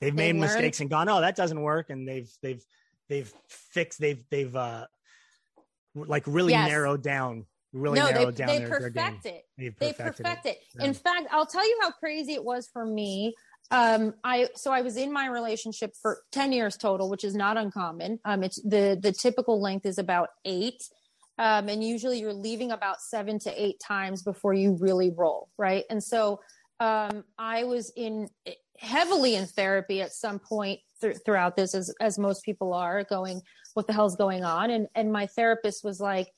they've, 0.00 0.08
they've 0.08 0.14
made 0.14 0.26
learned. 0.26 0.40
mistakes 0.40 0.80
and 0.80 0.88
gone, 0.88 1.08
oh, 1.08 1.20
that 1.20 1.36
doesn't 1.36 1.60
work, 1.60 1.90
and 1.90 2.08
they've 2.08 2.30
they've 2.42 2.64
they've 3.08 3.32
fixed. 3.48 4.00
They've 4.00 4.22
they've 4.30 4.54
uh 4.54 4.86
like 5.94 6.24
really 6.26 6.52
yes. 6.52 6.68
narrowed 6.68 7.02
down 7.02 7.46
really 7.72 7.98
no, 7.98 8.06
they, 8.06 8.24
down 8.30 8.48
they 8.48 8.58
their, 8.58 8.68
perfect 8.68 8.94
their 8.94 9.34
it. 9.34 9.44
They 9.78 9.92
perfect 9.92 10.46
it. 10.46 10.50
it. 10.50 10.58
Yeah. 10.78 10.86
In 10.86 10.94
fact, 10.94 11.28
I'll 11.30 11.46
tell 11.46 11.66
you 11.66 11.78
how 11.82 11.90
crazy 11.92 12.34
it 12.34 12.44
was 12.44 12.68
for 12.72 12.84
me. 12.84 13.34
Um, 13.70 14.14
I 14.24 14.48
so 14.56 14.72
I 14.72 14.80
was 14.82 14.96
in 14.96 15.12
my 15.12 15.26
relationship 15.26 15.94
for 16.00 16.22
ten 16.32 16.52
years 16.52 16.76
total, 16.76 17.08
which 17.08 17.22
is 17.22 17.34
not 17.34 17.56
uncommon. 17.56 18.18
Um, 18.24 18.42
it's 18.42 18.60
the 18.62 18.98
the 19.00 19.12
typical 19.12 19.60
length 19.60 19.86
is 19.86 19.98
about 19.98 20.30
eight, 20.44 20.82
um, 21.40 21.68
and 21.68 21.82
usually 21.82 22.20
you're 22.20 22.32
leaving 22.32 22.70
about 22.70 23.00
seven 23.00 23.38
to 23.40 23.62
eight 23.62 23.80
times 23.80 24.22
before 24.22 24.54
you 24.54 24.76
really 24.78 25.10
roll, 25.10 25.48
right? 25.58 25.84
And 25.90 26.02
so 26.02 26.40
um, 26.78 27.24
I 27.38 27.64
was 27.64 27.92
in 27.96 28.28
heavily 28.78 29.34
in 29.34 29.46
therapy 29.46 30.02
at 30.02 30.12
some 30.12 30.38
point 30.38 30.80
th- 31.00 31.16
throughout 31.24 31.56
this, 31.56 31.74
as 31.74 31.92
as 32.00 32.18
most 32.18 32.44
people 32.44 32.74
are, 32.74 33.04
going, 33.04 33.40
"What 33.74 33.86
the 33.86 33.92
hell's 33.92 34.16
going 34.16 34.44
on?" 34.44 34.70
And 34.70 34.86
and 34.94 35.10
my 35.10 35.26
therapist 35.26 35.82
was 35.82 35.98
like 35.98 36.28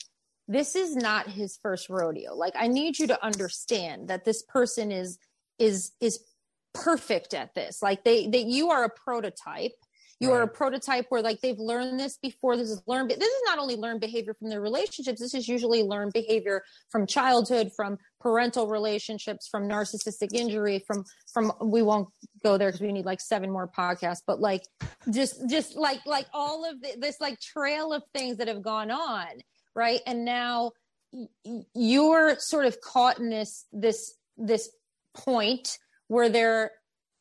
this 0.48 0.74
is 0.76 0.96
not 0.96 1.28
his 1.28 1.58
first 1.62 1.88
rodeo 1.88 2.34
like 2.34 2.52
i 2.56 2.66
need 2.66 2.98
you 2.98 3.06
to 3.06 3.24
understand 3.24 4.08
that 4.08 4.24
this 4.24 4.42
person 4.42 4.90
is 4.90 5.18
is 5.58 5.92
is 6.00 6.24
perfect 6.74 7.34
at 7.34 7.54
this 7.54 7.82
like 7.82 8.02
they 8.04 8.26
that 8.26 8.44
you 8.44 8.70
are 8.70 8.84
a 8.84 8.90
prototype 8.90 9.72
you 10.22 10.30
right. 10.30 10.38
are 10.38 10.42
a 10.42 10.48
prototype 10.48 11.06
where 11.08 11.20
like 11.20 11.40
they've 11.40 11.58
learned 11.58 11.98
this 11.98 12.16
before 12.16 12.56
this 12.56 12.70
is 12.70 12.82
learned 12.86 13.10
this 13.10 13.18
is 13.18 13.42
not 13.44 13.58
only 13.58 13.76
learned 13.76 14.00
behavior 14.00 14.34
from 14.34 14.48
their 14.48 14.60
relationships 14.60 15.20
this 15.20 15.34
is 15.34 15.48
usually 15.48 15.82
learned 15.82 16.12
behavior 16.12 16.62
from 16.88 17.06
childhood 17.06 17.70
from 17.74 17.98
parental 18.20 18.68
relationships 18.68 19.48
from 19.48 19.68
narcissistic 19.68 20.32
injury 20.32 20.82
from 20.86 21.04
from 21.32 21.52
we 21.60 21.82
won't 21.82 22.08
go 22.44 22.56
there 22.56 22.68
because 22.68 22.80
we 22.80 22.92
need 22.92 23.04
like 23.04 23.20
seven 23.20 23.50
more 23.50 23.68
podcasts 23.68 24.22
but 24.26 24.40
like 24.40 24.62
just 25.10 25.48
just 25.50 25.76
like 25.76 26.00
like 26.06 26.26
all 26.32 26.64
of 26.68 26.80
the, 26.80 26.94
this 26.98 27.20
like 27.20 27.38
trail 27.40 27.92
of 27.92 28.02
things 28.14 28.36
that 28.36 28.48
have 28.48 28.62
gone 28.62 28.90
on 28.90 29.26
right 29.74 30.00
and 30.06 30.24
now 30.24 30.70
you're 31.74 32.36
sort 32.38 32.64
of 32.64 32.80
caught 32.80 33.18
in 33.18 33.28
this 33.28 33.66
this 33.72 34.14
this 34.36 34.70
point 35.14 35.78
where 36.08 36.28
they're 36.28 36.70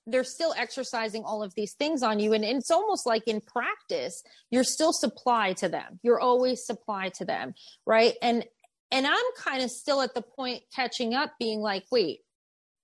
they're 0.08 0.24
still 0.24 0.54
exercising 0.58 1.24
all 1.24 1.44
of 1.44 1.54
these 1.56 1.74
things 1.74 2.02
on 2.02 2.20
you. 2.20 2.34
And 2.34 2.44
it's 2.44 2.72
almost 2.72 3.06
like 3.06 3.28
in 3.28 3.42
practice 3.42 4.24
you're 4.50 4.64
still 4.64 4.94
supply 4.94 5.54
to 5.54 5.70
them. 5.70 6.00
You're 6.04 6.20
always 6.20 6.66
supply 6.66 7.10
to 7.10 7.26
them 7.26 7.54
right? 7.86 8.16
And 8.22 8.46
and 8.92 9.08
i'm 9.08 9.26
kind 9.38 9.64
of 9.64 9.72
still 9.72 10.02
at 10.02 10.14
the 10.14 10.22
point 10.22 10.64
catching 10.76 11.14
up 11.14 11.32
being 11.40 11.62
like 11.62 11.86
wait 11.92 12.20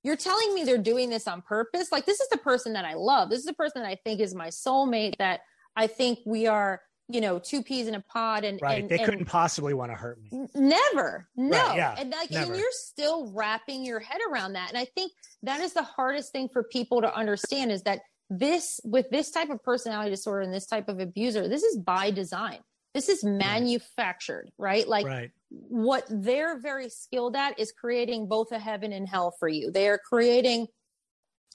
you're 0.03 0.15
telling 0.15 0.53
me 0.53 0.63
they're 0.63 0.77
doing 0.77 1.09
this 1.09 1.27
on 1.27 1.41
purpose? 1.41 1.91
Like 1.91 2.05
this 2.05 2.21
is 2.21 2.29
the 2.29 2.37
person 2.37 2.73
that 2.73 2.85
i 2.85 2.93
love. 2.93 3.29
This 3.29 3.39
is 3.39 3.45
the 3.45 3.53
person 3.53 3.81
that 3.81 3.89
i 3.89 3.97
think 4.05 4.21
is 4.21 4.33
my 4.33 4.47
soulmate 4.47 5.17
that 5.17 5.41
i 5.75 5.87
think 5.87 6.19
we 6.25 6.47
are 6.47 6.81
you 7.09 7.21
know, 7.21 7.39
two 7.39 7.63
peas 7.63 7.87
in 7.87 7.95
a 7.95 8.01
pod 8.01 8.43
and 8.43 8.59
right. 8.61 8.81
And, 8.81 8.89
they 8.89 8.97
and 8.97 9.05
couldn't 9.05 9.25
possibly 9.25 9.73
want 9.73 9.91
to 9.91 9.95
hurt 9.95 10.19
me. 10.21 10.47
Never. 10.55 11.27
No. 11.35 11.57
Right, 11.57 11.77
yeah, 11.77 11.95
and 11.97 12.11
like 12.11 12.31
never. 12.31 12.51
and 12.51 12.59
you're 12.59 12.71
still 12.71 13.31
wrapping 13.33 13.85
your 13.85 13.99
head 13.99 14.19
around 14.29 14.53
that. 14.53 14.69
And 14.69 14.77
I 14.77 14.85
think 14.85 15.11
that 15.43 15.61
is 15.61 15.73
the 15.73 15.83
hardest 15.83 16.31
thing 16.31 16.49
for 16.51 16.63
people 16.63 17.01
to 17.01 17.15
understand 17.15 17.71
is 17.71 17.83
that 17.83 18.01
this 18.29 18.81
with 18.83 19.09
this 19.09 19.31
type 19.31 19.49
of 19.49 19.63
personality 19.63 20.09
disorder 20.09 20.41
and 20.41 20.53
this 20.53 20.67
type 20.67 20.89
of 20.89 20.99
abuser, 20.99 21.47
this 21.47 21.63
is 21.63 21.77
by 21.77 22.11
design. 22.11 22.59
This 22.93 23.09
is 23.09 23.23
manufactured, 23.23 24.49
right? 24.57 24.79
right? 24.79 24.87
Like 24.87 25.05
right. 25.05 25.31
what 25.49 26.05
they're 26.09 26.59
very 26.59 26.89
skilled 26.89 27.35
at 27.35 27.59
is 27.59 27.71
creating 27.71 28.27
both 28.27 28.51
a 28.51 28.59
heaven 28.59 28.91
and 28.91 29.07
hell 29.07 29.35
for 29.39 29.47
you. 29.47 29.71
They 29.71 29.87
are 29.87 29.99
creating 29.99 30.67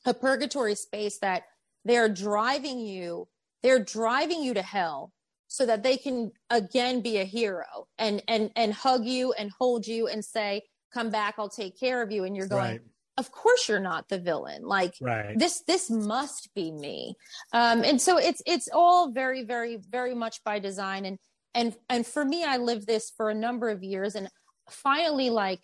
a 0.06 0.14
purgatory 0.14 0.76
space 0.76 1.18
that 1.18 1.42
they're 1.84 2.08
driving 2.08 2.78
you 2.78 3.26
they're 3.62 3.82
driving 3.82 4.42
you 4.42 4.54
to 4.54 4.62
hell 4.62 5.12
so 5.52 5.66
that 5.66 5.82
they 5.82 5.98
can 5.98 6.32
again 6.48 7.02
be 7.02 7.18
a 7.18 7.24
hero 7.24 7.86
and 7.98 8.22
and 8.26 8.50
and 8.56 8.72
hug 8.72 9.04
you 9.04 9.34
and 9.34 9.50
hold 9.50 9.86
you 9.86 10.08
and 10.08 10.24
say 10.24 10.62
come 10.94 11.10
back 11.10 11.34
i'll 11.36 11.50
take 11.50 11.78
care 11.78 12.00
of 12.00 12.10
you. 12.10 12.24
And 12.24 12.34
you're 12.34 12.48
going 12.48 12.62
right. 12.62 12.80
of 13.18 13.30
course 13.30 13.68
you're 13.68 13.78
not 13.78 14.08
the 14.08 14.18
villain. 14.18 14.62
Like 14.62 14.94
right. 15.02 15.38
this 15.38 15.62
this 15.66 15.90
must 15.90 16.48
be 16.54 16.72
me. 16.72 17.16
Um 17.52 17.84
and 17.84 18.00
so 18.00 18.16
it's 18.16 18.40
it's 18.46 18.70
all 18.72 19.12
very 19.12 19.44
very 19.44 19.76
very 19.76 20.14
much 20.14 20.42
by 20.42 20.58
design. 20.58 21.04
And 21.04 21.18
and 21.54 21.76
and 21.90 22.06
for 22.06 22.24
me 22.24 22.44
i 22.44 22.56
lived 22.56 22.86
this 22.86 23.12
for 23.14 23.28
a 23.28 23.34
number 23.34 23.68
of 23.68 23.82
years. 23.82 24.14
And 24.14 24.30
finally 24.70 25.28
like 25.28 25.60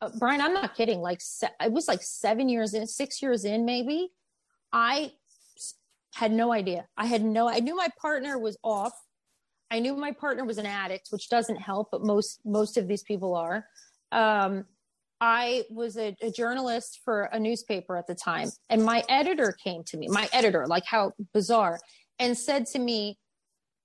uh, 0.00 0.10
brian 0.20 0.40
i'm 0.40 0.54
not 0.54 0.76
kidding. 0.76 1.00
Like 1.00 1.20
se- 1.20 1.58
it 1.60 1.72
was 1.72 1.88
like 1.88 2.02
seven 2.02 2.48
years 2.48 2.74
in 2.74 2.86
six 2.86 3.20
years 3.20 3.44
in 3.44 3.64
maybe 3.64 4.10
i 4.72 5.10
had 6.14 6.30
no 6.30 6.52
idea. 6.52 6.86
I 6.96 7.06
had 7.06 7.24
no 7.24 7.48
i 7.48 7.58
knew 7.58 7.74
my 7.74 7.88
partner 8.00 8.38
was 8.38 8.56
off 8.62 8.92
I 9.72 9.78
knew 9.78 9.96
my 9.96 10.12
partner 10.12 10.44
was 10.44 10.58
an 10.58 10.66
addict, 10.66 11.08
which 11.10 11.30
doesn't 11.30 11.56
help, 11.56 11.88
but 11.90 12.02
most 12.02 12.40
most 12.44 12.76
of 12.76 12.86
these 12.86 13.02
people 13.02 13.34
are. 13.34 13.64
Um, 14.12 14.66
I 15.18 15.64
was 15.70 15.96
a, 15.96 16.14
a, 16.20 16.30
journalist 16.30 17.00
for 17.04 17.22
a 17.32 17.40
newspaper 17.40 17.96
at 17.96 18.06
the 18.06 18.14
time, 18.14 18.50
and 18.68 18.84
my 18.84 19.02
editor 19.08 19.56
came 19.64 19.82
to 19.84 19.96
me, 19.96 20.08
my 20.08 20.28
editor, 20.32 20.66
like 20.66 20.84
how 20.84 21.12
bizarre, 21.32 21.80
and 22.18 22.36
said 22.36 22.66
to 22.66 22.78
me, 22.78 23.18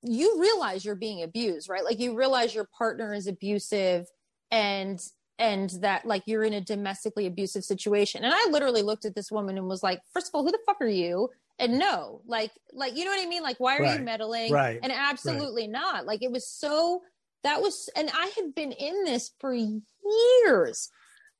"You 0.01 0.41
realize 0.41 0.83
you're 0.83 0.95
being 0.95 1.23
abused, 1.23 1.69
right? 1.69 1.85
Like 1.85 1.99
you 1.99 2.17
realize 2.17 2.53
your 2.53 2.67
partner 2.77 3.13
is 3.13 3.27
abusive, 3.27 4.07
and 4.51 4.99
and 5.39 5.69
that 5.79 6.05
like 6.05 6.23
you're 6.25 6.43
in 6.43 6.53
a 6.53 6.59
domestically 6.59 7.27
abusive 7.27 7.63
situation." 7.63 8.25
And 8.25 8.33
I 8.35 8.49
literally 8.49 8.81
looked 8.81 9.05
at 9.05 9.15
this 9.15 9.31
woman 9.31 9.57
and 9.57 9.69
was 9.69 9.83
like, 9.83 10.01
first 10.13 10.27
of 10.27 10.35
all, 10.35 10.43
who 10.43 10.51
the 10.51 10.59
fuck 10.65 10.81
are 10.81 10.87
you?" 10.87 11.29
And 11.59 11.79
no 11.79 12.21
like 12.25 12.51
like 12.73 12.95
you 12.95 13.05
know 13.05 13.11
what 13.11 13.23
i 13.23 13.27
mean? 13.27 13.43
Like 13.43 13.59
why 13.59 13.77
are 13.77 13.81
right. 13.81 13.99
you 13.99 14.05
meddling? 14.05 14.51
right 14.51 14.79
and 14.81 14.91
absolutely 14.91 15.63
right. 15.63 15.71
not. 15.71 16.05
Like 16.05 16.23
it 16.23 16.31
was 16.31 16.47
so 16.47 17.01
that 17.43 17.61
was 17.61 17.89
and 17.95 18.09
i 18.13 18.31
had 18.35 18.55
been 18.55 18.71
in 18.71 19.03
this 19.05 19.31
for 19.39 19.53
years. 19.53 20.89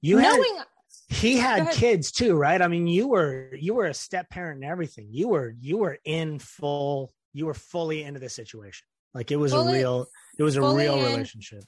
You 0.01 0.21
knowing 0.21 0.57
had, 0.57 0.65
he 1.09 1.37
had 1.37 1.71
kids 1.71 2.11
too 2.11 2.35
right? 2.35 2.61
I 2.61 2.67
mean 2.67 2.87
you 2.87 3.07
were 3.07 3.49
you 3.53 3.75
were 3.75 3.85
a 3.85 3.93
step 3.93 4.29
parent 4.29 4.63
and 4.63 4.71
everything. 4.71 5.07
You 5.11 5.29
were 5.29 5.55
you 5.59 5.77
were 5.77 5.97
in 6.05 6.39
full 6.39 7.11
you 7.33 7.45
were 7.45 7.53
fully 7.53 8.03
into 8.03 8.19
the 8.19 8.29
situation. 8.29 8.87
Like 9.13 9.31
it 9.31 9.37
was 9.37 9.51
fully, 9.51 9.73
a 9.73 9.75
real 9.77 10.07
it 10.37 10.43
was 10.43 10.55
a 10.55 10.61
real 10.61 10.95
in, 10.95 11.05
relationship. 11.05 11.63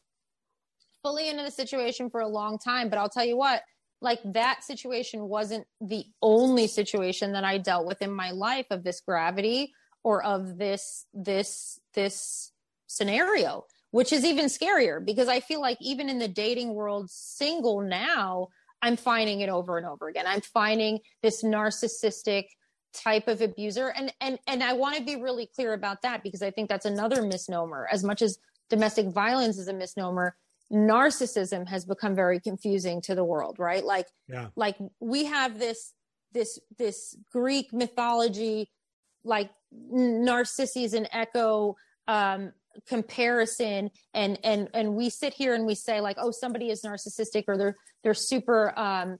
Fully 1.03 1.29
into 1.29 1.43
the 1.43 1.51
situation 1.51 2.09
for 2.09 2.21
a 2.21 2.27
long 2.27 2.57
time. 2.57 2.89
But 2.89 2.99
i'll 2.99 3.09
tell 3.09 3.25
you 3.25 3.37
what 3.37 3.61
like 4.01 4.19
that 4.25 4.63
situation 4.63 5.27
wasn't 5.27 5.65
the 5.81 6.05
only 6.21 6.67
situation 6.67 7.33
that 7.33 7.43
I 7.43 7.57
dealt 7.57 7.85
with 7.85 8.01
in 8.01 8.11
my 8.11 8.31
life 8.31 8.67
of 8.69 8.83
this 8.83 9.01
gravity 9.01 9.73
or 10.03 10.23
of 10.23 10.57
this 10.57 11.05
this 11.13 11.79
this 11.93 12.51
scenario 12.87 13.65
which 13.91 14.13
is 14.13 14.23
even 14.23 14.45
scarier 14.45 15.03
because 15.03 15.27
I 15.27 15.39
feel 15.39 15.61
like 15.61 15.77
even 15.81 16.09
in 16.09 16.19
the 16.19 16.27
dating 16.27 16.73
world 16.73 17.09
single 17.09 17.81
now 17.81 18.49
I'm 18.81 18.95
finding 18.95 19.41
it 19.41 19.49
over 19.49 19.77
and 19.77 19.85
over 19.85 20.07
again. 20.07 20.25
I'm 20.27 20.41
finding 20.41 20.99
this 21.21 21.43
narcissistic 21.43 22.45
type 22.93 23.27
of 23.27 23.41
abuser 23.41 23.89
and 23.89 24.11
and 24.19 24.39
and 24.47 24.63
I 24.63 24.73
want 24.73 24.95
to 24.95 25.03
be 25.03 25.15
really 25.15 25.45
clear 25.45 25.73
about 25.73 26.01
that 26.01 26.23
because 26.23 26.41
I 26.41 26.49
think 26.49 26.69
that's 26.69 26.85
another 26.87 27.21
misnomer 27.21 27.87
as 27.91 28.03
much 28.03 28.23
as 28.23 28.39
domestic 28.69 29.07
violence 29.07 29.59
is 29.59 29.67
a 29.67 29.73
misnomer 29.73 30.35
narcissism 30.71 31.67
has 31.67 31.85
become 31.85 32.15
very 32.15 32.39
confusing 32.39 33.01
to 33.01 33.15
the 33.15 33.23
world 33.23 33.57
right? 33.59 33.83
Like 33.83 34.07
yeah. 34.27 34.47
like 34.55 34.77
we 34.99 35.25
have 35.25 35.59
this 35.59 35.93
this 36.33 36.59
this 36.77 37.15
greek 37.31 37.73
mythology 37.73 38.69
like 39.23 39.49
narcissus 39.71 40.93
and 40.93 41.09
echo 41.11 41.75
um 42.07 42.51
comparison. 42.87 43.89
And 44.13 44.39
and 44.43 44.69
and 44.73 44.95
we 44.95 45.09
sit 45.09 45.33
here 45.33 45.53
and 45.53 45.65
we 45.65 45.75
say 45.75 46.01
like 46.01 46.17
oh 46.19 46.31
somebody 46.31 46.69
is 46.69 46.81
narcissistic 46.81 47.45
or 47.47 47.57
they're 47.57 47.75
they're 48.03 48.13
super 48.13 48.77
um 48.77 49.17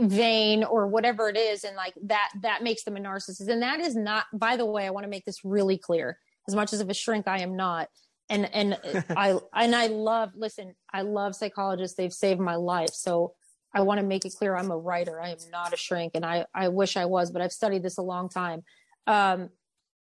vain 0.00 0.64
or 0.64 0.86
whatever 0.86 1.28
it 1.28 1.36
is. 1.36 1.64
And 1.64 1.76
like 1.76 1.94
that 2.04 2.30
that 2.42 2.62
makes 2.62 2.84
them 2.84 2.96
a 2.96 3.00
narcissist. 3.00 3.48
And 3.48 3.62
that 3.62 3.80
is 3.80 3.96
not 3.96 4.26
by 4.32 4.56
the 4.56 4.66
way 4.66 4.86
i 4.86 4.90
want 4.90 5.04
to 5.04 5.10
make 5.10 5.24
this 5.24 5.44
really 5.44 5.78
clear. 5.78 6.18
As 6.48 6.54
much 6.54 6.72
as 6.72 6.80
of 6.80 6.90
a 6.90 6.94
shrink 6.94 7.28
i 7.28 7.40
am 7.40 7.56
not 7.56 7.88
and 8.30 8.48
and 8.54 8.78
i 9.16 9.38
and 9.54 9.74
i 9.74 9.88
love 9.88 10.30
listen 10.34 10.74
i 10.92 11.02
love 11.02 11.34
psychologists. 11.34 11.96
They've 11.96 12.12
saved 12.12 12.40
my 12.40 12.54
life. 12.54 12.90
So 12.92 13.34
i 13.74 13.82
want 13.82 14.00
to 14.00 14.06
make 14.06 14.24
it 14.24 14.34
clear 14.38 14.56
i'm 14.56 14.70
a 14.70 14.78
writer. 14.78 15.20
I 15.20 15.30
am 15.30 15.38
not 15.52 15.74
a 15.74 15.76
shrink 15.76 16.12
and 16.14 16.24
i 16.24 16.46
i 16.54 16.68
wish 16.68 16.96
i 16.96 17.04
was 17.04 17.30
but 17.30 17.42
i've 17.42 17.52
studied 17.52 17.82
this 17.82 17.98
a 17.98 18.02
long 18.02 18.28
time. 18.28 18.62
Um 19.06 19.50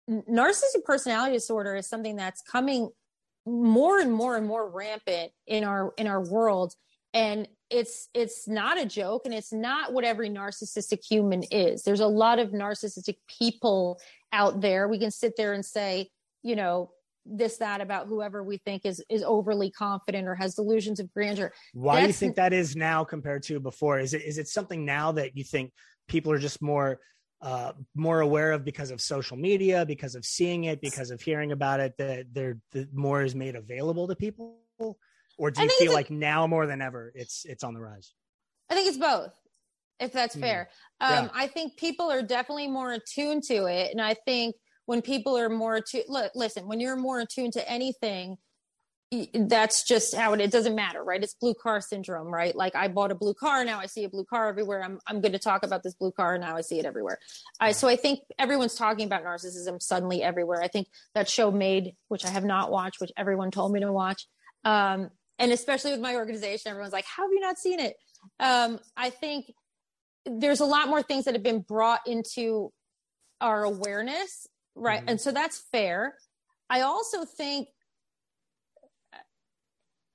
narcissistic 0.10 0.84
personality 0.86 1.34
disorder 1.34 1.76
is 1.76 1.88
something 1.88 2.16
that's 2.16 2.42
coming 2.42 2.90
more 3.46 4.00
and 4.00 4.12
more 4.12 4.38
and 4.38 4.46
more 4.46 4.70
rampant 4.70 5.32
in 5.48 5.64
our 5.64 5.94
in 5.98 6.08
our 6.08 6.22
world. 6.22 6.74
And 7.14 7.48
it's 7.70 8.10
it's 8.14 8.48
not 8.48 8.80
a 8.80 8.86
joke 8.86 9.24
and 9.26 9.34
it's 9.34 9.54
not 9.54 9.94
what 9.94 10.04
every 10.04 10.30
narcissistic 10.30 11.06
human 11.06 11.44
is. 11.44 11.84
There's 11.84 12.00
a 12.00 12.08
lot 12.08 12.40
of 12.40 12.50
narcissistic 12.50 13.18
people 13.28 14.00
out 14.32 14.62
there. 14.62 14.88
We 14.88 15.00
can 15.00 15.12
sit 15.12 15.36
there 15.38 15.54
and 15.54 15.66
say 15.66 16.10
you 16.44 16.56
know 16.56 16.92
this 17.26 17.58
that 17.58 17.82
about 17.82 18.08
whoever 18.08 18.44
we 18.44 18.58
think 18.58 18.86
is 18.86 19.04
is 19.10 19.24
overly 19.24 19.70
confident 19.70 20.28
or 20.28 20.36
has 20.36 20.56
delusions 20.56 21.00
of 21.00 21.12
grandeur 21.14 21.52
why 21.74 21.96
That's, 21.96 22.04
do 22.04 22.08
you 22.08 22.14
think 22.14 22.36
that 22.38 22.54
is 22.54 22.76
now 22.76 23.04
compared 23.04 23.44
to 23.44 23.60
before 23.60 24.00
is 24.00 24.14
it 24.14 24.24
is 24.24 24.38
it 24.38 24.48
something 24.48 24.86
now 24.86 25.12
that 25.12 25.38
you 25.38 25.44
think 25.44 25.72
people 26.08 26.32
are 26.32 26.40
just 26.40 26.62
more 26.62 27.00
uh, 27.42 27.72
more 27.96 28.20
aware 28.20 28.52
of 28.52 28.66
because 28.66 28.92
of 28.92 29.00
social 29.00 29.38
media, 29.38 29.86
because 29.86 30.16
of 30.16 30.26
seeing 30.26 30.66
it, 30.66 30.82
because 30.82 31.10
of 31.10 31.22
hearing 31.22 31.52
about 31.52 31.80
it, 31.80 31.94
that 31.98 32.26
there 32.34 32.58
the 32.72 32.88
more 32.94 33.24
is 33.24 33.36
made 33.36 33.56
available 33.56 34.08
to 34.08 34.16
people? 34.16 34.58
Or 35.38 35.50
do 35.50 35.64
you 35.64 35.70
feel 35.80 35.94
like 35.94 36.10
a, 36.10 36.14
now 36.14 36.48
more 36.48 36.68
than 36.68 36.82
ever 36.82 37.14
it's 37.16 37.46
it's 37.46 37.64
on 37.64 37.74
the 37.74 37.80
rise? 37.80 38.14
I 38.70 38.76
think 38.76 38.90
it's 38.90 38.98
both, 38.98 39.34
if 40.00 40.12
that's 40.12 40.36
mm. 40.36 40.42
fair. 40.42 40.70
Um. 41.00 41.30
I 41.34 41.48
think 41.48 41.78
people 41.78 42.12
are 42.12 42.22
definitely 42.22 42.68
more 42.68 42.92
attuned 42.92 43.44
to 43.44 43.68
it, 43.68 43.92
and 43.92 44.02
I 44.02 44.16
think 44.16 44.56
when 44.90 45.04
people 45.04 45.38
are 45.38 45.50
more 45.50 45.76
attuned, 45.76 46.06
look, 46.08 46.32
listen, 46.34 46.68
when 46.68 46.80
you're 46.80 46.96
more 46.96 47.20
attuned 47.20 47.54
to 47.54 47.72
anything, 47.72 48.40
that's 49.36 49.84
just 49.84 50.16
how 50.16 50.34
it, 50.34 50.42
it 50.42 50.50
doesn't 50.50 50.74
matter 50.74 51.04
right? 51.04 51.22
It's 51.22 51.36
blue 51.36 51.54
car 51.54 51.80
syndrome 51.80 52.34
right? 52.34 52.56
Like 52.56 52.76
i 52.76 52.88
bought 52.88 53.12
a 53.12 53.16
blue 53.16 53.36
car 53.36 53.64
now 53.64 53.80
i 53.80 53.86
see 53.86 54.04
a 54.04 54.10
blue 54.10 54.26
car 54.26 54.48
everywhere. 54.50 54.84
I'm, 54.84 55.00
I'm 55.08 55.22
going 55.22 55.32
to 55.34 55.40
talk 55.40 55.64
about 55.64 55.84
this 55.84 55.94
blue 55.94 56.12
car 56.12 56.38
now 56.40 56.56
i 56.58 56.62
see 56.62 56.80
it 56.80 56.86
everywhere. 56.86 57.20
I, 57.60 57.72
so 57.72 57.88
i 57.88 57.96
think 57.96 58.20
everyone's 58.40 58.76
talking 58.76 59.06
about 59.06 59.24
narcissism 59.24 59.82
suddenly 59.82 60.24
everywhere. 60.24 60.62
I 60.62 60.68
think 60.68 60.88
that 61.14 61.30
show 61.30 61.52
made 61.52 61.96
which 62.08 62.26
i 62.26 62.30
have 62.30 62.46
not 62.46 62.72
watched 62.72 63.00
which 63.02 63.12
everyone 63.18 63.52
told 63.52 63.72
me 63.72 63.80
to 63.80 63.92
watch 63.92 64.28
um, 64.64 65.10
and 65.40 65.52
especially 65.52 65.92
with 65.92 66.02
my 66.02 66.16
organization 66.16 66.70
everyone's 66.70 66.94
like 66.94 67.06
how 67.06 67.24
have 67.24 67.32
you 67.32 67.42
not 67.42 67.58
seen 67.58 67.80
it? 67.80 67.96
Um, 68.40 68.80
i 68.98 69.10
think 69.10 69.52
there's 70.26 70.62
a 70.62 70.66
lot 70.66 70.88
more 70.88 71.04
things 71.04 71.26
that 71.26 71.34
have 71.36 71.44
been 71.44 71.62
brought 71.62 72.02
into 72.08 72.72
our 73.42 73.64
awareness 73.64 74.48
right 74.76 75.02
mm-hmm. 75.02 75.10
and 75.10 75.22
so 75.22 75.32
that's 75.32 75.64
fair 75.72 76.16
i 76.70 76.82
also 76.82 77.26
think 77.26 77.68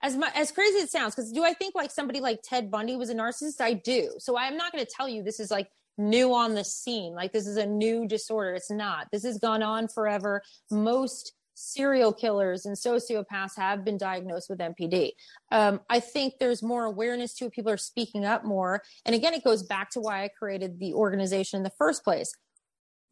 as 0.04 0.18
much 0.18 0.32
as 0.36 0.52
crazy 0.52 0.76
as 0.76 0.84
it 0.84 0.90
sounds, 0.90 1.14
because 1.14 1.32
do 1.32 1.42
I 1.42 1.54
think 1.54 1.74
like 1.74 1.90
somebody 1.90 2.20
like 2.20 2.40
Ted 2.44 2.70
Bundy 2.70 2.94
was 2.94 3.08
a 3.08 3.14
narcissist? 3.14 3.62
I 3.62 3.72
do. 3.72 4.10
So 4.18 4.36
I'm 4.36 4.54
not 4.54 4.70
going 4.70 4.84
to 4.84 4.90
tell 4.90 5.08
you 5.08 5.22
this 5.22 5.40
is 5.40 5.50
like 5.50 5.68
new 5.96 6.34
on 6.34 6.54
the 6.54 6.62
scene. 6.62 7.14
Like 7.14 7.32
this 7.32 7.46
is 7.46 7.56
a 7.56 7.64
new 7.64 8.06
disorder. 8.06 8.52
It's 8.52 8.70
not. 8.70 9.06
This 9.10 9.22
has 9.24 9.38
gone 9.38 9.62
on 9.62 9.88
forever. 9.88 10.42
Most 10.70 11.32
serial 11.54 12.12
killers 12.12 12.66
and 12.66 12.76
sociopaths 12.76 13.56
have 13.56 13.82
been 13.82 13.96
diagnosed 13.96 14.50
with 14.50 14.58
NPD. 14.58 15.12
Um, 15.50 15.80
I 15.88 16.00
think 16.00 16.34
there's 16.38 16.62
more 16.62 16.84
awareness 16.84 17.32
to 17.36 17.46
it. 17.46 17.52
People 17.52 17.72
are 17.72 17.78
speaking 17.78 18.26
up 18.26 18.44
more. 18.44 18.82
And 19.06 19.14
again, 19.14 19.32
it 19.32 19.42
goes 19.42 19.62
back 19.62 19.88
to 19.92 20.00
why 20.00 20.24
I 20.24 20.28
created 20.28 20.78
the 20.80 20.92
organization 20.92 21.58
in 21.58 21.62
the 21.62 21.72
first 21.78 22.04
place. 22.04 22.30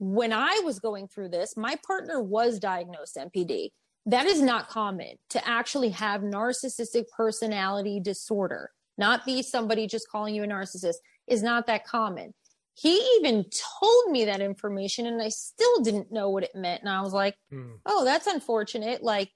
When 0.05 0.33
I 0.33 0.61
was 0.65 0.81
going 0.81 1.07
through 1.07 1.29
this, 1.29 1.57
my 1.57 1.77
partner 1.87 2.21
was 2.21 2.59
diagnosed 2.59 3.17
NPD 3.17 3.71
that 4.07 4.27
is 4.27 4.43
not 4.43 4.69
common 4.69 5.15
to 5.31 5.49
actually 5.49 5.91
have 5.91 6.23
narcissistic 6.23 7.05
personality 7.17 8.01
disorder, 8.01 8.71
not 8.99 9.25
be 9.25 9.43
somebody 9.43 9.87
just 9.87 10.09
calling 10.09 10.35
you 10.35 10.43
a 10.43 10.47
narcissist, 10.47 10.97
is 11.29 11.43
not 11.43 11.67
that 11.67 11.87
common. 11.87 12.35
He 12.75 12.97
even 13.19 13.45
told 13.81 14.11
me 14.11 14.25
that 14.25 14.41
information 14.41 15.07
and 15.07 15.23
I 15.23 15.29
still 15.29 15.83
didn't 15.83 16.11
know 16.11 16.31
what 16.31 16.43
it 16.43 16.55
meant. 16.55 16.81
And 16.81 16.91
I 16.91 17.03
was 17.03 17.13
like, 17.13 17.37
mm. 17.53 17.79
oh, 17.87 18.05
that's 18.05 18.27
unfortunate. 18.27 19.03
Like, 19.03 19.31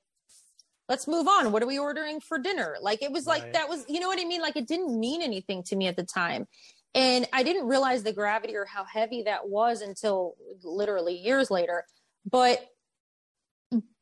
let's 0.88 1.06
move 1.06 1.28
on. 1.28 1.52
What 1.52 1.62
are 1.62 1.66
we 1.66 1.78
ordering 1.78 2.20
for 2.20 2.38
dinner? 2.38 2.76
Like, 2.80 3.02
it 3.02 3.12
was 3.12 3.26
like, 3.26 3.42
right. 3.42 3.52
that 3.52 3.68
was, 3.68 3.84
you 3.88 4.00
know 4.00 4.08
what 4.08 4.20
I 4.20 4.24
mean? 4.24 4.40
Like, 4.40 4.56
it 4.56 4.66
didn't 4.66 4.98
mean 4.98 5.22
anything 5.22 5.62
to 5.64 5.76
me 5.76 5.86
at 5.86 5.96
the 5.96 6.04
time. 6.04 6.46
And 6.96 7.28
I 7.32 7.44
didn't 7.44 7.68
realize 7.68 8.02
the 8.02 8.12
gravity 8.12 8.56
or 8.56 8.64
how 8.64 8.84
heavy 8.84 9.22
that 9.24 9.48
was 9.48 9.82
until 9.82 10.34
literally 10.64 11.14
years 11.14 11.50
later. 11.50 11.84
But 12.28 12.66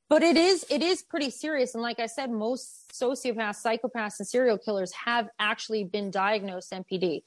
but 0.08 0.22
it 0.22 0.36
is 0.36 0.64
it 0.70 0.82
is 0.82 1.02
pretty 1.02 1.30
serious. 1.30 1.74
And 1.74 1.82
like 1.82 1.98
i 1.98 2.06
said 2.06 2.30
most 2.30 2.92
sociopaths 2.92 3.62
psychopaths 3.62 4.20
and 4.20 4.28
serial 4.28 4.56
killers 4.56 4.92
have 4.92 5.28
actually 5.38 5.84
been 5.84 6.10
diagnosed 6.10 6.70
npd 6.70 7.22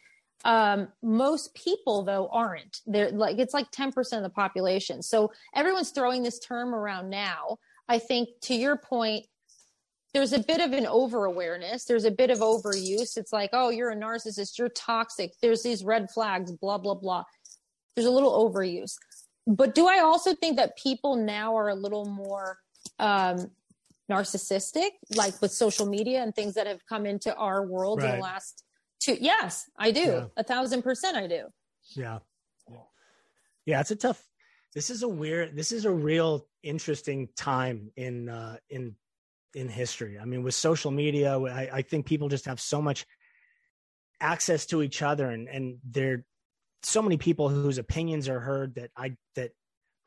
um, 0.45 0.89
most 1.01 1.53
people 1.55 2.03
though 2.03 2.29
aren't. 2.31 2.81
They're 2.85 3.11
like 3.11 3.39
it's 3.39 3.53
like 3.53 3.71
10% 3.71 4.17
of 4.17 4.23
the 4.23 4.29
population. 4.29 5.01
So 5.01 5.31
everyone's 5.55 5.91
throwing 5.91 6.23
this 6.23 6.39
term 6.39 6.73
around 6.73 7.09
now. 7.09 7.57
I 7.89 7.99
think 7.99 8.29
to 8.41 8.53
your 8.53 8.77
point 8.77 9.25
there's 10.13 10.33
a 10.33 10.39
bit 10.39 10.61
of 10.61 10.71
an 10.73 10.85
over 10.87 11.25
awareness 11.25 11.85
there's 11.85 12.05
a 12.05 12.11
bit 12.11 12.29
of 12.29 12.39
overuse 12.39 13.17
it's 13.17 13.33
like 13.33 13.49
oh 13.53 13.69
you're 13.69 13.91
a 13.91 13.95
narcissist 13.95 14.57
you're 14.57 14.69
toxic 14.69 15.31
there's 15.41 15.63
these 15.63 15.83
red 15.83 16.09
flags 16.09 16.51
blah 16.51 16.77
blah 16.77 16.95
blah 16.95 17.23
there's 17.95 18.07
a 18.07 18.11
little 18.11 18.49
overuse 18.49 18.95
but 19.45 19.75
do 19.75 19.87
i 19.87 19.99
also 19.99 20.33
think 20.33 20.57
that 20.57 20.77
people 20.77 21.15
now 21.15 21.55
are 21.55 21.69
a 21.69 21.75
little 21.75 22.05
more 22.05 22.57
um, 22.99 23.51
narcissistic, 24.09 24.91
like 25.15 25.39
with 25.41 25.51
social 25.51 25.85
media 25.85 26.21
and 26.21 26.33
things 26.33 26.53
that 26.55 26.67
have 26.67 26.85
come 26.87 27.05
into 27.05 27.35
our 27.35 27.65
world 27.65 28.01
right. 28.01 28.13
in 28.13 28.15
the 28.17 28.23
last 28.23 28.63
two. 28.99 29.17
Yes, 29.19 29.69
I 29.77 29.91
do. 29.91 30.01
Yeah. 30.01 30.25
A 30.37 30.43
thousand 30.43 30.81
percent, 30.81 31.17
I 31.17 31.27
do. 31.27 31.45
Yeah. 31.95 32.19
Yeah, 33.65 33.81
it's 33.81 33.91
a 33.91 33.97
tough. 33.97 34.23
This 34.73 34.89
is 34.89 35.03
a 35.03 35.07
weird. 35.09 35.57
This 35.57 35.73
is 35.73 35.83
a 35.83 35.91
real 35.91 36.47
interesting 36.63 37.27
time 37.35 37.91
in 37.97 38.29
uh, 38.29 38.57
in 38.69 38.95
in 39.55 39.69
history. 39.69 40.19
I 40.19 40.25
mean, 40.25 40.43
with 40.43 40.55
social 40.55 40.91
media, 40.91 41.39
I, 41.39 41.69
I 41.73 41.81
think 41.81 42.05
people 42.05 42.29
just 42.29 42.45
have 42.45 42.59
so 42.59 42.81
much 42.81 43.05
access 44.19 44.65
to 44.67 44.81
each 44.81 45.01
other, 45.01 45.29
and 45.29 45.47
and 45.47 45.77
there 45.83 46.25
so 46.83 47.01
many 47.01 47.17
people 47.17 47.49
whose 47.49 47.77
opinions 47.77 48.29
are 48.29 48.39
heard 48.39 48.75
that 48.75 48.91
I 48.95 49.15
that 49.35 49.51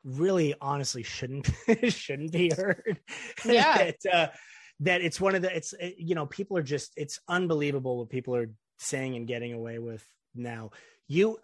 really 0.03 0.55
honestly 0.59 1.03
shouldn't 1.03 1.49
shouldn't 1.89 2.31
be 2.31 2.51
heard. 2.55 2.99
Yeah. 3.45 3.77
that, 4.03 4.13
uh, 4.13 4.27
that 4.81 5.01
it's 5.01 5.21
one 5.21 5.35
of 5.35 5.41
the 5.41 5.55
it's 5.55 5.73
it, 5.73 5.95
you 5.97 6.15
know 6.15 6.25
people 6.25 6.57
are 6.57 6.63
just 6.63 6.93
it's 6.97 7.19
unbelievable 7.27 7.99
what 7.99 8.09
people 8.09 8.35
are 8.35 8.49
saying 8.79 9.15
and 9.15 9.27
getting 9.27 9.53
away 9.53 9.79
with 9.79 10.05
now. 10.35 10.71
You 11.07 11.37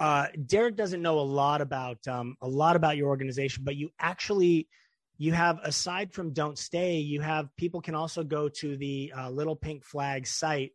uh 0.00 0.26
Derek 0.46 0.76
doesn't 0.76 1.00
know 1.00 1.18
a 1.18 1.22
lot 1.22 1.60
about 1.60 2.06
um 2.06 2.36
a 2.42 2.48
lot 2.48 2.76
about 2.76 2.96
your 2.96 3.08
organization, 3.08 3.64
but 3.64 3.76
you 3.76 3.90
actually 3.98 4.68
you 5.16 5.32
have 5.32 5.58
aside 5.62 6.12
from 6.12 6.32
don't 6.32 6.58
stay 6.58 6.98
you 6.98 7.20
have 7.20 7.48
people 7.56 7.80
can 7.80 7.94
also 7.94 8.24
go 8.24 8.48
to 8.48 8.76
the 8.76 9.12
uh, 9.16 9.30
little 9.30 9.56
pink 9.56 9.84
flag 9.84 10.26
site 10.26 10.72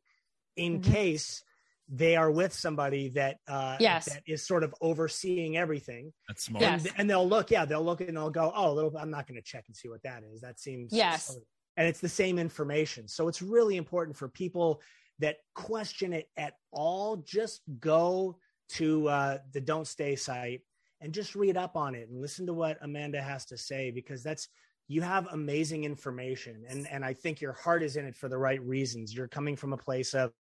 in 0.56 0.80
mm-hmm. 0.80 0.92
case 0.92 1.44
they 1.90 2.16
are 2.16 2.30
with 2.30 2.54
somebody 2.54 3.10
that 3.10 3.38
uh 3.48 3.76
yes. 3.80 4.06
that 4.06 4.22
is 4.28 4.46
sort 4.46 4.64
of 4.64 4.74
overseeing 4.80 5.58
everything. 5.58 6.14
That's 6.28 6.44
smart. 6.44 6.62
Yes. 6.62 6.86
And, 6.86 6.94
and 6.98 7.10
they'll 7.10 7.28
look, 7.28 7.50
yeah, 7.50 7.66
they'll 7.66 7.84
look 7.84 8.02
and 8.02 8.16
they'll 8.16 8.30
go, 8.30 8.52
oh, 8.56 8.74
little, 8.74 8.96
I'm 8.96 9.10
not 9.10 9.28
going 9.28 9.40
to 9.40 9.44
check 9.44 9.66
and 9.68 9.76
see 9.76 9.90
what 9.90 10.04
that 10.04 10.24
is. 10.24 10.42
That 10.42 10.60
seems 10.60 10.94
yes. 10.94 11.36
And 11.78 11.88
it's 11.88 12.00
the 12.00 12.10
same 12.10 12.38
information. 12.38 13.08
So 13.08 13.28
it's 13.28 13.42
really 13.42 13.78
important 13.78 14.18
for 14.18 14.28
people 14.28 14.82
that 15.20 15.38
question 15.56 16.14
it 16.14 16.28
at 16.38 16.54
all. 16.72 17.18
Just 17.18 17.62
go 17.80 18.38
to 18.74 19.08
uh, 19.08 19.38
the 19.54 19.62
Don't 19.62 19.88
Stay 19.88 20.16
site 20.16 20.62
and 21.02 21.14
just 21.14 21.36
read 21.36 21.58
up 21.58 21.76
on 21.76 21.96
it 21.96 22.10
and 22.10 22.22
listen 22.22 22.46
to 22.46 22.54
what 22.54 22.78
Amanda 22.82 23.22
has 23.22 23.46
to 23.46 23.58
say 23.58 23.92
because 23.92 24.24
that's 24.24 24.48
you 24.88 25.02
have 25.02 25.28
amazing 25.32 25.84
information 25.84 26.64
and 26.68 26.88
and 26.88 27.06
I 27.06 27.14
think 27.14 27.42
your 27.42 27.54
heart 27.54 27.84
is 27.84 27.96
in 27.96 28.06
it 28.06 28.16
for 28.16 28.28
the 28.28 28.38
right 28.38 28.62
reasons. 28.64 29.14
You're 29.14 29.28
coming 29.28 29.56
from 29.56 29.74
a 29.74 29.78
place 29.78 30.14
of 30.14 30.32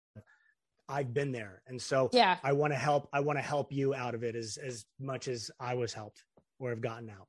I've 0.89 1.13
been 1.13 1.33
there. 1.33 1.63
And 1.67 1.81
so 1.81 2.09
yeah, 2.13 2.39
I 2.43 2.53
want 2.53 2.73
to 2.73 2.79
help. 2.79 3.09
I 3.13 3.21
want 3.21 3.39
to 3.39 3.43
help 3.43 3.73
you 3.73 3.95
out 3.95 4.15
of 4.15 4.25
it 4.25 4.35
as, 4.35 4.57
as 4.57 4.87
much 4.99 5.29
as 5.29 5.51
I 5.61 5.75
was 5.75 5.93
helped 5.93 6.25
or 6.59 6.71
have 6.71 6.81
gotten 6.81 7.11
out. 7.11 7.29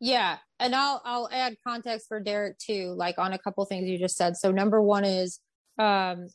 Yeah. 0.00 0.36
And 0.60 0.74
I'll, 0.74 1.00
I'll 1.04 1.28
add 1.32 1.56
context 1.66 2.06
for 2.06 2.20
Derek 2.20 2.58
too, 2.58 2.94
like 2.96 3.18
on 3.18 3.32
a 3.32 3.38
couple 3.38 3.64
things 3.64 3.88
you 3.88 3.98
just 3.98 4.16
said. 4.16 4.36
So 4.36 4.52
number 4.52 4.80
one 4.80 5.04
is, 5.04 5.40
um, 5.78 6.28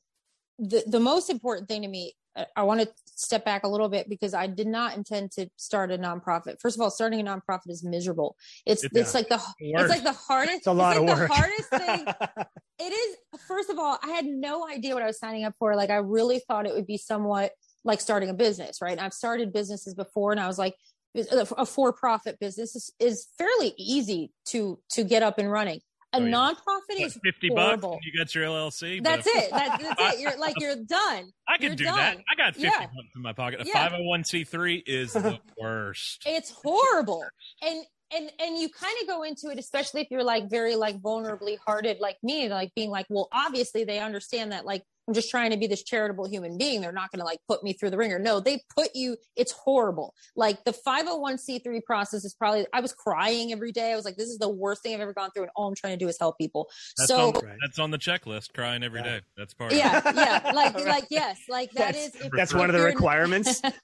the, 0.60 0.84
the 0.86 1.00
most 1.00 1.30
important 1.30 1.68
thing 1.68 1.84
to 1.84 1.88
me 1.88 2.14
I 2.56 2.64
want 2.64 2.82
to 2.82 2.88
step 3.16 3.45
back 3.45 3.64
a 3.64 3.68
little 3.68 3.89
bit 3.89 4.09
because 4.09 4.34
I 4.34 4.47
did 4.47 4.68
not 4.68 4.95
intend 4.97 5.32
to 5.34 5.47
start 5.57 5.91
a 5.91 5.97
nonprofit. 5.97 6.59
First 6.59 6.78
of 6.78 6.82
all, 6.82 6.89
starting 6.89 7.20
a 7.20 7.24
nonprofit 7.24 7.70
is 7.70 7.84
miserable. 7.84 8.36
It's 8.66 8.84
it's, 8.84 8.95
it's 8.95 9.14
like 9.14 9.30
the 9.30 9.41
it's 9.59 9.89
like 9.89 10.03
the 10.03 10.14
hardest. 10.14 10.57
It's 10.57 10.68
a 10.68 10.74
lot 10.74 10.97
it's 10.97 11.05
like 11.05 11.11
of 11.11 11.20
work. 11.20 11.30
The 11.30 11.36
hardest 11.36 11.70
thing. 11.70 12.45
it 12.80 12.93
is. 12.93 13.18
First 13.47 13.70
of 13.70 13.80
all, 13.80 13.97
I 14.03 14.09
had 14.09 14.26
no 14.26 14.68
idea 14.68 14.93
what 14.93 15.03
I 15.03 15.07
was 15.07 15.20
signing 15.20 15.43
up 15.43 15.53
for. 15.57 15.76
Like 15.76 15.89
I 15.89 15.97
really 15.97 16.39
thought 16.47 16.66
it 16.66 16.74
would 16.74 16.88
be 16.88 16.97
somewhat 16.97 17.51
like 17.84 18.01
starting 18.01 18.30
a 18.30 18.34
business, 18.34 18.82
right? 18.82 18.93
And 18.93 19.01
I've 19.01 19.14
started 19.14 19.51
businesses 19.51 19.93
before, 19.93 20.32
and 20.32 20.39
I 20.39 20.47
was 20.47 20.57
like, 20.57 20.76
a 21.16 21.66
for-profit 21.66 22.39
business 22.39 22.76
is, 22.76 22.91
is 22.99 23.28
fairly 23.38 23.74
easy 23.78 24.32
to 24.45 24.80
to 24.89 25.03
get 25.03 25.22
up 25.22 25.38
and 25.38 25.51
running 25.51 25.80
a 26.14 26.18
oh, 26.18 26.26
yeah. 26.26 26.32
nonprofit 26.32 27.05
is 27.05 27.20
50 27.24 27.49
horrible. 27.49 27.91
bucks 27.91 28.05
you 28.05 28.20
got 28.20 28.36
your 28.36 28.45
llc 28.45 29.03
that's 29.03 29.28
it 29.28 29.49
that's, 29.51 29.84
that's 29.84 30.16
it 30.16 30.20
you're 30.20 30.38
like 30.38 30.59
you're 30.59 30.76
done 30.76 31.32
i 31.47 31.57
can 31.57 31.76
do 31.76 31.86
done. 31.86 31.95
that 31.95 32.18
i 32.32 32.36
got 32.36 32.53
50 32.53 32.61
yeah. 32.61 32.80
bucks 32.80 33.07
in 33.16 33.22
my 33.22 33.34
pocket 33.34 33.61
a 33.61 33.66
yeah. 33.66 33.89
501c3 33.89 34.84
is 34.86 35.14
the 35.14 35.39
worst 35.59 36.24
it's 36.26 36.51
horrible 36.51 37.26
and 37.61 37.84
and 38.16 38.32
and 38.39 38.57
you 38.57 38.70
kind 38.70 38.95
of 39.01 39.07
go 39.07 39.24
into 39.24 39.49
it 39.49 39.57
especially 39.57 40.01
if 40.01 40.07
you're 40.11 40.24
like 40.24 40.49
very 40.49 40.76
like 40.76 41.01
vulnerably 41.01 41.57
hearted 41.66 41.97
like 41.99 42.18
me 42.24 42.47
like 42.49 42.72
being 42.76 42.89
like 42.89 43.05
well 43.09 43.28
obviously 43.32 43.84
they 43.84 43.99
understand 43.99 44.51
that 44.51 44.66
like 44.66 44.84
I'm 45.08 45.14
just 45.14 45.30
trying 45.30 45.51
to 45.51 45.58
be 45.58 45.68
this 45.68 45.84
charitable 45.84 46.28
human 46.28 46.58
being. 46.58 46.82
They're 46.82 46.91
not 46.91 47.12
going 47.12 47.20
to 47.20 47.26
like 47.26 47.39
put 47.47 47.64
me 47.64 47.74
through 47.74 47.89
the 47.89 47.97
ringer. 47.97 48.20
No, 48.20 48.39
they 48.39 48.62
put 48.76 48.89
you, 48.95 49.18
it's 49.36 49.51
horrible. 49.51 50.14
Like 50.36 50.64
the 50.64 50.72
501c3 50.72 51.84
process 51.84 52.24
is 52.24 52.34
probably, 52.34 52.66
I 52.74 52.80
was 52.80 52.93
crying 52.93 53.51
every 53.51 53.72
day. 53.72 53.91
I 53.91 53.95
was 53.95 54.06
like, 54.06 54.16
this 54.16 54.30
is 54.30 54.38
the 54.38 54.49
worst 54.49 54.84
thing 54.84 54.93
I've 54.93 55.01
ever 55.01 55.14
gone 55.14 55.32
through. 55.32 55.43
And 55.43 55.51
all 55.56 55.68
I'm 55.68 55.76
trying 55.76 55.97
to 55.97 56.04
do 56.04 56.08
is 56.08 56.18
help 56.20 56.38
people. 56.38 56.70
That's 56.97 57.10
so 57.10 57.30
on, 57.30 57.58
that's 57.62 57.80
on 57.80 57.91
the 57.91 57.97
checklist, 57.97 58.54
crying 58.54 58.84
every 58.84 59.01
day. 59.04 59.22
That's 59.38 59.54
part 59.54 59.74
yeah, 59.74 60.01
Yeah. 60.14 60.51
Like, 60.54 60.76
like, 60.86 61.06
yes, 61.10 61.39
like 61.49 61.72
that 61.72 61.93
that's, 61.93 62.16
is. 62.16 62.30
that's 62.36 62.54
one 62.54 62.70
of 62.70 62.76
the 62.76 62.82
requirements 62.82 63.60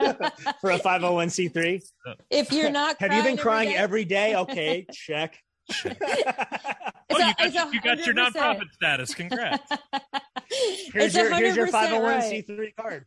for 0.62 0.72
a 0.72 0.80
501c3. 0.80 1.82
If 2.30 2.52
you're 2.52 2.70
not, 2.70 2.96
have 3.00 3.14
you 3.14 3.24
been 3.24 3.38
crying 3.38 3.74
every 3.76 4.06
day? 4.06 4.34
every 4.34 4.34
day? 4.34 4.36
Okay. 4.36 4.86
Check. 4.92 5.42
Oh, 5.86 7.34
you 7.44 7.52
got, 7.52 7.74
you 7.74 7.82
got 7.82 8.06
your 8.06 8.16
nonprofit 8.16 8.72
status. 8.74 9.14
Congrats. 9.14 9.72
here's 10.94 11.16
your 11.16 11.34
here's 11.36 11.56
your 11.56 11.68
501c3 11.68 12.60
right. 12.60 12.76
card. 12.76 13.06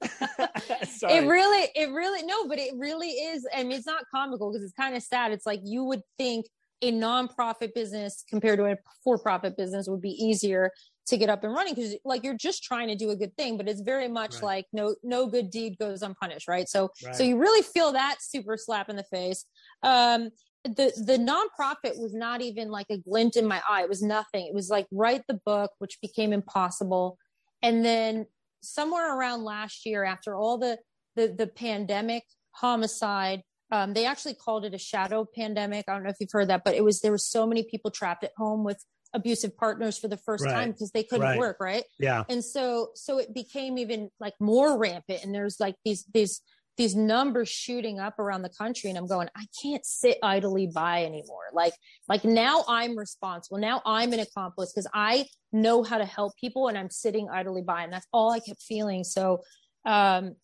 it 0.02 1.26
really, 1.26 1.68
it 1.74 1.90
really, 1.90 2.22
no, 2.24 2.46
but 2.46 2.58
it 2.58 2.72
really 2.76 3.08
is. 3.08 3.46
I 3.54 3.62
mean, 3.64 3.72
it's 3.72 3.86
not 3.86 4.04
comical 4.14 4.52
because 4.52 4.64
it's 4.64 4.74
kind 4.74 4.94
of 4.94 5.02
sad. 5.02 5.32
It's 5.32 5.46
like 5.46 5.60
you 5.64 5.84
would 5.84 6.02
think 6.18 6.46
a 6.82 6.92
nonprofit 6.92 7.74
business 7.74 8.24
compared 8.28 8.58
to 8.58 8.66
a 8.66 8.76
for-profit 9.04 9.56
business 9.56 9.88
would 9.88 10.00
be 10.00 10.10
easier 10.10 10.70
to 11.06 11.16
get 11.16 11.28
up 11.28 11.42
and 11.44 11.52
running 11.52 11.74
because 11.74 11.96
like 12.04 12.22
you're 12.24 12.36
just 12.36 12.62
trying 12.62 12.88
to 12.88 12.94
do 12.94 13.10
a 13.10 13.16
good 13.16 13.36
thing 13.36 13.56
but 13.56 13.68
it's 13.68 13.80
very 13.80 14.08
much 14.08 14.34
right. 14.34 14.42
like 14.42 14.66
no 14.72 14.94
no 15.02 15.26
good 15.26 15.50
deed 15.50 15.76
goes 15.78 16.02
unpunished 16.02 16.46
right 16.46 16.68
so 16.68 16.90
right. 17.04 17.14
so 17.14 17.22
you 17.24 17.38
really 17.38 17.62
feel 17.62 17.92
that 17.92 18.16
super 18.20 18.56
slap 18.56 18.88
in 18.88 18.96
the 18.96 19.04
face 19.04 19.44
um 19.82 20.30
the 20.64 20.92
the 20.96 21.18
nonprofit 21.18 21.98
was 21.98 22.14
not 22.14 22.40
even 22.40 22.70
like 22.70 22.86
a 22.90 22.98
glint 22.98 23.36
in 23.36 23.46
my 23.46 23.60
eye. 23.68 23.82
It 23.82 23.88
was 23.88 24.02
nothing. 24.02 24.46
It 24.46 24.54
was 24.54 24.70
like 24.70 24.86
write 24.92 25.22
the 25.26 25.40
book, 25.44 25.72
which 25.78 26.00
became 26.00 26.32
impossible. 26.32 27.18
And 27.62 27.84
then 27.84 28.26
somewhere 28.62 29.16
around 29.18 29.44
last 29.44 29.84
year, 29.86 30.04
after 30.04 30.36
all 30.36 30.58
the 30.58 30.78
the, 31.16 31.28
the 31.28 31.46
pandemic, 31.46 32.24
homicide, 32.52 33.42
um, 33.70 33.92
they 33.92 34.06
actually 34.06 34.34
called 34.34 34.64
it 34.64 34.74
a 34.74 34.78
shadow 34.78 35.26
pandemic. 35.34 35.86
I 35.88 35.94
don't 35.94 36.04
know 36.04 36.10
if 36.10 36.16
you've 36.20 36.32
heard 36.32 36.48
that, 36.48 36.62
but 36.64 36.74
it 36.74 36.84
was 36.84 37.00
there 37.00 37.10
were 37.10 37.18
so 37.18 37.46
many 37.46 37.64
people 37.64 37.90
trapped 37.90 38.24
at 38.24 38.32
home 38.36 38.64
with 38.64 38.82
abusive 39.14 39.56
partners 39.56 39.98
for 39.98 40.08
the 40.08 40.16
first 40.16 40.44
right. 40.44 40.52
time 40.52 40.70
because 40.70 40.90
they 40.90 41.02
couldn't 41.02 41.26
right. 41.26 41.38
work, 41.38 41.58
right? 41.60 41.84
Yeah. 41.98 42.24
And 42.28 42.44
so 42.44 42.90
so 42.94 43.18
it 43.18 43.34
became 43.34 43.78
even 43.78 44.10
like 44.20 44.34
more 44.40 44.78
rampant. 44.78 45.24
And 45.24 45.34
there's 45.34 45.58
like 45.58 45.74
these 45.84 46.04
these 46.12 46.40
these 46.82 46.96
numbers 46.96 47.48
shooting 47.48 48.00
up 48.00 48.18
around 48.18 48.42
the 48.42 48.48
country 48.48 48.90
and 48.90 48.98
i'm 48.98 49.06
going 49.06 49.28
i 49.36 49.46
can't 49.62 49.86
sit 49.86 50.18
idly 50.20 50.66
by 50.66 51.04
anymore. 51.04 51.44
Like 51.52 51.74
like 52.08 52.24
now 52.24 52.64
i'm 52.66 52.98
responsible. 52.98 53.58
Now 53.58 53.82
i'm 53.86 54.12
an 54.12 54.18
accomplice 54.18 54.72
because 54.72 54.88
i 54.92 55.26
know 55.52 55.84
how 55.84 55.98
to 55.98 56.04
help 56.04 56.32
people 56.36 56.66
and 56.66 56.76
i'm 56.76 56.90
sitting 56.90 57.28
idly 57.30 57.62
by 57.62 57.84
and 57.84 57.92
that's 57.92 58.08
all 58.12 58.32
i 58.32 58.40
kept 58.40 58.60
feeling. 58.62 59.04
So 59.04 59.42
um 59.86 60.34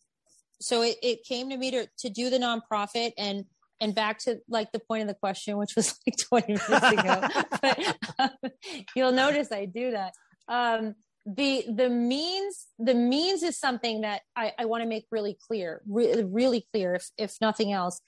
so 0.61 0.83
it, 0.83 0.97
it 1.03 1.25
came 1.25 1.51
to 1.51 1.57
me 1.57 1.73
to 1.73 1.89
to 1.99 2.09
do 2.09 2.31
the 2.31 2.39
nonprofit 2.39 3.15
and 3.19 3.45
and 3.81 3.93
back 3.93 4.21
to 4.21 4.39
like 4.49 4.71
the 4.71 4.81
point 4.81 5.03
of 5.03 5.09
the 5.09 5.15
question 5.15 5.57
which 5.57 5.75
was 5.75 5.99
like 6.07 6.47
20 6.47 6.53
minutes 6.53 6.93
ago 6.93 7.45
but 7.63 7.97
um, 8.21 8.51
you'll 8.95 9.13
notice 9.13 9.51
i 9.51 9.65
do 9.65 9.91
that. 9.91 10.13
Um 10.47 10.95
the 11.27 11.65
the 11.69 11.89
means 11.89 12.67
the 12.79 12.95
means 12.95 13.43
is 13.43 13.59
something 13.59 14.03
that 14.03 14.23
I, 14.35 14.53
I 14.59 14.65
want 14.65 14.83
to 14.83 14.89
make 14.89 15.07
really 15.11 15.37
clear, 15.47 15.83
re- 15.89 16.25
really 16.25 16.67
clear, 16.73 16.95
if 16.95 17.11
if 17.19 17.37
nothing 17.41 17.73
else. 17.73 18.01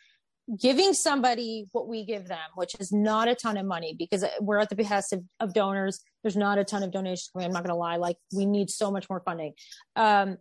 Giving 0.60 0.94
somebody 0.94 1.66
what 1.70 1.86
we 1.86 2.04
give 2.04 2.26
them, 2.26 2.38
which 2.56 2.74
is 2.80 2.90
not 2.90 3.28
a 3.28 3.36
ton 3.36 3.56
of 3.56 3.66
money, 3.66 3.94
because 3.96 4.24
we're 4.40 4.58
at 4.58 4.68
the 4.68 4.74
behest 4.74 5.12
of, 5.12 5.22
of 5.38 5.54
donors. 5.54 6.00
There's 6.24 6.36
not 6.36 6.58
a 6.58 6.64
ton 6.64 6.82
of 6.82 6.90
donations. 6.90 7.30
I'm 7.36 7.52
not 7.52 7.62
going 7.62 7.74
to 7.74 7.76
lie; 7.76 7.96
like 7.96 8.16
we 8.34 8.46
need 8.46 8.68
so 8.68 8.90
much 8.90 9.08
more 9.08 9.22
funding. 9.24 9.52
Um, 9.94 10.38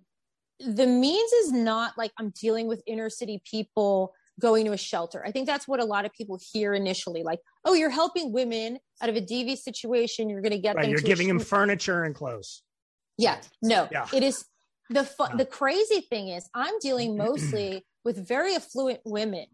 the 0.59 0.87
means 0.87 1.31
is 1.33 1.51
not 1.51 1.97
like 1.97 2.11
I'm 2.17 2.31
dealing 2.31 2.67
with 2.67 2.81
inner 2.87 3.09
city 3.09 3.41
people 3.49 4.13
going 4.39 4.65
to 4.65 4.71
a 4.71 4.77
shelter. 4.77 5.23
I 5.25 5.31
think 5.31 5.45
that's 5.45 5.67
what 5.67 5.79
a 5.79 5.85
lot 5.85 6.05
of 6.05 6.13
people 6.13 6.39
hear 6.53 6.73
initially. 6.73 7.23
Like, 7.23 7.39
oh, 7.65 7.73
you're 7.73 7.89
helping 7.89 8.31
women 8.31 8.79
out 9.01 9.09
of 9.09 9.15
a 9.15 9.21
DV 9.21 9.57
situation. 9.57 10.29
You're 10.29 10.41
going 10.41 10.51
to 10.51 10.59
get 10.59 10.75
right, 10.75 10.83
them. 10.83 10.91
You're 10.91 11.01
giving 11.01 11.27
them 11.27 11.39
furniture 11.39 12.03
and 12.03 12.15
clothes. 12.15 12.63
Yeah, 13.17 13.37
no, 13.61 13.87
yeah. 13.91 14.07
it 14.13 14.23
is 14.23 14.45
the 14.89 15.03
fu- 15.03 15.37
the 15.37 15.45
crazy 15.45 16.01
thing 16.01 16.29
is 16.29 16.49
I'm 16.53 16.79
dealing 16.79 17.17
mostly 17.17 17.85
with 18.03 18.27
very 18.27 18.55
affluent 18.55 19.01
women. 19.05 19.45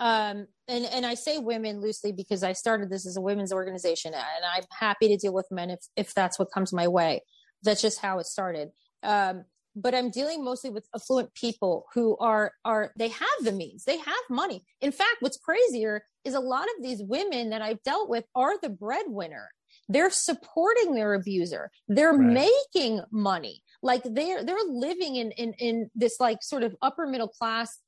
Um, 0.00 0.48
and, 0.66 0.84
and 0.86 1.06
I 1.06 1.14
say 1.14 1.38
women 1.38 1.80
loosely 1.80 2.10
because 2.10 2.42
I 2.42 2.54
started 2.54 2.90
this 2.90 3.06
as 3.06 3.16
a 3.16 3.20
women's 3.20 3.52
organization 3.52 4.12
and 4.14 4.44
I'm 4.44 4.64
happy 4.70 5.06
to 5.08 5.16
deal 5.16 5.32
with 5.32 5.46
men 5.52 5.70
if, 5.70 5.78
if 5.96 6.12
that's 6.12 6.40
what 6.40 6.50
comes 6.52 6.72
my 6.72 6.88
way. 6.88 7.22
That's 7.62 7.80
just 7.80 8.00
how 8.00 8.18
it 8.18 8.26
started. 8.26 8.70
Um, 9.04 9.44
but 9.74 9.94
I'm 9.94 10.10
dealing 10.10 10.44
mostly 10.44 10.70
with 10.70 10.86
affluent 10.94 11.34
people 11.34 11.86
who 11.94 12.16
are, 12.18 12.52
are, 12.64 12.92
they 12.96 13.08
have 13.08 13.28
the 13.42 13.52
means, 13.52 13.84
they 13.84 13.98
have 13.98 14.24
money. 14.30 14.64
In 14.80 14.92
fact, 14.92 15.16
what's 15.20 15.38
crazier 15.38 16.04
is 16.24 16.34
a 16.34 16.40
lot 16.40 16.64
of 16.64 16.82
these 16.82 17.02
women 17.02 17.50
that 17.50 17.62
I've 17.62 17.82
dealt 17.82 18.08
with 18.08 18.24
are 18.34 18.58
the 18.60 18.68
breadwinner. 18.70 19.48
They're 19.88 20.10
supporting 20.10 20.94
their 20.94 21.14
abuser. 21.14 21.70
They're 21.88 22.12
right. 22.12 22.48
making 22.74 23.02
money. 23.10 23.62
Like 23.82 24.02
they're 24.04 24.44
they're 24.44 24.56
living 24.68 25.16
in 25.16 25.32
in 25.32 25.54
in 25.58 25.90
this 25.94 26.18
like 26.20 26.38
sort 26.42 26.62
of 26.62 26.76
upper 26.80 27.06
middle 27.06 27.28
class 27.28 27.78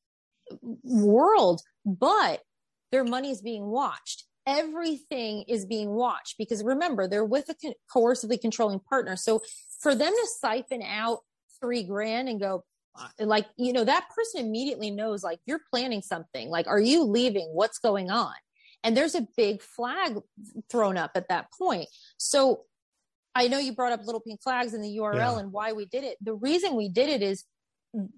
world 0.83 1.63
but 1.85 2.41
their 2.93 3.05
money 3.05 3.31
is 3.31 3.43
being 3.43 3.67
watched. 3.67 4.25
Everything 4.47 5.45
is 5.49 5.65
being 5.67 5.91
watched 5.91 6.37
because 6.39 6.63
remember 6.63 7.09
they're 7.09 7.25
with 7.25 7.49
a 7.49 7.75
coercively 7.93 8.41
controlling 8.41 8.81
partner. 8.81 9.17
So 9.17 9.41
for 9.81 9.95
them 9.95 10.13
to 10.13 10.29
siphon 10.39 10.83
out 10.83 11.21
three 11.65 11.83
grand 11.83 12.29
and 12.29 12.41
go 12.41 12.65
uh, 12.99 13.09
like 13.27 13.47
you 13.57 13.73
know 13.73 13.85
that 13.85 14.07
person 14.15 14.47
immediately 14.47 14.91
knows 14.91 15.25
like 15.25 15.39
you're 15.47 15.61
planning 15.71 16.03
something 16.03 16.49
like 16.49 16.67
are 16.67 16.81
you 16.81 17.03
leaving 17.03 17.49
what's 17.53 17.79
going 17.79 18.11
on 18.11 18.35
and 18.85 18.95
there's 18.95 19.15
a 19.15 19.27
big 19.37 19.63
flag 19.63 20.19
thrown 20.71 20.99
up 20.99 21.13
at 21.15 21.29
that 21.31 21.47
point. 21.59 21.89
So 22.19 22.65
I 23.35 23.49
know 23.49 23.59
you 23.59 23.75
brought 23.75 23.93
up 23.93 24.05
little 24.05 24.21
pink 24.21 24.43
flags 24.43 24.75
in 24.75 24.83
the 24.83 24.99
URL 24.99 25.17
yeah. 25.17 25.39
and 25.39 25.51
why 25.51 25.73
we 25.73 25.87
did 25.87 26.05
it. 26.05 26.19
The 26.21 26.35
reason 26.35 26.77
we 26.77 26.91
did 26.91 27.09
it 27.09 27.23
is 27.23 27.45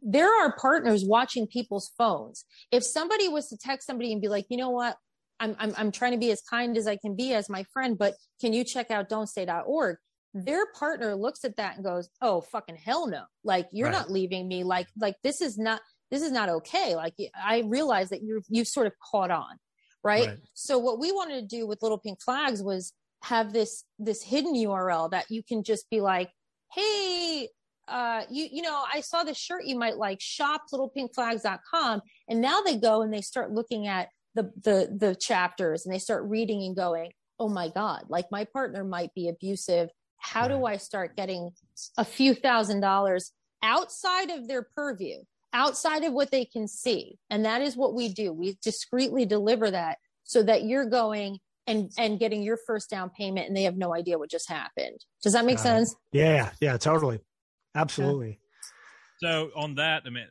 there 0.03 0.29
are 0.43 0.57
partners 0.59 1.05
watching 1.07 1.47
people's 1.47 1.93
phones. 1.97 2.45
If 2.73 2.83
somebody 2.83 3.29
was 3.29 3.49
to 3.49 3.57
text 3.57 3.87
somebody 3.87 4.13
and 4.13 4.21
be 4.21 4.29
like, 4.29 4.47
you 4.51 4.57
know 4.57 4.71
what, 4.71 4.97
I'm, 5.39 5.55
I'm, 5.59 5.73
I'm 5.79 5.93
trying 5.93 6.13
to 6.13 6.19
be 6.19 6.33
as 6.33 6.43
kind 6.43 6.77
as 6.77 6.89
I 6.89 6.97
can 6.97 7.15
be 7.15 7.33
as 7.33 7.49
my 7.49 7.65
friend, 7.73 7.97
but 7.97 8.15
can 8.41 8.53
you 8.53 8.65
check 8.65 8.91
out 8.91 9.09
don'tstay.org? 9.09 9.99
Their 10.45 10.67
partner 10.67 11.15
looks 11.15 11.45
at 11.45 11.57
that 11.57 11.77
and 11.77 11.85
goes, 11.85 12.09
oh, 12.21 12.41
fucking 12.41 12.77
hell 12.77 13.07
no. 13.07 13.25
Like, 13.45 13.69
you're 13.73 13.89
right. 13.89 13.99
not 13.99 14.11
leaving 14.11 14.49
me. 14.49 14.65
Like, 14.65 14.89
like 14.99 15.17
this 15.23 15.41
is 15.41 15.57
not, 15.57 15.81
this 16.11 16.23
is 16.23 16.33
not 16.33 16.49
okay. 16.49 16.95
Like, 16.95 17.15
I 17.35 17.63
realize 17.67 18.11
that 18.11 18.23
you're, 18.23 18.41
you've 18.49 18.69
sort 18.69 18.87
of 18.87 18.93
caught 18.99 19.31
on 19.31 19.59
right? 20.07 20.29
right? 20.29 20.39
So 20.55 20.79
what 20.79 20.99
we 20.99 21.13
wanted 21.13 21.41
to 21.41 21.57
do 21.57 21.67
with 21.67 21.83
Little 21.83 21.99
Pink 21.99 22.23
Flags 22.23 22.63
was 22.63 22.93
have 23.25 23.53
this 23.53 23.85
this 23.99 24.23
hidden 24.23 24.55
URL 24.55 25.11
that 25.11 25.31
you 25.31 25.43
can 25.43 25.63
just 25.65 25.91
be 25.91 26.01
like, 26.01 26.31
hey, 26.73 27.49
uh, 27.89 28.23
you 28.31 28.49
you 28.51 28.63
know, 28.63 28.85
I 28.93 29.01
saw 29.01 29.25
this 29.25 29.37
shirt 29.37 29.65
you 29.65 29.77
might 29.79 29.97
like, 29.97 30.21
shop 30.21 30.63
littlepinkflags.com. 30.73 32.03
And 32.29 32.41
now 32.41 32.61
they 32.61 32.77
go 32.77 33.03
and 33.03 33.13
they 33.13 33.21
start 33.21 33.51
looking 33.53 33.89
at 33.89 34.09
the 34.35 34.53
the 34.63 34.97
the 34.97 35.15
chapters 35.17 35.85
and 35.85 35.95
they 35.95 35.99
start 35.99 36.25
reading 36.25 36.63
and 36.63 36.77
going, 36.77 37.11
oh 37.39 37.49
my 37.49 37.69
God, 37.69 38.05
like 38.09 38.27
my 38.31 38.45
partner 38.45 38.85
might 38.85 39.13
be 39.15 39.29
abusive. 39.29 39.91
How 40.27 40.43
right. 40.43 40.49
do 40.51 40.65
I 40.65 40.77
start 40.77 41.17
getting 41.17 41.51
a 41.97 42.05
few 42.05 42.35
thousand 42.35 42.81
dollars 42.81 43.33
outside 43.63 44.31
of 44.31 44.49
their 44.49 44.63
purview, 44.75 45.19
outside 45.53 46.05
of 46.05 46.13
what 46.13 46.31
they 46.31 46.45
can 46.45 46.69
see. 46.69 47.19
And 47.31 47.45
that 47.45 47.63
is 47.63 47.77
what 47.77 47.95
we 47.95 48.09
do. 48.09 48.33
We 48.33 48.59
discreetly 48.63 49.25
deliver 49.25 49.71
that 49.71 49.99
so 50.25 50.43
that 50.43 50.65
you're 50.65 50.87
going 50.89 51.39
and 51.67 51.91
and 51.99 52.19
getting 52.19 52.43
your 52.43 52.59
first 52.67 52.91
down 52.91 53.11
payment 53.11 53.49
and 53.49 53.57
they 53.57 53.65
have 53.65 53.77
no 53.77 53.95
idea 53.95 54.19
what 54.19 54.31
just 54.31 54.49
happened. 54.49 55.05
Does 55.23 55.33
that 55.33 55.45
make 55.45 55.59
sense? 55.59 55.95
Yeah, 56.13 56.51
yeah, 56.61 56.77
totally. 56.77 57.21
Absolutely. 57.75 58.41
So 59.19 59.51
on 59.57 59.75
that, 59.77 60.03
I 60.07 60.11
mean, 60.11 60.27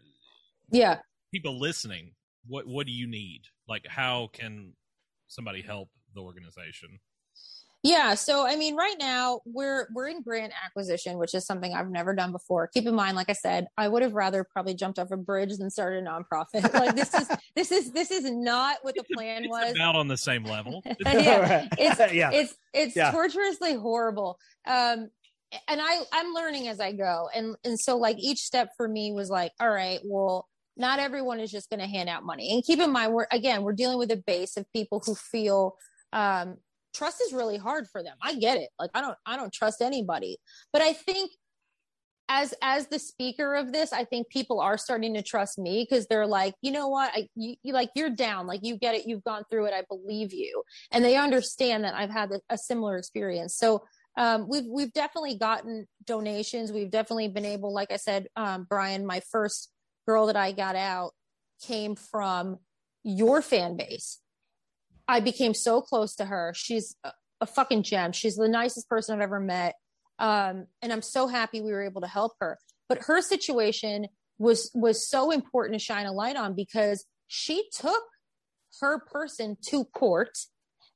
Yeah. 0.71 0.99
people 1.33 1.59
listening, 1.59 2.13
what 2.47 2.67
what 2.67 2.85
do 2.85 2.93
you 2.93 3.07
need? 3.07 3.41
Like, 3.67 3.85
how 3.87 4.29
can 4.31 4.73
somebody 5.27 5.61
help 5.61 5.89
the 6.13 6.21
organization? 6.21 6.99
Yeah, 7.85 8.15
so 8.15 8.47
I 8.47 8.55
mean, 8.55 8.75
right 8.75 8.95
now 8.99 9.41
we're 9.45 9.87
we're 9.93 10.07
in 10.07 10.23
grant 10.23 10.51
acquisition, 10.65 11.19
which 11.19 11.35
is 11.35 11.45
something 11.45 11.71
I've 11.71 11.89
never 11.91 12.15
done 12.15 12.31
before. 12.31 12.67
Keep 12.67 12.87
in 12.87 12.95
mind, 12.95 13.15
like 13.15 13.29
I 13.29 13.33
said, 13.33 13.67
I 13.77 13.87
would 13.87 14.01
have 14.01 14.13
rather 14.13 14.43
probably 14.43 14.73
jumped 14.73 14.97
off 14.97 15.11
a 15.11 15.17
bridge 15.17 15.55
than 15.57 15.69
started 15.69 16.03
a 16.03 16.07
nonprofit. 16.07 16.73
Like 16.73 16.95
this 16.95 17.13
is 17.13 17.27
this 17.55 17.71
is 17.71 17.91
this 17.91 18.09
is 18.09 18.29
not 18.31 18.77
what 18.81 18.95
the 18.95 19.03
plan 19.13 19.43
It's 19.43 19.51
was. 19.51 19.71
about 19.75 19.95
on 19.95 20.07
the 20.07 20.17
same 20.17 20.43
level. 20.45 20.81
Yeah, 21.05 21.67
it's- 21.77 22.11
yeah. 22.13 22.31
It's 22.31 22.55
it's 22.73 22.95
Yeah. 22.95 23.11
torturously 23.11 23.75
horrible. 23.75 24.39
Um, 24.65 25.09
and 25.67 25.79
I 25.79 26.01
I'm 26.11 26.33
learning 26.33 26.67
as 26.67 26.79
I 26.79 26.91
go, 26.91 27.29
and 27.35 27.55
and 27.63 27.79
so 27.79 27.97
like 27.97 28.17
each 28.19 28.39
step 28.39 28.69
for 28.75 28.87
me 28.87 29.11
was 29.11 29.29
like, 29.29 29.51
all 29.59 29.69
right, 29.69 29.99
well, 30.03 30.47
not 30.75 30.97
everyone 30.99 31.39
is 31.39 31.51
just 31.51 31.69
going 31.69 31.79
to 31.81 31.87
hand 31.87 32.09
out 32.09 32.23
money. 32.25 32.51
And 32.51 32.63
keep 32.63 32.79
in 32.79 32.91
mind, 32.91 33.13
we're 33.13 33.27
again 33.31 33.61
we're 33.61 33.73
dealing 33.73 33.99
with 33.99 34.09
a 34.09 34.17
base 34.17 34.57
of 34.57 34.65
people 34.73 35.03
who 35.05 35.13
feel 35.13 35.77
um, 36.11 36.57
trust 36.95 37.21
is 37.21 37.33
really 37.33 37.57
hard 37.57 37.87
for 37.91 38.01
them. 38.01 38.15
I 38.21 38.35
get 38.35 38.57
it. 38.57 38.69
Like 38.79 38.91
I 38.93 39.01
don't 39.01 39.17
I 39.25 39.35
don't 39.35 39.53
trust 39.53 39.81
anybody, 39.81 40.37
but 40.73 40.81
I 40.81 40.93
think 40.93 41.31
as 42.27 42.53
as 42.61 42.87
the 42.87 42.99
speaker 42.99 43.55
of 43.55 43.71
this, 43.71 43.93
I 43.93 44.03
think 44.03 44.29
people 44.29 44.59
are 44.59 44.77
starting 44.77 45.13
to 45.13 45.21
trust 45.21 45.59
me 45.59 45.85
because 45.87 46.07
they're 46.07 46.27
like, 46.27 46.55
you 46.61 46.71
know 46.71 46.87
what, 46.87 47.11
I 47.13 47.27
you, 47.35 47.55
you 47.63 47.73
like 47.73 47.89
you're 47.95 48.09
down, 48.09 48.47
like 48.47 48.61
you 48.63 48.77
get 48.77 48.95
it, 48.95 49.05
you've 49.05 49.23
gone 49.23 49.43
through 49.49 49.65
it, 49.65 49.73
I 49.73 49.83
believe 49.87 50.33
you, 50.33 50.63
and 50.91 51.03
they 51.03 51.17
understand 51.17 51.83
that 51.83 51.93
I've 51.93 52.09
had 52.09 52.31
a, 52.31 52.39
a 52.49 52.57
similar 52.57 52.97
experience. 52.97 53.55
So 53.55 53.83
um, 54.17 54.47
we've 54.49 54.65
we've 54.67 54.93
definitely 54.93 55.37
gotten 55.37 55.87
donations. 56.05 56.71
We've 56.71 56.89
definitely 56.89 57.27
been 57.27 57.45
able, 57.45 57.73
like 57.73 57.91
I 57.91 57.97
said, 57.97 58.27
um, 58.35 58.65
Brian, 58.67 59.05
my 59.05 59.21
first 59.31 59.71
girl 60.07 60.27
that 60.27 60.35
I 60.35 60.51
got 60.51 60.75
out 60.75 61.11
came 61.61 61.95
from 61.95 62.59
your 63.03 63.41
fan 63.41 63.75
base. 63.75 64.19
I 65.07 65.19
became 65.19 65.53
so 65.53 65.81
close 65.81 66.15
to 66.15 66.25
her. 66.25 66.53
She's 66.55 66.95
a, 67.03 67.11
fucking 67.45 67.83
gem. 67.83 68.11
She's 68.11 68.37
the 68.37 68.47
nicest 68.47 68.89
person 68.89 69.13
I've 69.13 69.21
ever 69.21 69.39
met. 69.39 69.75
Um, 70.17 70.65
and 70.81 70.91
I'm 70.91 71.03
so 71.03 71.27
happy 71.27 71.61
we 71.61 71.71
were 71.71 71.83
able 71.83 72.01
to 72.01 72.07
help 72.07 72.33
her. 72.39 72.57
But 72.89 73.03
her 73.03 73.21
situation 73.21 74.07
was 74.39 74.71
was 74.73 75.07
so 75.07 75.29
important 75.29 75.79
to 75.79 75.83
shine 75.83 76.07
a 76.07 76.11
light 76.11 76.35
on 76.35 76.55
because 76.55 77.05
she 77.27 77.69
took 77.71 78.01
her 78.81 78.99
person 78.99 79.57
to 79.69 79.85
court, 79.85 80.37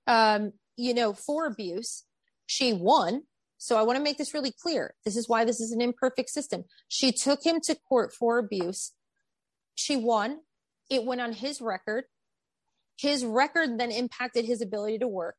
um, 0.07 0.53
you 0.75 0.93
know, 0.93 1.13
for 1.13 1.45
abuse. 1.45 2.05
She 2.47 2.73
won. 2.73 3.23
So 3.57 3.77
I 3.77 3.83
want 3.83 3.97
to 3.97 4.03
make 4.03 4.17
this 4.17 4.33
really 4.33 4.53
clear. 4.59 4.95
This 5.05 5.17
is 5.17 5.27
why 5.27 5.45
this 5.45 5.59
is 5.59 5.71
an 5.71 5.81
imperfect 5.81 6.29
system. 6.29 6.63
She 6.87 7.11
took 7.11 7.43
him 7.43 7.59
to 7.65 7.75
court 7.75 8.13
for 8.13 8.39
abuse. 8.39 8.93
She 9.75 9.97
won. 9.97 10.39
It 10.89 11.05
went 11.05 11.21
on 11.21 11.33
his 11.33 11.61
record. 11.61 12.05
His 12.99 13.23
record 13.23 13.79
then 13.79 13.91
impacted 13.91 14.43
his 14.45 14.61
ability 14.61 14.99
to 14.99 15.07
work. 15.07 15.37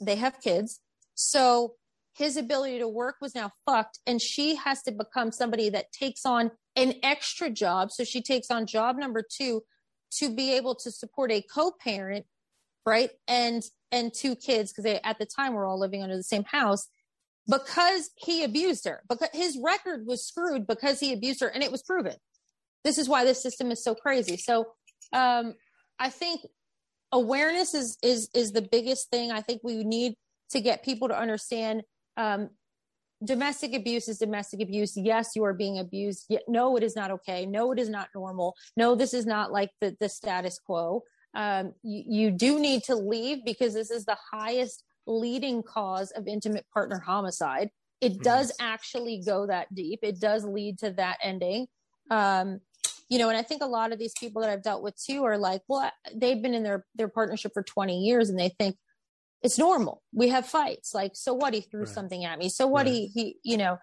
They 0.00 0.16
have 0.16 0.40
kids. 0.40 0.80
So 1.14 1.74
his 2.14 2.36
ability 2.36 2.78
to 2.78 2.88
work 2.88 3.16
was 3.20 3.34
now 3.34 3.50
fucked. 3.66 3.98
And 4.06 4.22
she 4.22 4.54
has 4.56 4.82
to 4.82 4.92
become 4.92 5.32
somebody 5.32 5.68
that 5.70 5.90
takes 5.92 6.24
on 6.24 6.52
an 6.76 6.94
extra 7.02 7.50
job. 7.50 7.90
So 7.90 8.04
she 8.04 8.22
takes 8.22 8.50
on 8.50 8.66
job 8.66 8.96
number 8.96 9.22
two 9.28 9.62
to 10.18 10.34
be 10.34 10.52
able 10.52 10.76
to 10.76 10.90
support 10.90 11.32
a 11.32 11.42
co-parent, 11.42 12.26
right? 12.84 13.10
And 13.26 13.62
and 13.90 14.12
two 14.14 14.36
kids, 14.36 14.72
because 14.72 14.84
they 14.84 15.00
at 15.02 15.18
the 15.18 15.26
time 15.26 15.54
were 15.54 15.66
all 15.66 15.80
living 15.80 16.02
under 16.02 16.16
the 16.16 16.22
same 16.22 16.44
house, 16.44 16.88
because 17.48 18.10
he 18.16 18.44
abused 18.44 18.84
her. 18.84 19.02
Because 19.08 19.30
his 19.32 19.58
record 19.62 20.06
was 20.06 20.24
screwed 20.24 20.66
because 20.66 21.00
he 21.00 21.12
abused 21.12 21.40
her, 21.40 21.48
and 21.48 21.64
it 21.64 21.72
was 21.72 21.82
proven. 21.82 22.14
This 22.84 22.98
is 22.98 23.08
why 23.08 23.24
this 23.24 23.42
system 23.42 23.70
is 23.72 23.82
so 23.82 23.94
crazy. 23.94 24.36
So 24.36 24.66
um 25.12 25.54
I 25.98 26.10
think 26.10 26.42
awareness 27.12 27.74
is 27.74 27.98
is 28.02 28.28
is 28.34 28.52
the 28.52 28.62
biggest 28.62 29.10
thing. 29.10 29.30
I 29.30 29.40
think 29.40 29.62
we 29.64 29.84
need 29.84 30.14
to 30.50 30.60
get 30.60 30.84
people 30.84 31.08
to 31.08 31.18
understand 31.18 31.82
um, 32.16 32.50
domestic 33.24 33.74
abuse 33.74 34.08
is 34.08 34.18
domestic 34.18 34.60
abuse. 34.60 34.96
Yes, 34.96 35.30
you 35.34 35.44
are 35.44 35.54
being 35.54 35.78
abused. 35.78 36.32
No, 36.48 36.76
it 36.76 36.82
is 36.82 36.96
not 36.96 37.10
okay. 37.10 37.46
No, 37.46 37.72
it 37.72 37.78
is 37.78 37.88
not 37.88 38.08
normal. 38.14 38.54
No, 38.76 38.94
this 38.94 39.14
is 39.14 39.26
not 39.26 39.52
like 39.52 39.70
the, 39.80 39.96
the 40.00 40.08
status 40.08 40.58
quo. 40.58 41.02
Um, 41.34 41.74
you, 41.82 42.04
you 42.06 42.30
do 42.30 42.58
need 42.58 42.84
to 42.84 42.94
leave 42.94 43.44
because 43.44 43.74
this 43.74 43.90
is 43.90 44.04
the 44.04 44.16
highest 44.32 44.82
leading 45.06 45.62
cause 45.62 46.10
of 46.12 46.26
intimate 46.26 46.66
partner 46.72 46.98
homicide. 46.98 47.70
It 48.00 48.22
does 48.22 48.52
actually 48.60 49.22
go 49.24 49.46
that 49.46 49.74
deep. 49.74 50.00
It 50.02 50.20
does 50.20 50.44
lead 50.44 50.78
to 50.80 50.90
that 50.92 51.18
ending. 51.22 51.66
Um, 52.10 52.60
you 53.08 53.18
know, 53.18 53.28
and 53.28 53.38
I 53.38 53.42
think 53.42 53.62
a 53.62 53.66
lot 53.66 53.92
of 53.92 53.98
these 53.98 54.14
people 54.18 54.42
that 54.42 54.50
I've 54.50 54.62
dealt 54.62 54.82
with 54.82 54.96
too 55.02 55.24
are 55.24 55.38
like, 55.38 55.62
well, 55.68 55.90
they've 56.14 56.40
been 56.40 56.54
in 56.54 56.62
their 56.62 56.84
their 56.94 57.08
partnership 57.08 57.52
for 57.54 57.62
20 57.62 57.98
years 58.00 58.28
and 58.30 58.38
they 58.38 58.48
think 58.48 58.76
it's 59.42 59.58
normal. 59.58 60.02
We 60.12 60.28
have 60.28 60.46
fights. 60.46 60.94
Like, 60.94 61.12
so 61.14 61.32
what? 61.34 61.54
He 61.54 61.60
threw 61.60 61.80
Right. 61.80 61.88
something 61.88 62.24
at 62.24 62.38
me. 62.38 62.48
So 62.48 62.66
what? 62.66 62.86
Right. 62.86 62.92
He, 62.94 63.06
he, 63.08 63.36
you 63.44 63.56
know, 63.56 63.78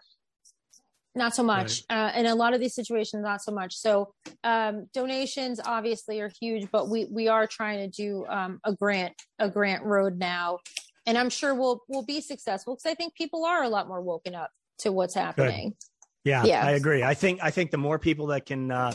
not 1.15 1.35
so 1.35 1.43
much. 1.43 1.83
Uh, 1.89 2.11
in 2.15 2.25
a 2.25 2.35
lot 2.35 2.53
of 2.53 2.59
these 2.59 2.73
situations, 2.73 3.23
not 3.23 3.41
so 3.41 3.51
much. 3.51 3.77
So, 3.77 4.13
um, 4.43 4.87
donations 4.93 5.59
obviously 5.63 6.19
are 6.21 6.31
huge, 6.41 6.69
but 6.71 6.89
we, 6.89 7.05
we 7.05 7.27
are 7.27 7.45
trying 7.45 7.79
to 7.79 7.87
do, 7.87 8.25
um, 8.27 8.59
a 8.63 8.73
grant, 8.73 9.13
a 9.37 9.47
grant 9.47 9.83
road 9.83 10.17
now. 10.17 10.57
And 11.05 11.17
I'm 11.17 11.29
sure 11.29 11.53
we'll, 11.53 11.81
we'll 11.87 12.03
be 12.05 12.19
successful 12.19 12.75
because 12.75 12.89
I 12.91 12.95
think 12.95 13.13
people 13.13 13.45
are 13.45 13.61
a 13.63 13.69
lot 13.69 13.87
more 13.87 14.01
woken 14.01 14.33
up 14.33 14.49
to 14.79 14.91
what's 14.91 15.13
happening. 15.13 15.75
Yeah, 16.23 16.43
Yeah. 16.45 16.65
I 16.65 16.71
agree. 16.71 17.03
I 17.03 17.13
think 17.13 17.39
I 17.43 17.51
think 17.51 17.71
the 17.71 17.77
more 17.77 17.99
people 17.99 18.27
that 18.27 18.45
can, 18.45 18.71
uh, 18.71 18.93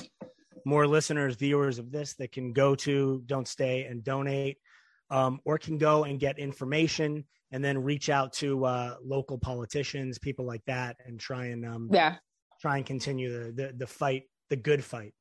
more 0.64 0.86
listeners, 0.86 1.36
viewers 1.36 1.78
of 1.78 1.90
this 1.92 2.14
that 2.14 2.32
can 2.32 2.52
go 2.52 2.74
to 2.74 3.22
Don't 3.26 3.46
Stay 3.46 3.84
and 3.84 4.02
donate, 4.02 4.58
um, 5.10 5.40
or 5.44 5.58
can 5.58 5.78
go 5.78 6.04
and 6.04 6.18
get 6.18 6.38
information 6.38 7.24
and 7.52 7.64
then 7.64 7.78
reach 7.82 8.10
out 8.10 8.32
to 8.34 8.64
uh, 8.66 8.96
local 9.02 9.38
politicians, 9.38 10.18
people 10.18 10.44
like 10.44 10.62
that, 10.66 10.96
and 11.06 11.18
try 11.18 11.46
and 11.46 11.64
um, 11.64 11.88
Yeah. 11.92 12.16
try 12.60 12.76
and 12.78 12.86
continue 12.86 13.32
the, 13.32 13.52
the 13.52 13.72
the 13.76 13.86
fight, 13.86 14.24
the 14.50 14.56
good 14.56 14.82
fight. 14.84 15.14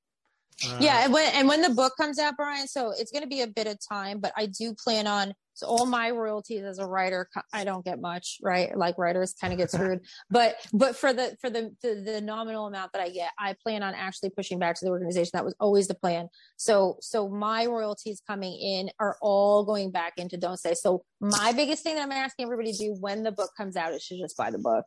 Uh, 0.65 0.79
yeah 0.81 1.03
and 1.03 1.13
when 1.13 1.31
and 1.35 1.47
when 1.47 1.61
the 1.61 1.69
book 1.69 1.93
comes 1.97 2.17
out 2.17 2.35
brian 2.35 2.67
so 2.67 2.89
it's 2.89 3.11
going 3.11 3.21
to 3.21 3.27
be 3.29 3.41
a 3.41 3.47
bit 3.47 3.67
of 3.67 3.77
time 3.87 4.19
but 4.19 4.33
i 4.35 4.47
do 4.47 4.73
plan 4.73 5.05
on 5.05 5.31
so 5.57 5.67
all 5.67 5.85
my 5.85 6.09
royalties 6.11 6.63
as 6.63 6.79
a 6.79 6.85
writer 6.85 7.29
i 7.53 7.63
don't 7.63 7.83
get 7.83 7.99
much 7.99 8.37
right? 8.41 8.77
Like 8.77 8.97
writers 8.97 9.33
kind 9.39 9.53
of 9.53 9.59
get 9.59 9.71
screwed. 9.71 10.01
But 10.29 10.55
but 10.73 10.95
for 10.95 11.13
the 11.13 11.35
for 11.41 11.49
the, 11.49 11.75
the 11.81 12.01
the 12.05 12.21
nominal 12.21 12.67
amount 12.67 12.93
that 12.93 13.01
i 13.01 13.09
get 13.09 13.31
i 13.39 13.55
plan 13.61 13.83
on 13.83 13.93
actually 13.93 14.29
pushing 14.29 14.59
back 14.59 14.75
to 14.75 14.85
the 14.85 14.91
organization. 14.91 15.31
That 15.33 15.45
was 15.45 15.55
always 15.59 15.87
the 15.87 15.95
plan. 15.95 16.29
So 16.57 16.97
so 17.01 17.29
my 17.29 17.65
royalties 17.65 18.21
coming 18.25 18.57
in 18.59 18.89
are 18.99 19.17
all 19.21 19.63
going 19.63 19.91
back 19.91 20.13
into 20.17 20.37
Don't 20.37 20.57
Stay. 20.57 20.73
So 20.73 21.03
my 21.19 21.51
biggest 21.53 21.83
thing 21.83 21.95
that 21.95 22.03
i'm 22.03 22.11
asking 22.11 22.45
everybody 22.45 22.71
to 22.71 22.77
do 22.77 22.97
when 22.99 23.23
the 23.23 23.31
book 23.31 23.51
comes 23.57 23.75
out 23.75 23.93
is 23.93 24.05
to 24.07 24.17
just 24.17 24.37
buy 24.37 24.51
the 24.51 24.59
book. 24.59 24.85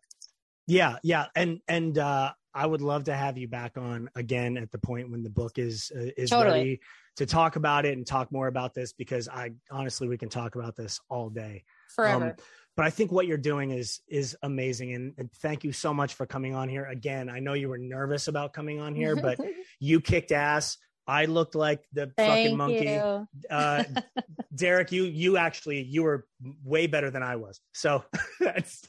Yeah, 0.67 0.99
yeah, 1.03 1.27
and 1.35 1.59
and 1.67 1.99
uh, 1.99 2.33
I 2.55 2.67
would 2.67 2.81
love 2.81 3.05
to 3.05 3.15
have 3.15 3.37
you 3.37 3.49
back 3.49 3.77
on 3.77 4.09
again 4.15 4.57
at 4.57 4.71
the 4.71 4.79
point 4.79 5.11
when 5.11 5.23
the 5.23 5.31
book 5.31 5.59
is 5.59 5.91
uh, 5.97 6.11
is 6.17 6.31
Totally. 6.31 6.59
ready 6.59 6.81
to 7.21 7.27
talk 7.27 7.57
about 7.57 7.85
it 7.85 7.99
and 7.99 8.07
talk 8.07 8.33
more 8.33 8.47
about 8.47 8.73
this 8.73 8.95
because 8.95 9.29
I 9.29 9.51
honestly 9.71 10.09
we 10.09 10.17
can 10.17 10.31
talk 10.31 10.55
about 10.55 10.75
this 10.75 10.99
all 11.11 11.29
day. 11.29 11.65
forever 11.95 12.31
Um, 12.31 12.33
but 12.79 12.87
I 12.87 12.91
think 12.91 13.13
what 13.13 13.27
you're 13.27 13.37
doing 13.37 13.73
is 13.73 14.01
is 14.09 14.35
amazing, 14.43 14.95
and, 14.95 15.13
and 15.19 15.31
thank 15.43 15.63
you 15.63 15.71
so 15.71 15.93
much 15.93 16.15
for 16.15 16.25
coming 16.25 16.55
on 16.55 16.71
here 16.71 16.87
again. 16.87 17.29
I 17.29 17.41
know 17.41 17.53
you 17.53 17.69
were 17.69 17.77
nervous 17.77 18.27
about 18.29 18.55
coming 18.55 18.81
on 18.81 18.95
here, 18.95 19.17
but 19.17 19.39
you 19.81 20.01
kicked 20.01 20.33
ass. 20.33 20.79
I 21.07 21.27
looked 21.27 21.55
like 21.55 21.85
the 21.93 22.11
fucking 22.17 22.57
monkey. 22.57 22.99
Uh, 23.51 23.85
Derek, 24.55 24.93
you 24.93 25.05
you 25.05 25.37
actually 25.37 25.83
you 25.83 26.05
were 26.05 26.25
way 26.65 26.87
better 26.87 27.11
than 27.11 27.23
I 27.23 27.37
was. 27.37 27.61
So 27.75 28.03
that's 28.41 28.83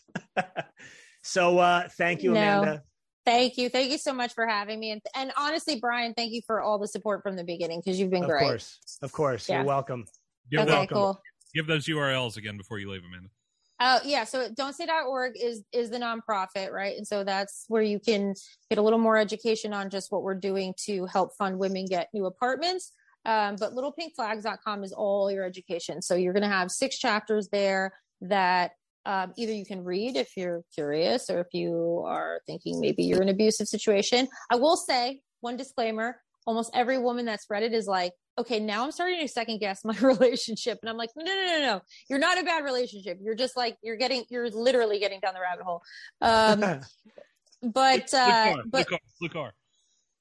so. 1.21 1.59
Uh, 1.59 1.89
thank 1.97 2.23
you, 2.23 2.31
No. 2.31 2.61
Amanda. 2.61 2.83
Thank 3.25 3.57
you. 3.57 3.69
Thank 3.69 3.91
you 3.91 3.97
so 3.97 4.13
much 4.13 4.33
for 4.33 4.47
having 4.47 4.79
me. 4.79 4.91
And, 4.91 5.01
and 5.15 5.31
honestly, 5.37 5.79
Brian, 5.79 6.13
thank 6.15 6.31
you 6.31 6.41
for 6.45 6.61
all 6.61 6.79
the 6.79 6.87
support 6.87 7.21
from 7.21 7.35
the 7.35 7.43
beginning 7.43 7.79
because 7.83 7.99
you've 7.99 8.09
been 8.09 8.23
Of 8.23 8.29
great. 8.29 8.41
Of 8.43 8.49
course, 8.49 8.79
of 9.01 9.11
course, 9.11 9.49
Yeah. 9.49 9.57
you're 9.57 9.65
welcome. 9.65 10.05
Give, 10.49 10.61
Okay, 10.61 10.67
those, 10.69 10.75
welcome. 10.77 10.95
cool. 10.95 11.21
give 11.53 11.67
those 11.67 11.85
URLs 11.85 12.37
again 12.37 12.57
before 12.57 12.79
you 12.79 12.89
leave, 12.89 13.03
Amanda. 13.07 13.29
Uh, 13.79 13.99
yeah. 14.05 14.23
So 14.23 14.47
don'tstay.org 14.49 15.33
is, 15.41 15.63
is 15.71 15.89
the 15.89 15.97
nonprofit, 15.97 16.71
right? 16.71 16.95
And 16.97 17.07
so 17.07 17.23
that's 17.23 17.65
where 17.67 17.81
you 17.81 17.99
can 17.99 18.33
get 18.69 18.77
a 18.77 18.81
little 18.81 18.99
more 18.99 19.17
education 19.17 19.73
on 19.73 19.89
just 19.89 20.11
what 20.11 20.21
we're 20.23 20.35
doing 20.35 20.73
to 20.85 21.05
help 21.07 21.35
fund 21.35 21.57
women 21.57 21.85
get 21.85 22.09
new 22.13 22.25
apartments. 22.25 22.91
Um, 23.25 23.55
but 23.59 23.73
littlepinkflags.com 23.73 24.83
is 24.83 24.93
all 24.93 25.31
your 25.31 25.45
education. 25.45 26.01
So 26.01 26.15
you're 26.15 26.33
going 26.33 26.43
to 26.43 26.49
have 26.49 26.71
six 26.71 26.97
chapters 26.97 27.49
there 27.49 27.93
that 28.21 28.71
um, 29.05 29.33
either 29.37 29.53
you 29.53 29.65
can 29.65 29.83
read 29.83 30.15
if 30.15 30.35
you're 30.37 30.63
curious 30.73 31.29
or 31.29 31.39
if 31.39 31.47
you 31.53 32.03
are 32.05 32.41
thinking 32.45 32.79
maybe 32.79 33.03
you're 33.03 33.21
in 33.21 33.29
an 33.29 33.35
abusive 33.35 33.67
situation. 33.67 34.27
I 34.49 34.55
will 34.55 34.77
say 34.77 35.21
one 35.39 35.57
disclaimer 35.57 36.17
almost 36.45 36.71
every 36.73 36.97
woman 36.97 37.25
that's 37.25 37.45
read 37.49 37.63
it 37.63 37.73
is 37.73 37.87
like, 37.87 38.13
okay, 38.37 38.59
now 38.59 38.83
I'm 38.83 38.91
starting 38.91 39.19
to 39.19 39.27
second 39.27 39.59
guess 39.59 39.83
my 39.83 39.95
relationship. 40.01 40.79
And 40.81 40.89
I'm 40.89 40.97
like, 40.97 41.09
no, 41.15 41.23
no, 41.23 41.33
no, 41.33 41.59
no, 41.59 41.81
you're 42.09 42.19
not 42.19 42.39
a 42.39 42.43
bad 42.43 42.63
relationship. 42.63 43.19
You're 43.21 43.35
just 43.35 43.55
like, 43.57 43.77
you're 43.81 43.97
getting, 43.97 44.23
you're 44.29 44.49
literally 44.49 44.99
getting 44.99 45.19
down 45.19 45.33
the 45.33 45.41
rabbit 45.41 45.63
hole. 45.63 45.81
Um, 46.21 46.59
but, 47.61 48.13
uh, 48.13 48.57
but 48.65 48.71
blue 48.71 48.83
car, 48.83 48.99
blue 49.19 49.29
car. 49.29 49.53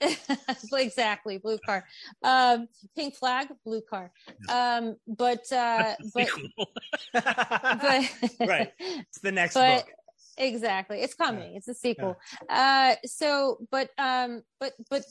exactly 0.73 1.39
blue 1.39 1.59
car. 1.65 1.85
Um 2.23 2.69
pink 2.97 3.17
flag 3.17 3.49
blue 3.65 3.83
car. 3.83 4.13
Um 4.49 4.97
but 5.07 5.51
uh 5.53 5.95
but, 6.15 6.29
but 7.13 8.11
right. 8.41 8.73
It's 8.79 9.21
the 9.21 9.33
next 9.33 9.55
but 9.55 9.85
book. 9.85 9.95
exactly. 10.39 11.03
It's 11.03 11.15
coming 11.15 11.57
it's 11.57 11.69
a 11.69 11.75
sequel. 11.75 12.19
Uh 12.49 12.95
so 13.05 13.59
but 13.71 13.91
um 13.99 14.43
but 14.59 14.73
but 14.91 15.05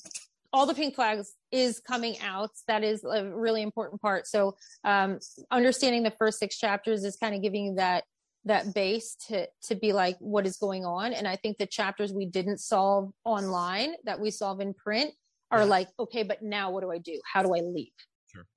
all 0.52 0.66
the 0.66 0.74
pink 0.74 0.96
flags 0.96 1.34
is 1.52 1.80
coming 1.80 2.20
out. 2.22 2.50
That 2.68 2.84
is 2.84 3.04
a 3.04 3.26
really 3.26 3.62
important 3.62 4.02
part. 4.02 4.28
So 4.28 4.56
um 4.84 5.20
understanding 5.52 6.04
the 6.04 6.12
first 6.12 6.40
six 6.40 6.58
chapters 6.58 7.04
is 7.04 7.16
kind 7.16 7.36
of 7.36 7.42
giving 7.42 7.66
you 7.66 7.76
that 7.76 8.04
that 8.46 8.74
base 8.74 9.16
to 9.28 9.48
to 9.64 9.76
be 9.76 9.92
like 9.94 10.18
what 10.20 10.46
is 10.48 10.58
going 10.58 10.86
on? 10.86 11.14
And 11.14 11.28
i 11.28 11.36
think 11.36 11.58
the 11.58 11.66
chapters 11.68 12.14
we 12.14 12.26
didn't 12.26 12.60
solve 12.60 13.12
online 13.26 13.94
that 14.06 14.20
we 14.20 14.32
solve 14.32 14.60
in 14.62 14.74
print 14.74 15.14
are 15.52 15.60
Yeah. 15.60 15.66
like 15.66 15.90
okay 16.00 16.24
but 16.24 16.42
now 16.42 16.72
what 16.72 16.82
do 16.82 16.92
i 16.92 16.98
do? 17.00 17.20
How 17.32 17.44
do 17.44 17.54
i 17.54 17.60
leave 17.60 17.92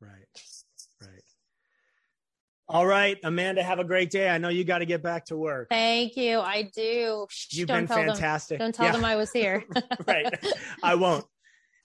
right. 0.00 0.10
Right. 1.00 1.22
All 2.68 2.86
right 2.86 3.18
amanda 3.24 3.62
have 3.62 3.80
a 3.80 3.84
great 3.84 4.10
day. 4.10 4.30
I 4.30 4.38
know 4.38 4.48
you 4.48 4.64
got 4.64 4.78
to 4.78 4.86
get 4.86 5.02
back 5.02 5.24
to 5.26 5.36
work. 5.36 5.68
Thank 5.70 6.16
you. 6.16 6.38
I 6.40 6.70
do. 6.74 7.26
You've 7.50 7.68
don't 7.68 7.86
been 7.86 7.88
fantastic 7.88 8.58
them. 8.58 8.66
don't 8.66 8.74
tell 8.74 8.86
Yeah, 8.86 8.92
them 8.92 9.04
i 9.04 9.16
was 9.16 9.32
here. 9.32 9.64
Right. 10.06 10.32
I 10.82 10.94
won't. 11.02 11.24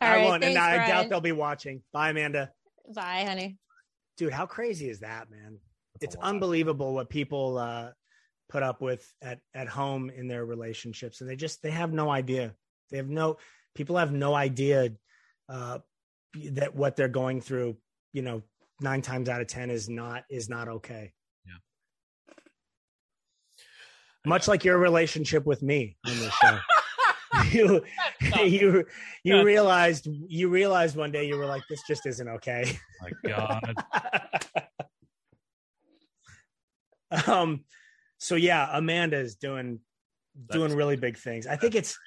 All 0.01 0.07
i 0.07 0.15
right, 0.17 0.23
won't 0.25 0.43
and 0.43 0.53
thanks, 0.53 0.83
i 0.83 0.87
doubt 0.87 1.09
they'll 1.09 1.19
be 1.19 1.31
watching. 1.31 1.81
Bye 1.91 2.09
amanda. 2.11 2.51
Bye 2.93 3.25
honey. 3.27 3.57
Dude 4.17 4.31
how 4.33 4.45
crazy 4.45 4.87
is 4.89 4.99
that 4.99 5.29
man 5.31 5.57
it's 6.01 6.15
unbelievable 6.21 6.93
what 6.93 7.09
people 7.09 7.57
uh 7.57 7.89
put 8.49 8.63
up 8.63 8.81
with 8.81 9.05
at 9.21 9.39
at 9.53 9.67
home 9.67 10.09
in 10.09 10.27
their 10.27 10.45
relationships 10.45 11.21
and 11.21 11.29
they 11.29 11.35
just 11.35 11.61
they 11.61 11.71
have 11.71 11.91
no 11.91 12.09
idea. 12.09 12.53
They 12.89 12.97
have 12.97 13.09
no 13.09 13.37
people 13.75 13.97
have 13.97 14.11
no 14.11 14.33
idea 14.33 14.91
uh 15.49 15.79
that 16.51 16.75
what 16.75 16.95
they're 16.95 17.07
going 17.07 17.41
through 17.41 17.77
you 18.13 18.21
know 18.21 18.41
nine 18.81 19.01
times 19.01 19.29
out 19.29 19.41
of 19.41 19.47
ten 19.47 19.69
is 19.69 19.89
not 19.89 20.23
is 20.29 20.49
not 20.49 20.67
okay. 20.67 21.13
Yeah. 21.45 22.33
much 24.25 24.47
like 24.47 24.63
your 24.63 24.77
relationship 24.77 25.45
with 25.45 25.61
me 25.61 25.97
on 26.05 26.17
this 26.19 26.33
show. 26.33 26.59
You 27.51 27.83
you 28.45 28.85
you 29.23 29.43
realized 29.43 30.07
you 30.27 30.49
realized 30.49 30.95
one 30.95 31.11
day 31.11 31.27
you 31.27 31.37
were 31.37 31.45
like 31.45 31.63
this 31.69 31.81
just 31.87 32.05
isn't 32.05 32.27
okay. 32.27 32.77
My 33.01 33.29
God. 33.29 33.75
um 37.27 37.63
so 38.17 38.35
yeah 38.35 38.69
amanda 38.73 39.17
is 39.17 39.35
doing 39.35 39.79
doing 40.51 40.75
really 40.75 40.95
big 40.95 41.17
things. 41.17 41.47
I 41.47 41.55
think 41.55 41.75
it's 41.75 41.97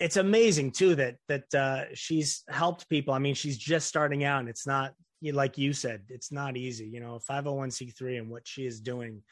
it's 0.00 0.16
amazing 0.16 0.72
too 0.72 0.94
that 0.96 1.16
that 1.28 1.54
uh 1.54 1.84
she's 1.94 2.42
helped 2.48 2.88
people. 2.88 3.14
I 3.14 3.18
mean 3.18 3.34
she's 3.34 3.58
just 3.58 3.86
starting 3.88 4.24
out 4.24 4.40
and 4.40 4.48
it's 4.48 4.66
not 4.66 4.94
like 5.32 5.56
you 5.58 5.72
said 5.72 6.02
it's 6.08 6.30
not 6.32 6.56
easy. 6.56 6.86
You 6.86 7.00
know 7.00 7.18
501c3 7.30 8.18
and 8.18 8.30
what 8.30 8.46
she 8.46 8.66
is 8.66 8.80
doing 8.80 9.22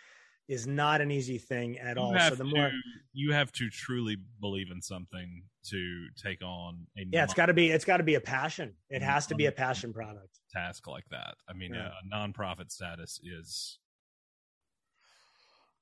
is 0.48 0.66
not 0.66 1.00
an 1.00 1.10
easy 1.10 1.38
thing 1.38 1.78
at 1.78 1.96
all. 1.96 2.14
so 2.28 2.34
the 2.34 2.44
more 2.44 2.70
you 3.12 3.32
have 3.32 3.52
to 3.52 3.70
truly 3.70 4.16
believe 4.40 4.70
in 4.70 4.82
something 4.82 5.44
to 5.64 6.06
take 6.22 6.42
on 6.42 6.86
a 6.98 7.04
yeah 7.10 7.24
it's 7.24 7.32
got 7.34 7.46
to 7.46 7.54
be 7.54 7.70
it's 7.70 7.84
got 7.84 7.98
to 7.98 8.02
be 8.02 8.16
a 8.16 8.20
passion. 8.20 8.74
It 8.90 9.02
has 9.02 9.26
to 9.28 9.34
be 9.34 9.46
a 9.46 9.52
passion 9.52 9.92
product. 9.92 10.40
task 10.52 10.86
like 10.88 11.04
that. 11.10 11.34
I 11.48 11.52
mean, 11.54 11.72
Yeah. 11.74 11.88
a, 11.88 12.16
a 12.16 12.28
nonprofit 12.28 12.70
status 12.70 13.20
is 13.22 13.78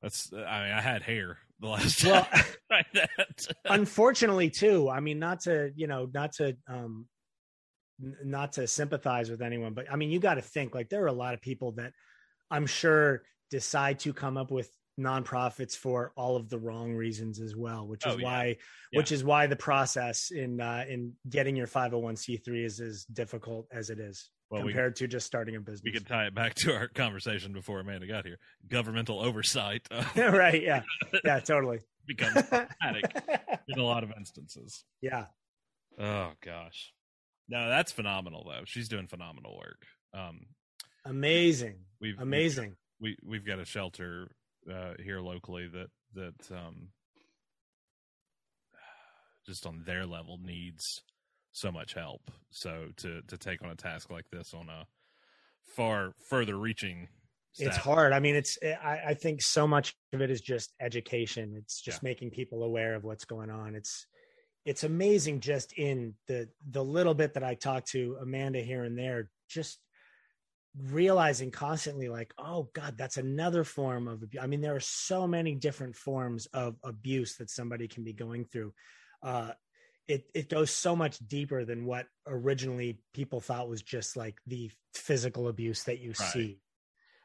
that's. 0.03 0.33
I 0.33 0.37
mean, 0.37 0.73
I 0.73 0.81
had 0.81 1.03
hair 1.03 1.39
the 1.61 1.69
last 1.69 2.05
well 2.07 2.27
unfortunately 3.67 4.49
too 4.51 4.89
i 4.89 5.01
mean 5.01 5.19
not 5.19 5.41
to 5.41 5.71
you 5.77 5.87
know 5.87 6.09
not 6.15 6.33
to 6.33 6.57
um 6.69 7.07
n- 8.03 8.17
not 8.25 8.55
to 8.55 8.67
sympathize 8.67 9.31
with 9.31 9.43
anyone 9.43 9.75
but 9.75 9.85
i 9.93 9.97
mean 9.97 10.11
you 10.11 10.19
got 10.19 10.35
to 10.35 10.43
think 10.43 10.75
like 10.75 10.89
there 10.89 11.03
are 11.05 11.09
a 11.09 11.13
lot 11.13 11.35
of 11.35 11.41
people 11.43 11.73
that 11.73 11.93
i'm 12.51 12.67
sure 12.67 13.23
decide 13.51 13.99
to 13.99 14.13
come 14.15 14.37
up 14.39 14.51
with 14.51 14.71
nonprofits 14.99 15.75
for 15.77 16.13
all 16.17 16.37
of 16.37 16.49
the 16.49 16.59
wrong 16.59 16.95
reasons 16.95 17.41
as 17.41 17.55
well 17.57 17.87
which 17.87 18.07
is 18.07 18.15
Oh, 18.15 18.19
yeah. 18.19 18.25
why 18.25 18.57
which 18.93 19.13
is 19.13 19.23
why 19.25 19.47
the 19.47 19.57
process 19.57 20.31
in 20.31 20.61
uh 20.61 20.85
in 20.89 21.13
getting 21.29 21.57
your 21.57 21.67
501c3 21.67 22.65
is 22.65 22.81
as 22.81 23.05
difficult 23.05 23.67
as 23.71 23.91
it 23.91 23.99
is 23.99 24.31
well, 24.51 24.63
we, 24.63 24.73
compared 24.73 24.97
to 24.97 25.07
just 25.07 25.27
starting 25.27 25.57
a 25.57 25.61
business 25.61 25.83
we 25.85 25.93
could 25.93 26.07
tie 26.07 26.27
it 26.27 26.35
back 26.35 26.55
to 26.55 26.75
our 26.75 26.89
conversation 26.89 27.53
before 27.53 27.81
Amanda 27.81 28.07
got 28.07 28.27
here. 28.27 28.39
Governmental 28.69 29.21
oversight 29.21 29.87
uh, 29.91 30.03
right 30.17 30.63
yeah 30.63 30.83
yeah 31.25 31.39
totally 31.41 31.81
becomes 32.07 32.43
problematic 32.43 33.17
in 33.69 33.79
a 33.79 33.85
lot 33.85 34.03
of 34.03 34.11
instances. 34.17 34.85
yeah 35.01 35.27
Oh 35.99 36.33
gosh, 36.43 36.93
no, 37.49 37.69
that's 37.69 37.93
phenomenal 37.93 38.45
though. 38.49 38.63
She's 38.65 38.89
doing 38.89 39.07
phenomenal 39.07 39.57
work. 39.57 39.85
Um, 40.15 40.47
amazing 41.05 41.77
we've 42.01 42.15
we've- 42.15 42.23
amazing 42.23 42.77
we 43.01 43.17
we've 43.25 43.47
got 43.47 43.59
a 43.59 43.65
shelter 43.65 44.29
uh, 44.71 44.95
here 45.03 45.21
locally 45.21 45.69
that 45.69 45.89
that 46.15 46.57
um, 46.57 46.89
just 49.47 49.67
on 49.67 49.83
their 49.87 50.07
level 50.07 50.39
needs 50.43 51.03
so 51.53 51.71
much 51.73 51.95
help. 51.95 52.31
So 52.51 52.89
to 52.99 53.23
to 53.23 53.37
take 53.37 53.63
on 53.63 53.71
a 53.71 53.77
task 53.77 54.11
like 54.11 54.29
this 54.31 54.55
on 54.55 54.69
a 54.69 54.87
far 55.77 56.15
further 56.29 56.57
reaching, 56.57 57.09
it's 57.59 57.77
hard. 57.77 58.13
I 58.13 58.21
mean 58.21 58.37
it's 58.37 58.59
I, 58.63 59.01
I 59.09 59.15
think 59.15 59.43
so 59.43 59.67
much 59.67 59.95
of 60.13 60.21
it 60.21 60.31
is 60.31 60.41
just 60.41 60.73
education. 60.81 61.55
It's 61.57 61.81
just 61.81 62.03
making 62.03 62.31
people 62.31 62.63
aware 62.63 62.95
of 62.95 63.05
what's 63.05 63.25
going 63.25 63.51
on. 63.51 63.75
It's 63.75 64.07
it's 64.65 64.85
amazing 64.85 65.41
just 65.41 65.73
in 65.75 66.15
the 66.27 66.49
the 66.71 66.85
little 66.85 67.15
bit 67.15 67.35
that 67.35 67.43
i 67.43 67.55
talk 67.55 67.85
to 67.87 68.17
amanda 68.21 68.61
here 68.61 68.85
and 68.85 68.99
there 68.99 69.31
just 69.49 69.79
realizing 70.85 71.51
constantly 71.51 72.09
like 72.09 72.33
oh 72.39 72.69
god 72.75 72.97
that's 72.97 73.17
another 73.17 73.65
form 73.65 74.07
of 74.07 74.23
abuse 74.23 74.43
i 74.43 74.47
mean 74.47 74.61
there 74.61 74.77
are 74.77 74.81
so 74.81 75.27
many 75.27 75.55
different 75.55 75.97
forms 75.97 76.47
of 76.53 76.77
abuse 76.85 77.37
that 77.37 77.51
somebody 77.51 77.89
can 77.89 78.05
be 78.05 78.13
going 78.13 78.45
through. 78.45 78.73
Uh 79.23 79.51
it 80.11 80.31
it 80.35 80.49
goes 80.49 80.71
so 80.71 80.97
much 80.97 81.19
deeper 81.21 81.65
than 81.65 81.87
what 81.87 82.07
originally 82.27 83.01
people 83.15 83.41
thought 83.41 83.69
was 83.69 83.83
just 83.83 84.17
like 84.17 84.39
the 84.47 84.71
physical 84.95 85.49
abuse 85.49 85.85
that 85.85 86.01
you 86.01 86.15
Right. 86.19 86.31
see 86.33 86.59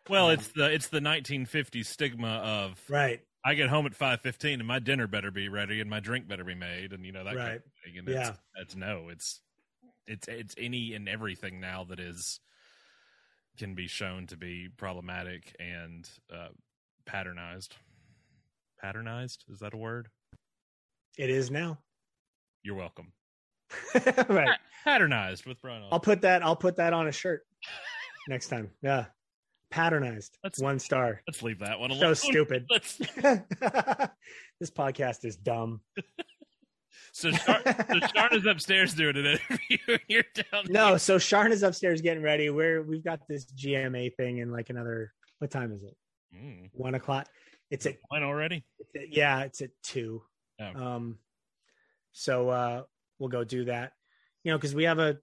Well, 0.07 0.29
Um, 0.29 0.33
it's 0.33 0.51
the 0.51 0.71
it's 0.71 0.87
the 0.89 1.01
1950s 1.01 1.87
stigma 1.87 2.27
of 2.27 2.79
right 2.89 3.21
I 3.43 3.55
get 3.55 3.69
home 3.69 3.85
at 3.85 3.93
5:15 3.95 4.59
and 4.59 4.67
my 4.67 4.79
dinner 4.79 5.07
better 5.07 5.31
be 5.31 5.49
ready 5.49 5.81
and 5.81 5.89
my 5.89 5.99
drink 5.99 6.27
better 6.27 6.43
be 6.43 6.55
made 6.55 6.93
and 6.93 7.05
you 7.05 7.11
know 7.11 7.23
that 7.23 7.37
kind 7.37 7.47
Right. 7.47 7.61
of 7.65 7.71
thing. 7.83 7.97
And 7.99 8.09
Yeah. 8.09 8.29
it's, 8.29 8.39
it's 8.55 8.75
no, 8.75 9.09
it's 9.09 9.41
it's 10.07 10.27
it's 10.27 10.55
any 10.57 10.93
and 10.93 11.09
everything 11.09 11.59
now 11.59 11.83
that 11.85 11.99
is 11.99 12.39
can 13.57 13.73
be 13.73 13.87
shown 13.87 14.27
to 14.27 14.37
be 14.37 14.69
problematic 14.77 15.55
and 15.59 16.09
uh, 16.33 16.49
patternized. 17.07 17.69
Patternized 18.83 19.49
is 19.49 19.59
that 19.59 19.73
a 19.73 19.77
word? 19.77 20.09
it 21.17 21.29
is 21.29 21.49
now 21.49 21.79
You're 22.65 22.75
welcome. 22.75 23.13
right 24.29 24.57
Patternized 24.85 25.45
with 25.47 25.59
Brian. 25.61 25.83
i'll 25.91 25.99
put 25.99 26.21
that 26.21 26.43
i'll 26.43 26.55
put 26.55 26.75
that 26.77 26.93
on 26.93 27.07
a 27.07 27.11
shirt 27.11 27.41
next 28.27 28.47
time 28.49 28.69
yeah 28.83 29.05
patternized 29.73 30.31
Let's- 30.43 30.59
one 30.59 30.77
star 30.79 31.21
Let's 31.27 31.41
leave 31.41 31.59
that 31.59 31.79
one 31.79 31.89
alone. 31.91 32.01
so 32.01 32.13
stupid 32.13 32.67
this 33.19 34.69
podcast 34.71 35.25
is 35.25 35.35
dumb 35.37 35.81
so 37.11 37.31
Char- 37.31 37.61
so 37.65 37.99
Sharna's 38.13 38.45
upstairs 38.45 38.93
doing 38.93 39.15
an 39.17 39.25
interview. 39.25 39.97
You're 40.07 40.23
down. 40.35 40.65
no 40.69 40.97
so 40.97 41.17
Sharn 41.17 41.51
is 41.51 41.63
upstairs 41.63 42.01
getting 42.01 42.21
ready 42.23 42.49
we're 42.51 42.83
we've 42.83 43.03
got 43.03 43.21
this 43.27 43.45
gma 43.45 44.15
thing 44.15 44.37
in 44.39 44.51
like 44.51 44.69
another 44.69 45.11
what 45.39 45.49
time 45.51 45.71
is 45.71 45.83
it 45.83 45.95
Mm, 46.35 46.69
one 46.73 46.95
o'clock 46.95 47.27
it's 47.71 47.85
at 47.85 47.95
one 48.09 48.21
already? 48.23 48.63
It's 48.79 48.95
at- 48.95 49.11
yeah, 49.11 49.41
it's 49.43 49.61
at 49.61 49.69
two. 49.83 50.21
Oh. 50.61 50.65
Um, 50.85 51.17
so 52.17 52.49
uh, 52.49 52.83
we'll 53.19 53.29
go 53.29 53.43
do 53.43 53.65
that. 53.65 53.91
You 54.43 54.51
know, 54.51 54.57
because 54.57 54.73
we 54.73 54.85
have 54.85 54.99
a 54.99 55.17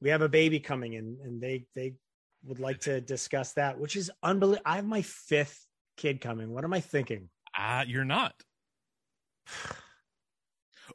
we 0.00 0.08
have 0.08 0.22
a 0.22 0.28
baby 0.28 0.58
coming 0.58 0.94
in, 0.94 1.18
and 1.22 1.40
they 1.40 1.66
they 1.74 1.94
would 2.44 2.58
like 2.58 2.80
to 2.80 3.00
discuss 3.00 3.52
that, 3.52 3.78
which 3.78 3.94
is 3.94 4.10
unbelievable. 4.22 4.62
I 4.66 4.76
have 4.76 4.86
my 4.86 5.02
fifth 5.02 5.66
kid 5.96 6.20
coming. 6.20 6.50
What 6.50 6.64
am 6.64 6.72
I 6.72 6.80
thinking? 6.80 7.28
Ah, 7.56 7.84
you're 7.86 8.04
not. 8.04 8.34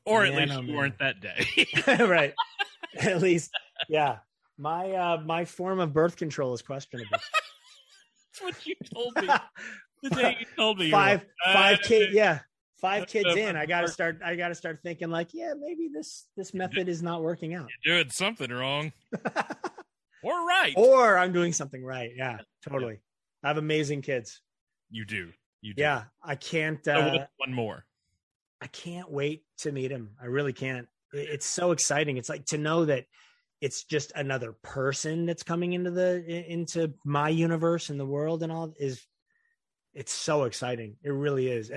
Or 0.05 0.23
at 0.23 0.33
Man, 0.33 0.49
least 0.49 0.59
oh, 0.59 0.61
you 0.61 0.77
weren't 0.77 0.99
that 0.99 1.19
day. 1.19 1.45
right. 2.05 2.33
At 2.99 3.21
least, 3.21 3.51
yeah. 3.89 4.19
My 4.57 4.91
uh 4.91 5.21
my 5.25 5.45
form 5.45 5.79
of 5.79 5.93
birth 5.93 6.15
control 6.15 6.53
is 6.53 6.61
questionable. 6.61 7.09
That's 7.11 8.41
what 8.41 8.65
you 8.67 8.75
told 8.93 9.15
me. 9.15 9.27
The 10.03 10.09
day 10.11 10.37
you 10.39 10.45
told 10.55 10.77
me 10.77 10.91
five 10.91 11.25
like, 11.45 11.55
five 11.55 11.79
"Uh, 11.79 11.87
kids 11.87 12.13
yeah 12.13 12.39
five 12.81 13.07
kids 13.07 13.35
in 13.35 13.55
i 13.55 13.65
gotta 13.65 13.87
start 13.87 14.19
i 14.23 14.35
gotta 14.35 14.55
start 14.55 14.79
thinking 14.83 15.09
like 15.09 15.29
yeah 15.33 15.53
maybe 15.59 15.89
this 15.93 16.27
this 16.37 16.53
method 16.53 16.87
is 16.87 17.01
not 17.01 17.21
working 17.21 17.53
out. 17.53 17.67
You're 17.83 17.97
doing 17.97 18.09
something 18.11 18.51
wrong. 18.51 18.91
Or 20.21 20.45
right. 20.45 20.73
or 20.75 21.17
i'm 21.17 21.31
doing 21.31 21.53
something 21.53 21.81
right. 21.81 22.11
Yeah 22.13 22.39
totally. 22.67 22.99
I 23.41 23.47
have 23.47 23.57
amazing 23.57 24.01
kids. 24.01 24.41
You 24.89 25.05
do. 25.05 25.29
You 25.61 25.73
do. 25.73 25.81
yeah 25.81 26.03
i 26.21 26.35
can't 26.35 26.85
uh, 26.87 27.25
one 27.37 27.53
more. 27.53 27.85
i 28.61 28.67
can't 28.67 29.09
wait 29.09 29.43
to 29.59 29.71
meet 29.71 29.91
him. 29.91 30.09
I 30.21 30.25
really 30.25 30.51
can't. 30.51 30.87
It's 31.13 31.45
so 31.45 31.71
exciting. 31.71 32.17
It's 32.17 32.27
like 32.27 32.45
to 32.47 32.57
know 32.57 32.85
that 32.85 33.05
it's 33.61 33.83
just 33.83 34.11
another 34.15 34.55
person 34.61 35.25
that's 35.25 35.43
coming 35.43 35.73
into 35.73 35.91
the 35.91 36.51
into 36.51 36.93
my 37.05 37.29
universe 37.29 37.89
and 37.89 37.99
the 37.99 38.05
world 38.05 38.43
and 38.43 38.51
all 38.51 38.73
is 38.77 39.01
it's 39.93 40.11
so 40.11 40.43
exciting. 40.43 40.95
It 41.03 41.11
really 41.11 41.47
is 41.47 41.71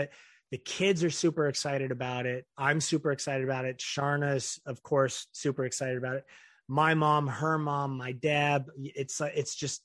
the 0.52 0.58
kids 0.58 1.02
are 1.02 1.10
super 1.10 1.48
excited 1.48 1.90
about 1.90 2.26
it. 2.26 2.44
I'm 2.58 2.80
super 2.80 3.10
excited 3.10 3.42
about 3.42 3.64
it. 3.64 3.78
Sharna's 3.78 4.60
of 4.66 4.82
course 4.82 5.26
super 5.32 5.64
excited 5.64 5.96
about 5.96 6.16
it. 6.16 6.26
My 6.68 6.92
mom 6.92 7.26
her 7.26 7.56
mom 7.58 7.96
my 7.96 8.12
dad. 8.12 8.66
It's 8.76 9.20
it's 9.20 9.54
just 9.54 9.82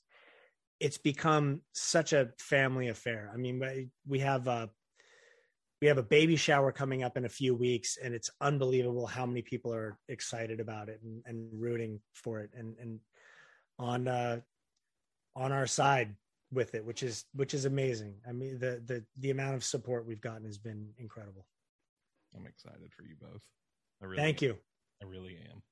it's 0.78 0.98
become 0.98 1.62
such 1.72 2.12
a 2.12 2.28
family 2.38 2.88
affair. 2.88 3.30
I 3.32 3.38
mean 3.38 3.58
we- 3.58 3.88
we 4.06 4.18
have 4.20 4.46
a 4.46 4.68
we 5.80 5.88
have 5.88 5.98
a 5.98 6.02
baby 6.02 6.36
shower 6.36 6.70
coming 6.70 7.02
up 7.02 7.16
in 7.16 7.24
a 7.24 7.30
few 7.30 7.54
weeks 7.54 7.96
and 8.02 8.14
it's 8.14 8.30
unbelievable 8.40 9.06
how 9.06 9.24
many 9.24 9.40
people 9.42 9.72
are 9.72 9.98
excited 10.08 10.60
about 10.60 10.88
it 10.90 11.00
and, 11.02 11.22
and 11.24 11.48
rooting 11.54 12.00
for 12.14 12.40
it 12.40 12.50
and 12.54 12.76
and 12.78 13.00
on 13.78 14.06
uh 14.06 14.38
on 15.34 15.52
our 15.52 15.66
side 15.66 16.14
with 16.52 16.74
it 16.74 16.84
which 16.84 17.02
is 17.02 17.24
which 17.34 17.52
is 17.54 17.64
amazing 17.64 18.14
i 18.28 18.32
mean 18.32 18.58
the 18.58 18.82
the 18.86 19.04
the 19.18 19.30
amount 19.30 19.54
of 19.54 19.62
support 19.62 20.06
we've 20.06 20.20
gotten 20.20 20.44
has 20.44 20.58
been 20.58 20.88
incredible 20.98 21.46
I'm 22.36 22.46
excited 22.46 22.92
for 22.94 23.04
you 23.04 23.14
both. 23.18 23.40
I 24.02 24.04
really 24.04 24.22
thank 24.22 24.42
you 24.42 24.56
I 25.02 25.06
really 25.06 25.38
am. 25.50 25.62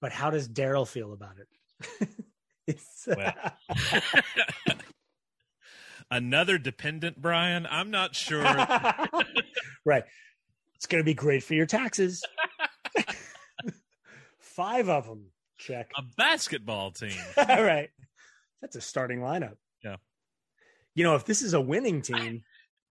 but 0.00 0.12
how 0.12 0.30
does 0.30 0.48
daryl 0.48 0.86
feel 0.86 1.12
about 1.12 1.36
it 1.38 2.08
it's 2.66 3.08
uh, 3.08 3.14
Well. 3.16 4.74
Another 6.10 6.56
dependent, 6.56 7.20
Brian. 7.20 7.66
I'm 7.70 7.90
not 7.90 8.14
sure. 8.14 8.42
right 9.84 10.04
it's 10.74 10.86
going 10.86 11.02
to 11.02 11.04
be 11.04 11.14
great 11.14 11.42
for 11.42 11.54
your 11.54 11.66
taxes 11.66 12.22
five 14.58 14.88
of 14.88 15.06
them 15.06 15.26
check 15.56 15.90
a 15.96 16.02
basketball 16.16 16.90
team. 16.90 17.16
All 17.36 17.62
right. 17.62 17.90
That's 18.60 18.76
a 18.76 18.80
starting 18.80 19.20
lineup. 19.20 19.54
You 20.98 21.04
know, 21.04 21.14
if 21.14 21.24
this 21.24 21.42
is 21.42 21.54
a 21.54 21.60
winning 21.60 22.02
team, 22.02 22.42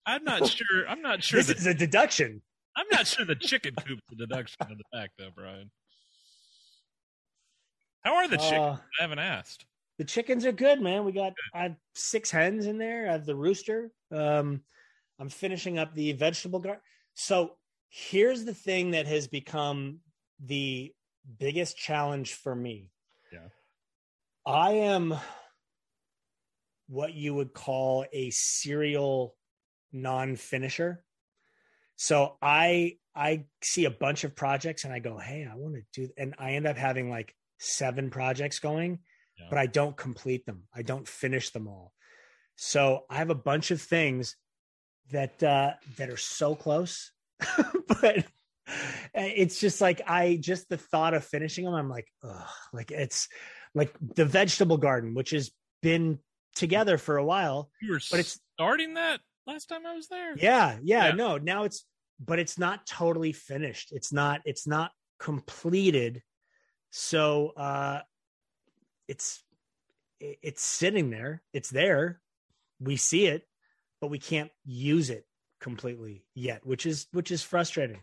I'm 0.04 0.24
not 0.24 0.46
sure. 0.54 0.86
I'm 0.86 1.00
not 1.00 1.24
sure 1.24 1.38
this 1.38 1.46
that 1.46 1.56
is 1.56 1.66
a 1.66 1.72
deduction. 1.72 2.42
I'm 2.76 2.84
not 2.92 3.06
sure 3.06 3.24
the 3.24 3.34
chicken 3.34 3.74
coop's 3.76 4.02
a 4.12 4.16
deduction 4.16 4.58
of 4.60 4.76
the 4.76 4.84
fact, 4.92 5.12
though, 5.18 5.30
Brian. 5.34 5.70
How 8.02 8.16
are 8.16 8.28
the 8.28 8.36
chickens? 8.36 8.60
Uh, 8.60 8.76
I 9.00 9.02
haven't 9.02 9.20
asked. 9.20 9.64
the 9.96 10.04
chickens 10.04 10.44
are 10.44 10.52
good, 10.52 10.82
man. 10.82 11.06
We 11.06 11.12
got 11.12 11.32
I 11.54 11.62
have 11.62 11.76
six 11.94 12.30
hens 12.30 12.66
in 12.66 12.76
there. 12.76 13.08
I 13.08 13.12
have 13.12 13.24
the 13.24 13.36
rooster. 13.36 13.90
Um, 14.12 14.60
I'm 15.18 15.30
finishing 15.30 15.78
up 15.78 15.94
the 15.94 16.12
vegetable 16.12 16.58
garden. 16.58 16.82
So 17.14 17.52
here's 17.88 18.44
the 18.44 18.52
thing 18.52 18.90
that 18.90 19.06
has 19.06 19.28
become 19.28 20.00
the 20.44 20.92
biggest 21.38 21.78
challenge 21.78 22.34
for 22.34 22.54
me. 22.54 22.90
Yeah. 23.32 23.48
I 24.44 24.72
am 24.72 25.14
what 26.86 27.14
you 27.14 27.34
would 27.34 27.52
call 27.52 28.04
a 28.12 28.30
serial 28.30 29.34
non-finisher. 29.92 31.02
So 31.96 32.36
I 32.42 32.98
I 33.14 33.44
see 33.62 33.84
a 33.84 33.90
bunch 33.90 34.24
of 34.24 34.34
projects 34.34 34.84
and 34.84 34.92
I 34.92 34.98
go, 34.98 35.18
"Hey, 35.18 35.46
I 35.50 35.54
want 35.54 35.76
to 35.76 35.82
do," 35.92 36.12
and 36.16 36.34
I 36.38 36.52
end 36.52 36.66
up 36.66 36.76
having 36.76 37.08
like 37.10 37.34
seven 37.58 38.10
projects 38.10 38.58
going, 38.58 38.98
Yeah. 39.38 39.46
but 39.48 39.58
I 39.58 39.66
don't 39.66 39.96
complete 39.96 40.44
them. 40.46 40.64
I 40.74 40.82
don't 40.82 41.06
finish 41.06 41.50
them 41.50 41.68
all. 41.68 41.92
So 42.56 43.04
I 43.08 43.16
have 43.16 43.30
a 43.30 43.34
bunch 43.34 43.70
of 43.70 43.80
things 43.80 44.36
that 45.10 45.42
uh, 45.42 45.74
that 45.96 46.10
are 46.10 46.16
so 46.16 46.54
close, 46.56 47.12
but 48.00 48.26
it's 49.14 49.60
just 49.60 49.80
like 49.80 50.00
I 50.06 50.36
just 50.40 50.68
the 50.68 50.76
thought 50.76 51.14
of 51.14 51.24
finishing 51.24 51.64
them. 51.64 51.74
I'm 51.74 51.88
like, 51.88 52.08
ugh, 52.22 52.48
like 52.72 52.90
it's 52.90 53.28
like 53.74 53.94
the 54.16 54.24
vegetable 54.24 54.78
garden, 54.78 55.14
which 55.14 55.30
has 55.30 55.52
been 55.82 56.18
together 56.54 56.98
for 56.98 57.16
a 57.16 57.24
while. 57.24 57.70
You 57.82 57.92
were 57.92 58.00
but 58.10 58.20
it's- 58.20 58.40
starting 58.54 58.94
that 58.94 59.20
last 59.46 59.66
time 59.68 59.86
I 59.86 59.94
was 59.94 60.08
there. 60.08 60.36
Yeah, 60.36 60.78
yeah, 60.82 61.08
Yeah. 61.08 61.12
no, 61.14 61.38
now 61.38 61.64
it's 61.64 61.84
but 62.20 62.38
it's 62.38 62.56
not 62.58 62.86
totally 62.86 63.32
finished. 63.32 63.90
It's 63.92 64.12
not 64.12 64.40
it's 64.44 64.66
not 64.66 64.92
completed. 65.18 66.22
So 66.90 67.48
uh 67.56 68.02
it's 69.08 69.42
it's 70.20 70.62
sitting 70.62 71.10
there. 71.10 71.42
It's 71.52 71.70
there. 71.70 72.20
We 72.80 72.96
see 72.96 73.26
it, 73.26 73.46
but 74.00 74.08
we 74.08 74.18
can't 74.18 74.50
use 74.64 75.10
it 75.10 75.26
completely 75.60 76.24
yet, 76.34 76.64
which 76.64 76.86
is 76.86 77.06
which 77.12 77.30
is 77.30 77.42
frustrating. 77.42 78.02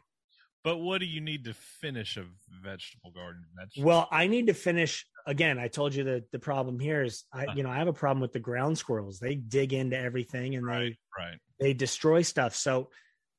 But 0.64 0.78
what 0.78 1.00
do 1.00 1.06
you 1.08 1.22
need 1.22 1.46
to 1.46 1.54
finish 1.56 2.18
a 2.18 2.26
vegetable 2.62 3.12
garden? 3.12 3.46
Vegetable? 3.58 3.88
Well, 3.88 4.08
I 4.12 4.28
need 4.28 4.48
to 4.48 4.54
finish 4.54 5.08
again. 5.26 5.60
I 5.60 5.68
told 5.68 5.94
you 5.94 6.04
that 6.06 6.32
the 6.32 6.40
problem 6.40 6.80
here 6.80 7.04
is 7.04 7.24
I 7.34 7.48
you 7.56 7.64
know, 7.64 7.70
I 7.70 7.78
have 7.78 7.88
a 7.88 7.94
problem 7.94 8.22
with 8.22 8.34
the 8.34 8.40
ground 8.40 8.78
squirrels. 8.78 9.20
They 9.20 9.36
dig 9.36 9.74
into 9.74 9.98
everything 9.98 10.56
and 10.56 10.68
they 10.68 10.72
right, 10.72 10.98
right. 11.18 11.38
they 11.60 11.74
destroy 11.74 12.22
stuff 12.22 12.56
so 12.56 12.90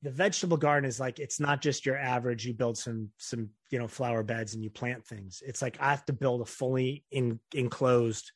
the 0.03 0.11
vegetable 0.11 0.57
garden 0.57 0.89
is 0.89 0.99
like 0.99 1.19
it's 1.19 1.41
not 1.41 1.63
just 1.63 1.87
your 1.87 1.97
average 1.97 2.45
you 2.45 2.53
build 2.53 2.77
some 2.77 3.09
some 3.19 3.49
you 3.71 3.79
know 3.79 3.89
flower 3.89 4.23
beds 4.23 4.55
and 4.55 4.63
you 4.63 4.71
plant 4.71 5.07
things 5.07 5.43
it's 5.47 5.63
like 5.63 5.77
i 5.81 5.91
have 5.91 6.05
to 6.05 6.13
build 6.13 6.41
a 6.41 6.45
fully 6.45 7.05
in, 7.11 7.39
enclosed 7.55 8.33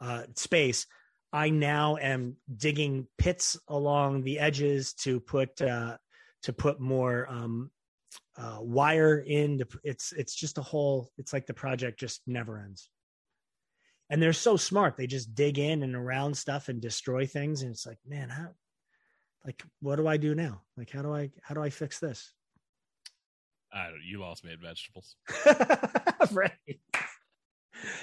uh, 0.00 0.22
space 0.34 0.86
i 1.32 1.50
now 1.50 1.96
am 1.96 2.36
digging 2.56 3.06
pits 3.18 3.58
along 3.68 4.22
the 4.22 4.38
edges 4.38 4.94
to 4.94 5.20
put 5.20 5.60
uh, 5.60 5.96
to 6.42 6.52
put 6.52 6.80
more 6.80 7.26
um, 7.30 7.70
uh, 8.36 8.58
wire 8.60 9.18
in 9.18 9.58
to, 9.58 9.66
it's 9.84 10.12
it's 10.12 10.34
just 10.34 10.58
a 10.58 10.62
whole 10.62 11.10
it's 11.18 11.32
like 11.32 11.46
the 11.46 11.52
project 11.54 12.00
just 12.00 12.22
never 12.26 12.58
ends 12.58 12.88
and 14.08 14.22
they're 14.22 14.32
so 14.32 14.56
smart 14.56 14.96
they 14.96 15.06
just 15.06 15.34
dig 15.34 15.58
in 15.58 15.82
and 15.82 15.94
around 15.94 16.34
stuff 16.36 16.68
and 16.68 16.80
destroy 16.80 17.26
things 17.26 17.62
and 17.62 17.70
it's 17.72 17.86
like 17.86 17.98
man 18.06 18.30
how 18.30 18.48
like 19.44 19.62
what 19.80 19.96
do 19.96 20.06
i 20.06 20.16
do 20.16 20.34
now 20.34 20.62
like 20.78 20.90
how 20.90 21.02
do 21.02 21.14
i 21.14 21.30
how 21.42 21.54
do 21.54 21.62
i 21.62 21.68
fix 21.70 21.98
this 21.98 22.32
I 23.74 23.86
don't, 23.88 24.02
you 24.04 24.20
lost 24.20 24.44
me 24.44 24.52
at 24.52 24.60
vegetables. 24.60 25.16
right 26.32 26.52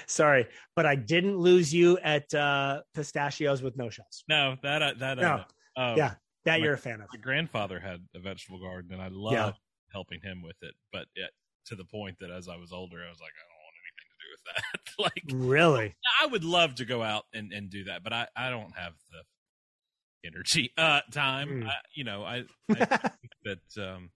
sorry 0.06 0.46
but 0.76 0.84
i 0.86 0.94
didn't 0.94 1.38
lose 1.38 1.72
you 1.72 1.98
at 1.98 2.32
uh 2.34 2.82
pistachios 2.94 3.62
with 3.62 3.76
no 3.76 3.88
shells 3.88 4.24
No, 4.28 4.56
that 4.62 4.82
I, 4.82 4.92
that 4.94 5.18
No. 5.18 5.44
Oh, 5.76 5.96
Yeah. 5.96 6.14
that 6.44 6.58
My- 6.58 6.64
you're 6.64 6.74
a 6.74 6.78
fan 6.78 7.00
of 7.00 7.08
My 7.12 7.18
grandfather 7.20 7.78
had 7.80 8.00
a 8.14 8.18
vegetable 8.18 8.60
garden, 8.60 8.92
and 8.92 9.00
I 9.02 9.08
loved 9.10 9.34
Yeah. 9.34 9.52
Helping 9.92 10.20
him 10.22 10.42
with 10.42 10.56
it. 10.62 10.74
But 10.92 11.06
it, 11.14 11.30
to 11.66 11.76
the 11.76 11.84
point 11.84 12.18
that 12.20 12.30
as 12.30 12.48
I 12.48 12.56
was 12.56 12.72
older, 12.72 13.04
I 13.04 13.10
was 13.10 13.20
like, 13.20 13.32
I 13.36 13.44
don't 13.48 13.62
want 13.64 13.76
anything 13.86 14.08
to 14.10 14.18
do 14.22 14.30
with 14.32 14.44
that. 14.54 15.34
like, 15.38 15.48
really 15.48 15.94
I 16.20 16.26
would 16.26 16.44
love 16.44 16.76
to 16.76 16.84
go 16.84 17.02
out 17.02 17.24
and, 17.32 17.52
and 17.52 17.70
do 17.70 17.84
that, 17.84 18.02
but 18.02 18.12
I, 18.12 18.26
I 18.36 18.50
don't 18.50 18.76
have 18.76 18.94
the 19.10 20.28
energy, 20.28 20.72
uh, 20.78 21.00
time. 21.12 21.62
Mm. 21.62 21.68
I, 21.68 21.74
you 21.94 22.04
know, 22.04 22.24
I, 22.24 22.44
I 22.70 22.74
think 22.74 23.32
that, 23.44 23.82
um, 23.82 24.10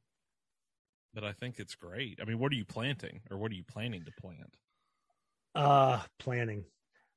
but 1.12 1.24
I 1.24 1.32
think 1.32 1.58
it's 1.58 1.74
great. 1.74 2.18
I 2.20 2.24
mean, 2.24 2.38
what 2.38 2.50
are 2.52 2.56
you 2.56 2.64
planting, 2.64 3.20
or 3.30 3.38
what 3.38 3.52
are 3.52 3.54
you 3.54 3.64
planning 3.64 4.04
to 4.04 4.12
plant? 4.20 4.56
uh 5.54 6.00
planning 6.18 6.64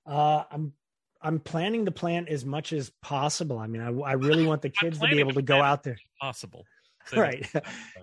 uh 0.05 0.43
i'm 0.51 0.73
i'm 1.21 1.39
planning 1.39 1.85
to 1.85 1.91
plant 1.91 2.29
as 2.29 2.45
much 2.45 2.71
as 2.71 2.91
possible 3.01 3.57
i 3.57 3.65
mean 3.65 3.81
i, 3.81 3.87
I 3.87 4.13
really 4.13 4.45
want 4.45 4.61
the 4.61 4.69
kids 4.69 4.99
to 4.99 5.07
be 5.07 5.19
able 5.19 5.31
to 5.31 5.37
to 5.37 5.41
go 5.41 5.61
out 5.61 5.83
there 5.83 5.97
Possible, 6.21 6.65
right. 7.15 7.45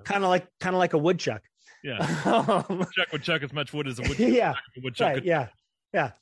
Kind 0.04 0.24
of 0.24 0.30
like 0.30 0.46
kind 0.60 0.74
of 0.74 0.78
like 0.78 0.92
a 0.92 0.98
woodchuck. 0.98 1.42
Yeah, 1.82 1.98
Um, 2.24 2.86
chuck 2.94 3.12
would 3.12 3.22
chuck 3.22 3.42
as 3.42 3.52
much 3.52 3.72
wood 3.74 3.86
as 3.88 3.98
a 3.98 4.02
wood. 4.02 4.18
yeah. 4.18 4.54
Woodchuck 4.82 5.14
right 5.14 5.24
yeah. 5.24 5.48
Yeah. 5.92 6.12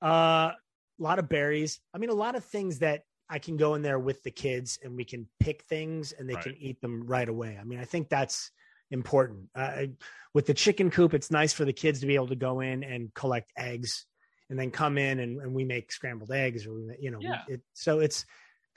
Uh 0.00 0.52
a 1.00 1.02
lot 1.02 1.18
of 1.18 1.28
berries. 1.28 1.80
I 1.94 1.98
mean 1.98 2.10
a 2.10 2.14
lot 2.14 2.34
of 2.36 2.44
things 2.44 2.80
that 2.80 3.02
i 3.30 3.38
can 3.38 3.56
go 3.56 3.74
in 3.74 3.82
there 3.82 3.98
with 3.98 4.22
the 4.22 4.30
kids 4.30 4.78
and 4.82 4.96
we 4.96 5.04
can 5.04 5.28
pick 5.38 5.62
things 5.64 6.12
and 6.12 6.28
they 6.28 6.34
Right. 6.34 6.44
can 6.44 6.56
eat 6.58 6.80
them 6.80 7.06
right 7.06 7.28
away. 7.28 7.58
I 7.60 7.64
mean 7.64 7.78
i 7.80 7.84
think 7.84 8.08
that's 8.08 8.50
important. 8.90 9.48
Uh, 9.54 9.86
with 10.34 10.46
the 10.46 10.54
chicken 10.54 10.90
coop 10.90 11.14
it's 11.14 11.30
nice 11.30 11.52
for 11.52 11.64
the 11.64 11.72
kids 11.72 12.00
to 12.00 12.06
be 12.06 12.14
able 12.14 12.28
to 12.28 12.36
go 12.36 12.60
in 12.60 12.82
and 12.84 13.12
collect 13.14 13.52
eggs 13.56 14.06
and 14.50 14.58
then 14.58 14.70
come 14.70 14.96
in 14.96 15.18
and, 15.20 15.40
and 15.42 15.52
we 15.52 15.64
make 15.64 15.92
scrambled 15.92 16.30
eggs 16.32 16.66
or 16.66 16.72
we, 16.74 16.96
you 17.00 17.10
know 17.10 17.18
Yeah. 17.20 17.42
it, 17.48 17.60
so 17.74 17.98
it's 18.00 18.24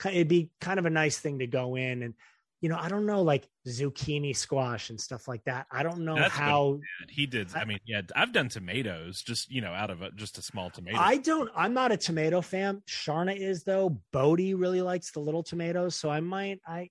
it'd 0.04 0.28
be 0.28 0.50
kind 0.60 0.78
of 0.80 0.86
a 0.86 0.90
nice 0.90 1.18
thing 1.18 1.38
to 1.38 1.46
go 1.46 1.76
in 1.76 2.02
and 2.02 2.14
you 2.62 2.68
know, 2.68 2.78
I 2.78 2.88
don't 2.88 3.06
know, 3.06 3.22
like 3.22 3.48
zucchini 3.66 4.34
squash 4.34 4.90
and 4.90 5.00
stuff 5.00 5.26
like 5.26 5.42
that. 5.44 5.66
I 5.72 5.82
don't 5.82 6.04
know 6.04 6.14
That's 6.14 6.32
how. 6.32 6.78
He 7.08 7.26
did. 7.26 7.48
I 7.56 7.64
mean, 7.64 7.80
yeah, 7.84 8.02
I've 8.14 8.32
done 8.32 8.48
tomatoes, 8.48 9.20
just 9.20 9.50
you 9.50 9.60
know, 9.60 9.72
out 9.72 9.90
of 9.90 10.00
a, 10.00 10.12
just 10.12 10.38
a 10.38 10.42
small 10.42 10.70
tomato. 10.70 10.96
I 10.96 11.16
don't. 11.16 11.50
I'm 11.56 11.74
not 11.74 11.90
a 11.90 11.96
tomato 11.96 12.40
fan. 12.40 12.80
Sharna 12.88 13.36
is 13.36 13.64
though. 13.64 14.00
Bodie 14.12 14.54
really 14.54 14.80
likes 14.80 15.10
the 15.10 15.18
little 15.18 15.42
tomatoes, 15.42 15.96
so 15.96 16.08
I 16.08 16.20
might. 16.20 16.60
I 16.64 16.90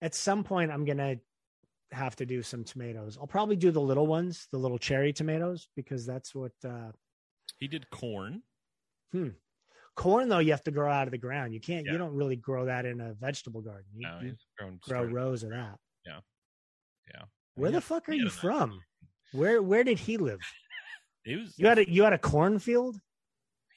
at 0.00 0.14
some 0.14 0.44
point 0.44 0.70
I'm 0.70 0.84
gonna 0.84 1.16
have 1.90 2.14
to 2.16 2.24
do 2.24 2.40
some 2.40 2.62
tomatoes. 2.62 3.18
I'll 3.20 3.26
probably 3.26 3.56
do 3.56 3.72
the 3.72 3.80
little 3.80 4.06
ones, 4.06 4.46
the 4.52 4.58
little 4.58 4.78
cherry 4.78 5.12
tomatoes, 5.12 5.68
because 5.74 6.06
that's 6.06 6.32
what. 6.32 6.52
uh 6.64 6.92
he 7.58 7.66
did 7.66 7.90
corn. 7.90 8.42
Corn 9.94 10.28
though, 10.28 10.38
you 10.38 10.52
have 10.52 10.62
to 10.64 10.70
grow 10.70 10.90
out 10.90 11.06
of 11.06 11.12
the 11.12 11.18
ground. 11.18 11.52
You 11.54 11.60
can't. 11.60 11.84
Yeah. 11.86 11.92
You 11.92 11.98
don't 11.98 12.14
really 12.14 12.36
grow 12.36 12.64
that 12.66 12.86
in 12.86 13.00
a 13.00 13.12
vegetable 13.14 13.60
garden. 13.60 13.84
You, 13.94 14.08
No, 14.08 14.20
you 14.22 14.78
grow 14.88 15.04
rows 15.04 15.42
of 15.42 15.50
that. 15.50 15.76
Yeah. 16.06 16.20
Yeah. 17.14 17.22
Where 17.56 17.70
Yeah, 17.70 17.76
the 17.76 17.80
fuck 17.82 18.08
are 18.08 18.12
you 18.14 18.30
from? 18.30 18.80
Where 19.32 19.60
Where 19.62 19.84
did 19.84 19.98
he 19.98 20.16
live? 20.16 20.40
It 21.24 21.36
was. 21.38 21.54
You 21.56 21.68
had 21.68 21.78
a 21.78 21.88
you 21.88 22.02
had 22.02 22.12
a 22.12 22.18
cornfield. 22.18 22.96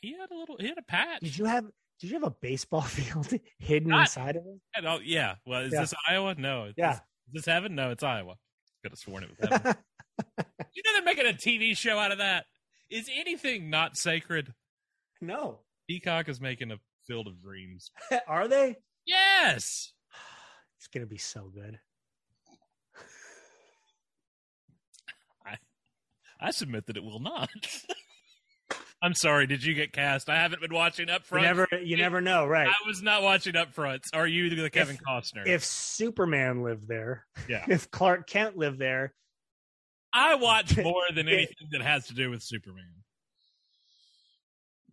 he 0.02 0.18
had 0.18 0.32
a 0.32 0.36
little. 0.36 0.58
He 0.60 0.68
had 0.68 0.80
a 0.80 0.82
patch. 0.82 1.20
Did 1.22 1.38
you 1.38 1.46
have 1.46 1.66
Did 2.00 2.10
you 2.10 2.14
have 2.16 2.24
a 2.24 2.32
baseball 2.42 2.82
field 2.98 3.30
hidden 3.60 3.90
Not- 3.90 4.02
inside 4.08 4.36
of 4.38 4.44
it? 4.78 4.86
All- 4.86 5.02
yeah. 5.04 5.36
Well, 5.46 5.62
is 5.62 5.72
Yeah. 5.74 5.82
this 5.82 5.94
Iowa? 6.10 6.34
No. 6.40 6.72
Yeah. 6.76 6.94
This, 6.94 6.98
is 7.28 7.34
this 7.34 7.46
heaven? 7.46 7.76
No, 7.76 7.92
it's 7.92 8.02
Iowa. 8.04 8.36
Could 8.82 8.94
have 8.94 8.98
sworn 9.00 9.24
it 9.26 9.30
was 9.40 9.48
heaven. 9.50 9.76
you 10.74 10.82
know 10.84 10.94
they're 10.94 11.04
making 11.04 11.28
a 11.28 11.34
TV 11.34 11.78
show 11.78 12.00
out 12.00 12.12
of 12.12 12.18
that. 12.18 12.46
Is 12.90 13.10
anything 13.16 13.70
not 13.70 13.96
sacred? 13.96 14.54
no. 15.22 15.60
Peacock 15.88 16.30
is 16.30 16.42
making 16.42 16.72
a 16.72 16.78
Field 17.08 17.28
of 17.28 17.42
Dreams. 17.42 17.92
Are 18.28 18.48
they? 18.48 18.78
Yes. 19.06 19.92
It's 20.78 20.88
gonna 20.88 21.06
be 21.08 21.18
so 21.18 21.50
good. 21.54 21.80
I 25.46 25.56
I 26.40 26.52
submit 26.52 26.86
that 26.88 26.98
it 26.98 27.04
will 27.04 27.20
not. 27.20 27.50
I'm 29.02 29.14
sorry. 29.14 29.46
Did 29.48 29.64
you 29.64 29.74
get 29.74 29.94
cast? 29.94 30.30
I 30.30 30.36
haven't 30.36 30.62
been 30.62 30.74
watching 30.74 31.10
up 31.10 31.22
You 31.22 31.26
front. 31.28 31.46
never 31.46 31.68
you 31.84 31.98
never 31.98 32.22
know, 32.22 32.46
right? 32.46 32.68
I 32.68 32.88
was 32.88 33.02
not 33.02 33.24
watching 33.24 33.56
up 33.56 33.74
fronts. 33.74 34.10
Are 34.14 34.28
you 34.28 34.50
the 34.56 34.70
Kevin 34.70 34.98
Costner? 34.98 35.46
If 35.48 35.64
Superman 35.66 36.64
lived 36.64 36.88
there, 36.88 37.26
Yeah. 37.48 37.66
if 37.68 37.90
Clark 37.92 38.28
Kent 38.28 38.58
lived 38.58 38.80
there, 38.80 39.14
I 40.14 40.36
watch 40.36 40.78
more 40.78 41.04
than 41.14 41.28
anything 41.28 41.70
that 41.72 41.82
has 41.82 42.08
to 42.08 42.14
do 42.14 42.30
with 42.30 42.42
Superman. 42.44 42.86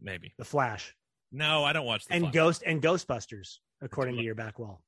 Maybe. 0.02 0.34
the 0.38 0.44
Flash 0.44 0.94
No, 1.30 1.64
I 1.64 1.72
don't 1.72 1.86
watch 1.86 2.04
the 2.06 2.14
and 2.14 2.24
Flash. 2.24 2.34
Ghost 2.34 2.62
and 2.66 2.82
Ghostbusters, 2.82 3.58
according 3.80 4.16
to 4.16 4.22
your 4.22 4.34
back 4.34 4.58
wall. 4.58 4.82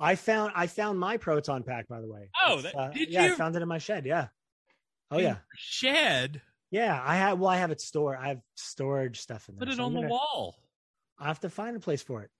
I 0.00 0.16
found 0.16 0.52
I 0.56 0.66
found 0.66 0.98
my 0.98 1.16
proton 1.16 1.62
pack 1.62 1.86
by 1.88 2.00
the 2.00 2.08
way. 2.08 2.30
Oh, 2.44 2.60
that- 2.60 2.74
uh, 2.76 2.88
did 2.90 3.08
you? 3.08 3.14
yeah, 3.14 3.26
you? 3.26 3.32
I 3.34 3.36
found 3.36 3.54
it 3.56 3.62
in 3.62 3.68
my 3.68 3.78
shed. 3.78 4.04
Yeah. 4.06 4.28
Oh 5.10 5.18
In 5.18 5.24
yeah, 5.24 5.36
Shed. 5.54 6.40
yeah. 6.70 7.00
I 7.04 7.16
have 7.16 7.38
well, 7.38 7.50
I 7.50 7.58
have 7.58 7.70
it 7.70 7.80
stored. 7.80 8.18
I 8.20 8.28
have 8.28 8.40
storage 8.56 9.20
stuff 9.20 9.48
in 9.48 9.56
there. 9.56 9.66
Put 9.66 9.72
it 9.72 9.76
so 9.76 9.84
on 9.84 9.96
I'm 9.96 10.02
the 10.02 10.08
wall. 10.08 10.56
I 11.18 11.26
have 11.28 11.40
to 11.40 11.50
find 11.50 11.76
a 11.76 11.80
place 11.80 12.02
for 12.02 12.22
it. 12.22 12.30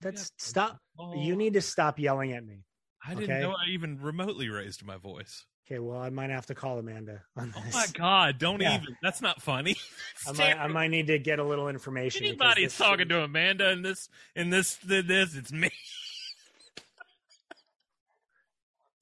That's 0.00 0.22
Yeah. 0.22 0.26
stop. 0.38 0.78
You 1.16 1.34
need 1.34 1.54
to 1.54 1.60
stop 1.60 1.98
yelling 1.98 2.32
at 2.32 2.44
me. 2.44 2.64
I 3.04 3.14
didn't 3.14 3.30
okay. 3.30 3.40
know 3.40 3.52
I 3.52 3.70
even 3.70 3.98
remotely 4.00 4.48
raised 4.48 4.84
my 4.84 4.96
voice. 4.96 5.44
Okay, 5.70 5.78
well, 5.80 5.98
I 6.00 6.08
might 6.08 6.30
have 6.30 6.46
to 6.46 6.54
call 6.54 6.78
Amanda 6.78 7.20
on 7.36 7.52
Oh 7.54 7.62
my 7.74 7.84
god! 7.92 8.38
Don't 8.38 8.62
Yeah. 8.62 8.76
even. 8.80 8.96
That's 9.02 9.20
not 9.20 9.42
funny. 9.42 9.76
I 10.26 10.32
might, 10.32 10.58
I 10.58 10.66
might 10.68 10.88
need 10.88 11.08
to 11.08 11.18
get 11.18 11.38
a 11.40 11.44
little 11.44 11.68
information. 11.68 12.24
Anybody's 12.24 12.68
this- 12.68 12.78
talking 12.78 13.06
to 13.10 13.22
Amanda 13.22 13.70
in 13.70 13.82
this 13.82 14.08
in 14.34 14.48
this 14.48 14.78
in 14.88 15.06
this. 15.06 15.36
It's 15.36 15.52
me. 15.52 15.68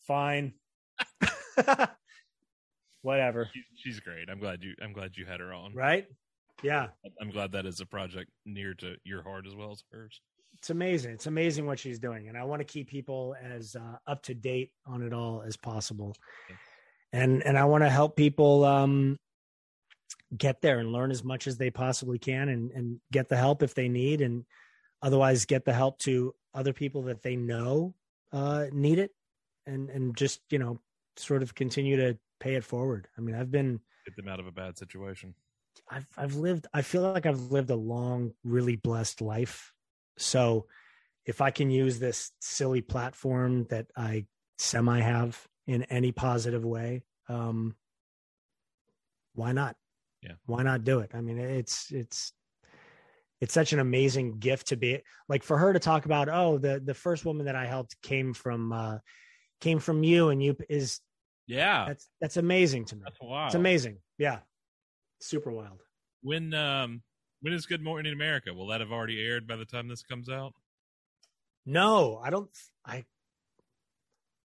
Fine. 0.08 0.54
Whatever. 3.02 3.48
She's 3.76 4.00
great. 4.00 4.28
I'm 4.28 4.40
glad 4.40 4.62
you. 4.64 4.74
I'm 4.82 4.92
glad 4.92 5.12
you 5.16 5.24
had 5.24 5.38
her 5.40 5.52
on. 5.52 5.72
Right? 5.74 6.06
Yeah. 6.64 6.88
I'm 7.20 7.30
glad 7.30 7.52
that 7.52 7.66
is 7.66 7.80
a 7.80 7.86
project 7.86 8.30
near 8.44 8.74
to 8.74 8.96
your 9.04 9.22
heart 9.22 9.46
as 9.46 9.54
well 9.54 9.70
as 9.72 9.84
hers. 9.92 10.20
It's 10.54 10.70
amazing. 10.70 11.12
It's 11.12 11.26
amazing 11.26 11.66
what 11.66 11.78
she's 11.78 11.98
doing. 11.98 12.28
And 12.28 12.36
I 12.36 12.44
want 12.44 12.60
to 12.60 12.64
keep 12.64 12.88
people 12.88 13.36
as 13.42 13.76
uh, 13.76 13.98
up 14.06 14.22
to 14.24 14.34
date 14.34 14.72
on 14.86 15.02
it 15.02 15.12
all 15.12 15.42
as 15.46 15.56
possible. 15.56 16.16
And 17.12 17.42
and 17.44 17.56
I 17.58 17.64
want 17.64 17.84
to 17.84 17.90
help 17.90 18.16
people 18.16 18.64
um, 18.64 19.18
get 20.36 20.60
there 20.60 20.78
and 20.78 20.92
learn 20.92 21.10
as 21.10 21.22
much 21.22 21.46
as 21.46 21.56
they 21.56 21.70
possibly 21.70 22.18
can 22.18 22.48
and, 22.48 22.70
and 22.72 23.00
get 23.12 23.28
the 23.28 23.36
help 23.36 23.62
if 23.62 23.74
they 23.74 23.88
need 23.88 24.20
and 24.20 24.44
otherwise 25.02 25.44
get 25.44 25.64
the 25.64 25.72
help 25.72 25.98
to 26.00 26.34
other 26.54 26.72
people 26.72 27.02
that 27.02 27.22
they 27.22 27.36
know 27.36 27.94
uh, 28.32 28.66
need 28.72 28.98
it 28.98 29.12
and 29.66 29.90
and 29.90 30.16
just, 30.16 30.40
you 30.50 30.58
know, 30.58 30.80
sort 31.16 31.42
of 31.42 31.54
continue 31.54 31.96
to 31.96 32.18
pay 32.40 32.54
it 32.54 32.64
forward. 32.64 33.08
I 33.16 33.20
mean, 33.20 33.36
I've 33.36 33.50
been 33.50 33.80
Get 34.04 34.16
them 34.16 34.28
out 34.28 34.40
of 34.40 34.46
a 34.46 34.52
bad 34.52 34.78
situation. 34.78 35.34
I've 35.90 36.06
I've 36.16 36.34
lived 36.36 36.66
I 36.72 36.82
feel 36.82 37.02
like 37.02 37.26
I've 37.26 37.52
lived 37.52 37.70
a 37.70 37.76
long, 37.76 38.32
really 38.44 38.76
blessed 38.76 39.20
life. 39.20 39.72
So 40.18 40.66
if 41.24 41.40
I 41.40 41.50
can 41.50 41.70
use 41.70 41.98
this 41.98 42.30
silly 42.40 42.80
platform 42.80 43.66
that 43.70 43.86
I 43.96 44.26
semi 44.58 45.00
have 45.00 45.46
in 45.66 45.82
any 45.84 46.12
positive 46.12 46.64
way, 46.64 47.02
um 47.28 47.76
why 49.34 49.52
not? 49.52 49.76
Yeah. 50.22 50.32
Why 50.46 50.62
not 50.62 50.84
do 50.84 51.00
it? 51.00 51.10
I 51.14 51.20
mean, 51.20 51.38
it's 51.38 51.90
it's 51.90 52.32
it's 53.40 53.52
such 53.52 53.72
an 53.74 53.80
amazing 53.80 54.38
gift 54.38 54.68
to 54.68 54.76
be 54.76 55.02
like 55.28 55.42
for 55.42 55.58
her 55.58 55.72
to 55.72 55.78
talk 55.78 56.06
about, 56.06 56.28
oh, 56.28 56.58
the 56.58 56.80
the 56.84 56.94
first 56.94 57.24
woman 57.24 57.46
that 57.46 57.56
I 57.56 57.66
helped 57.66 58.00
came 58.02 58.32
from 58.32 58.72
uh 58.72 58.98
came 59.60 59.78
from 59.78 60.02
you 60.02 60.30
and 60.30 60.42
you 60.42 60.56
is 60.68 61.00
Yeah, 61.46 61.84
that's 61.86 62.08
that's 62.20 62.36
amazing 62.38 62.86
to 62.86 62.96
me. 62.96 63.02
that's 63.04 63.20
wild. 63.20 63.48
It's 63.48 63.54
amazing. 63.54 63.98
Yeah. 64.18 64.38
Super 65.20 65.50
wild. 65.50 65.82
When 66.22 66.54
um 66.54 67.02
when 67.40 67.52
is 67.52 67.66
Good 67.66 67.82
Morning 67.82 68.12
America? 68.12 68.52
Will 68.52 68.68
that 68.68 68.80
have 68.80 68.92
already 68.92 69.24
aired 69.24 69.46
by 69.46 69.56
the 69.56 69.64
time 69.64 69.88
this 69.88 70.02
comes 70.02 70.28
out? 70.28 70.52
No, 71.64 72.20
I 72.22 72.30
don't. 72.30 72.48
I 72.84 73.04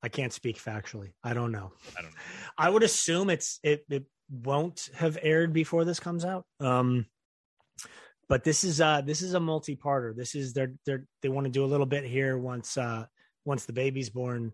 I 0.01 0.09
can't 0.09 0.33
speak 0.33 0.57
factually. 0.57 1.13
I 1.23 1.33
don't 1.33 1.51
know. 1.51 1.71
I 1.97 2.01
don't 2.01 2.11
know. 2.11 2.17
I 2.57 2.69
would 2.69 2.83
assume 2.83 3.29
it's 3.29 3.59
it 3.63 3.85
it 3.89 4.05
won't 4.29 4.89
have 4.95 5.17
aired 5.21 5.53
before 5.53 5.85
this 5.85 5.99
comes 5.99 6.23
out. 6.23 6.45
Um, 6.59 7.05
but 8.27 8.43
this 8.43 8.63
is 8.63 8.79
uh 8.79 9.01
this 9.01 9.21
is 9.21 9.33
a 9.33 9.39
multi-parter. 9.39 10.15
This 10.15 10.35
is 10.35 10.53
they're 10.53 10.73
they're 10.85 11.05
they 11.21 11.29
want 11.29 11.45
to 11.45 11.51
do 11.51 11.65
a 11.65 11.67
little 11.67 11.85
bit 11.85 12.05
here 12.05 12.37
once 12.37 12.77
uh 12.77 13.05
once 13.45 13.65
the 13.65 13.73
baby's 13.73 14.09
born. 14.09 14.53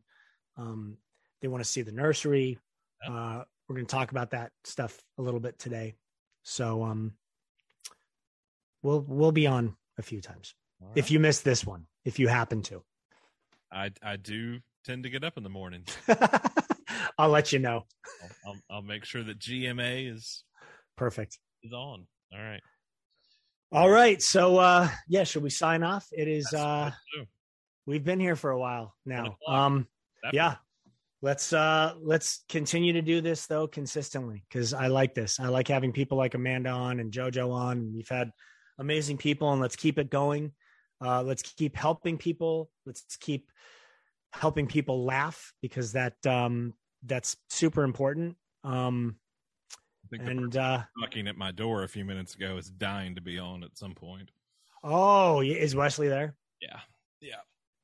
Um, 0.58 0.98
they 1.42 1.48
want 1.48 1.64
to 1.64 1.70
see 1.70 1.82
the 1.82 1.92
nursery. 1.92 2.58
Uh, 3.06 3.44
we're 3.68 3.76
going 3.76 3.86
to 3.86 3.96
talk 3.96 4.12
about 4.12 4.32
that 4.32 4.52
stuff 4.64 5.00
a 5.18 5.22
little 5.22 5.40
bit 5.40 5.60
today. 5.60 5.96
So 6.44 6.84
um, 6.84 7.14
we'll 8.86 9.04
we'll 9.08 9.32
be 9.32 9.48
on 9.48 9.76
a 9.98 10.02
few 10.04 10.22
times 10.22 10.54
All 10.82 10.92
if 10.96 11.10
you 11.10 11.20
miss 11.20 11.42
this 11.42 11.66
one, 11.66 11.88
if 12.06 12.20
you 12.20 12.28
happen 12.28 12.62
to. 12.64 12.84
I 13.72 13.92
I 14.02 14.16
do 14.18 14.60
tend 14.86 15.04
to 15.04 15.10
get 15.10 15.24
up 15.24 15.38
in 15.38 15.44
the 15.44 15.50
morning. 15.50 15.84
I'll 17.18 17.30
let 17.30 17.52
you 17.52 17.60
know. 17.60 17.86
I'll, 18.24 18.30
I'll, 18.46 18.60
I'll 18.78 18.82
make 18.82 19.04
sure 19.04 19.24
that 19.24 19.40
GMA 19.40 20.14
is 20.14 20.44
Perfect. 20.96 21.40
is 21.64 21.74
on. 21.74 22.06
All 22.32 22.40
right. 22.42 22.62
All 23.72 23.90
right. 23.90 24.22
So 24.22 24.58
uh 24.58 24.88
yeah, 25.08 25.24
should 25.24 25.44
we 25.44 25.50
sign 25.50 25.82
off? 25.84 26.06
It 26.12 26.28
is 26.28 26.48
That's- 26.52 26.94
uh 27.18 27.24
we've 27.88 28.04
been 28.04 28.20
here 28.20 28.36
for 28.36 28.52
a 28.52 28.60
while 28.60 28.94
now. 29.06 29.38
Um 29.48 29.88
That- 30.24 30.34
yeah. 30.34 30.56
Let's 31.22 31.54
uh 31.54 31.96
let's 32.04 32.44
continue 32.50 32.94
to 32.94 33.02
do 33.02 33.20
this 33.20 33.48
though 33.48 33.68
consistently 33.68 34.44
because 34.48 34.74
I 34.76 34.88
like 34.88 35.16
this. 35.16 35.40
I 35.40 35.48
like 35.48 35.68
having 35.68 35.92
people 35.92 36.20
like 36.20 36.36
Amanda 36.36 36.70
on 36.70 37.00
and 37.00 37.12
Jojo 37.12 37.52
on. 37.52 37.78
And 37.80 37.96
we've 37.96 38.08
had 38.08 38.30
amazing 38.78 39.18
people 39.18 39.52
and 39.52 39.62
let's 39.62 39.76
keep 39.76 39.98
it 39.98 40.10
going. 40.10 40.52
Uh 41.04 41.22
let's 41.24 41.42
keep 41.42 41.76
helping 41.76 42.18
people. 42.18 42.70
Let's 42.86 43.18
keep 43.18 43.52
helping 44.34 44.68
people 44.68 45.06
laugh 45.06 45.54
because 45.62 45.94
that 45.94 46.14
um 46.26 46.74
that's 47.04 47.38
super 47.50 47.84
important. 47.84 48.36
Um 48.64 49.18
I 50.06 50.18
think 50.18 50.30
and 50.30 50.56
uh 50.56 50.84
knocking 50.98 51.28
at 51.28 51.38
my 51.38 51.52
door 51.52 51.84
a 51.84 51.88
few 51.88 52.06
minutes 52.06 52.36
ago 52.36 52.58
is 52.58 52.70
dying 52.70 53.16
to 53.16 53.22
be 53.22 53.40
on 53.40 53.64
at 53.64 53.78
some 53.78 53.96
point. 53.96 54.32
oh, 54.84 55.42
is 55.42 55.76
Wesley 55.76 56.08
there? 56.08 56.36
Yeah. 56.62 56.80
Yeah. 57.22 57.36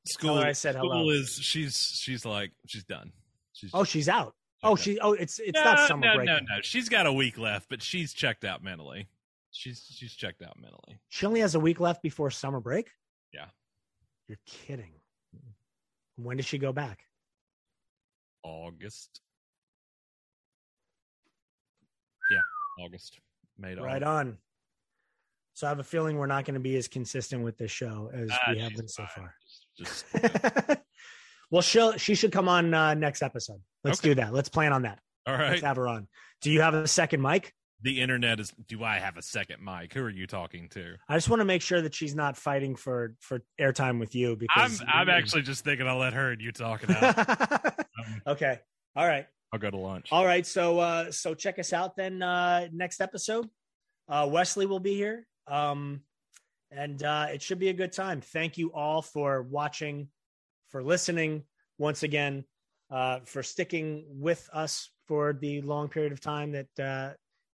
School. 0.06 0.38
I 0.38 0.52
said 0.52 0.74
school 0.74 0.90
hello. 0.90 1.10
is 1.10 1.38
she's 1.40 1.76
she's 2.00 2.24
like 2.24 2.52
she's 2.66 2.84
done. 2.84 3.12
She's 3.52 3.70
Oh, 3.72 3.84
she's 3.84 4.08
out. 4.08 4.34
Oh, 4.64 4.76
checked 4.76 4.76
she. 4.76 4.98
Oh, 5.00 5.12
it's 5.12 5.38
it's 5.40 5.54
no, 5.54 5.64
not 5.64 5.88
summer 5.88 6.06
no, 6.06 6.14
break. 6.16 6.26
No, 6.26 6.38
no, 6.38 6.60
She's 6.62 6.88
got 6.88 7.06
a 7.06 7.12
week 7.12 7.38
left, 7.38 7.68
but 7.68 7.82
she's 7.82 8.12
checked 8.12 8.44
out 8.44 8.62
mentally. 8.62 9.08
She's 9.52 9.84
she's 9.88 10.14
checked 10.14 10.42
out 10.42 10.58
mentally. 10.58 10.98
She 11.08 11.26
only 11.26 11.40
has 11.40 11.54
a 11.54 11.60
week 11.60 11.78
left 11.78 12.02
before 12.02 12.30
summer 12.30 12.58
break. 12.60 12.88
Yeah. 13.32 13.46
You're 14.28 14.38
kidding. 14.46 14.94
When 16.16 16.36
does 16.38 16.46
she 16.46 16.58
go 16.58 16.72
back? 16.72 17.04
August. 18.42 19.20
Yeah, 22.30 22.84
August. 22.84 23.18
Made 23.58 23.78
Right 23.78 24.02
August. 24.02 24.08
on. 24.08 24.38
So 25.54 25.66
I 25.66 25.70
have 25.70 25.78
a 25.80 25.84
feeling 25.84 26.16
we're 26.16 26.26
not 26.26 26.44
going 26.46 26.54
to 26.54 26.60
be 26.60 26.76
as 26.76 26.88
consistent 26.88 27.44
with 27.44 27.58
this 27.58 27.70
show 27.70 28.10
as 28.14 28.30
Ah, 28.32 28.52
we 28.52 28.58
have 28.60 28.74
been 28.74 28.88
so 28.88 29.04
fine. 29.14 29.24
far. 29.26 29.34
Just, 29.76 30.06
Just 30.12 30.78
well, 31.50 31.60
she'll 31.62 31.98
she 31.98 32.14
should 32.14 32.32
come 32.32 32.48
on 32.48 32.72
uh, 32.72 32.94
next 32.94 33.22
episode. 33.22 33.60
Let's 33.84 34.00
Okay. 34.00 34.10
do 34.10 34.14
that. 34.16 34.32
Let's 34.32 34.48
plan 34.48 34.72
on 34.72 34.82
that. 34.82 34.98
All 35.26 35.34
right. 35.34 35.50
Let's 35.50 35.62
have 35.62 35.76
her 35.76 35.88
on. 35.88 36.08
Do 36.40 36.50
you 36.50 36.62
have 36.62 36.72
a 36.74 36.88
second 36.88 37.20
mic? 37.20 37.52
The 37.82 38.00
internet 38.00 38.38
is. 38.38 38.52
Do 38.68 38.84
I 38.84 38.98
have 38.98 39.16
a 39.16 39.22
second 39.22 39.62
mic? 39.64 39.92
Who 39.94 40.02
are 40.02 40.10
you 40.10 40.26
talking 40.26 40.68
to? 40.70 40.94
I 41.08 41.16
just 41.16 41.28
want 41.28 41.40
to 41.40 41.44
make 41.44 41.62
sure 41.62 41.80
that 41.82 41.94
she's 41.94 42.14
not 42.14 42.36
fighting 42.36 42.76
for 42.76 43.14
for 43.18 43.42
airtime 43.60 43.98
with 43.98 44.14
you 44.14 44.32
I'm. 44.32 44.38
because 44.38 44.82
I'm 44.86 45.08
actually 45.08 45.42
just 45.42 45.64
thinking 45.64 45.88
I'll 45.88 45.98
let 45.98 46.12
her 46.12 46.32
and 46.32 46.40
you 46.40 46.52
talk 46.52 46.82
it. 46.84 46.90
Um, 46.90 48.22
okay. 48.26 48.60
All 48.94 49.06
right. 49.06 49.26
I'll 49.52 49.58
go 49.58 49.70
to 49.70 49.76
lunch. 49.76 50.08
All 50.12 50.24
right. 50.24 50.46
So 50.46 50.78
uh 50.78 51.10
so 51.10 51.34
check 51.34 51.58
us 51.58 51.72
out 51.72 51.96
then 51.96 52.22
uh 52.22 52.68
next 52.72 53.00
episode. 53.00 53.48
Uh 54.08 54.28
Wesley 54.30 54.66
will 54.66 54.80
be 54.80 54.94
here. 54.94 55.26
Um 55.46 56.02
and 56.70 57.02
uh 57.02 57.26
it 57.32 57.42
should 57.42 57.58
be 57.58 57.68
a 57.68 57.74
good 57.74 57.92
time. 57.92 58.20
Thank 58.20 58.58
you 58.58 58.72
all 58.72 59.02
for 59.02 59.42
watching, 59.42 60.08
for 60.70 60.82
listening 60.82 61.42
once 61.78 62.02
again, 62.02 62.44
uh 62.90 63.20
for 63.24 63.42
sticking 63.42 64.04
with 64.08 64.48
us 64.52 64.88
for 65.08 65.32
the 65.32 65.60
long 65.62 65.88
period 65.88 66.12
of 66.12 66.20
time 66.20 66.52
that 66.52 66.80
uh 66.82 67.14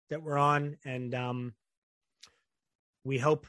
that 0.10 0.22
we're 0.22 0.38
on 0.38 0.78
and 0.86 1.14
um 1.16 1.53
we 3.03 3.18
hope 3.18 3.47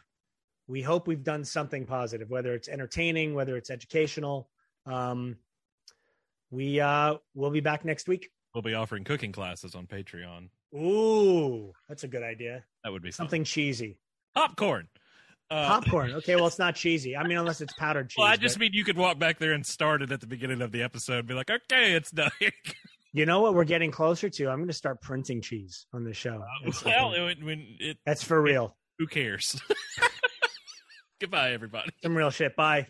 we 0.68 0.82
hope 0.82 1.07
we've 1.07 1.24
done 1.24 1.44
something 1.44 1.86
positive 1.86 2.30
whether 2.30 2.54
it's 2.54 2.68
entertaining 2.68 3.34
whether 3.34 3.57
it's 3.57 3.70
educational 3.70 4.48
um 4.86 5.36
we 6.50 6.80
uh 6.80 7.14
we'll 7.34 7.50
be 7.50 7.61
back 7.61 7.84
next 7.84 8.09
week 8.09 8.30
We'll 8.57 8.62
be 8.62 8.72
offering 8.72 9.04
cooking 9.04 9.32
classes 9.32 9.74
on 9.74 9.86
Patreon. 9.86 10.48
Ooh, 10.74 11.74
that's 11.90 12.04
a 12.04 12.09
good 12.09 12.22
idea. 12.22 12.64
That 12.84 12.90
would 12.90 13.02
be 13.02 13.11
fun. 13.11 13.26
Something 13.26 13.44
cheesy. 13.44 13.98
popcorn. 14.34 14.88
Uh, 15.50 15.68
Popcorn. 15.68 16.12
Okay, 16.14 16.36
well, 16.36 16.46
it's 16.46 16.59
not 16.59 16.74
cheesy. 16.74 17.14
I 17.18 17.26
mean, 17.26 17.36
unless 17.36 17.61
it's 17.61 17.74
powdered 17.74 18.09
cheese. 18.09 18.16
Well, 18.22 18.28
I 18.28 18.36
just 18.36 18.54
but 18.54 18.61
mean 18.62 18.70
you 18.72 18.82
could 18.82 18.96
walk 18.96 19.18
back 19.18 19.38
there 19.38 19.52
and 19.52 19.64
start 19.66 20.00
it 20.00 20.11
at 20.11 20.22
the 20.22 20.26
beginning 20.26 20.62
of 20.62 20.72
the 20.72 20.82
episode 20.82 21.18
and 21.18 21.28
be 21.28 21.34
like, 21.34 21.50
okay, 21.50 21.92
it's 21.92 22.11
done. 22.11 22.30
You 23.16 23.24
know 23.24 23.40
what 23.40 23.54
we're 23.54 23.64
getting 23.64 23.90
closer 23.90 24.28
to? 24.28 24.50
I'm 24.50 24.58
going 24.58 24.68
to 24.68 24.74
start 24.74 25.00
printing 25.00 25.40
cheese 25.40 25.86
on 25.94 26.04
the 26.04 26.12
show. 26.12 26.44
Uh, 26.66 26.70
well, 26.84 27.14
it, 27.14 27.42
when 27.42 27.66
it, 27.80 27.96
that's 28.04 28.22
for 28.22 28.42
real. 28.42 28.66
It, 28.66 28.72
who 28.98 29.06
cares? 29.06 29.58
Goodbye, 31.20 31.52
everybody. 31.52 31.88
Some 32.02 32.14
real 32.14 32.28
shit. 32.28 32.54
Bye. 32.56 32.88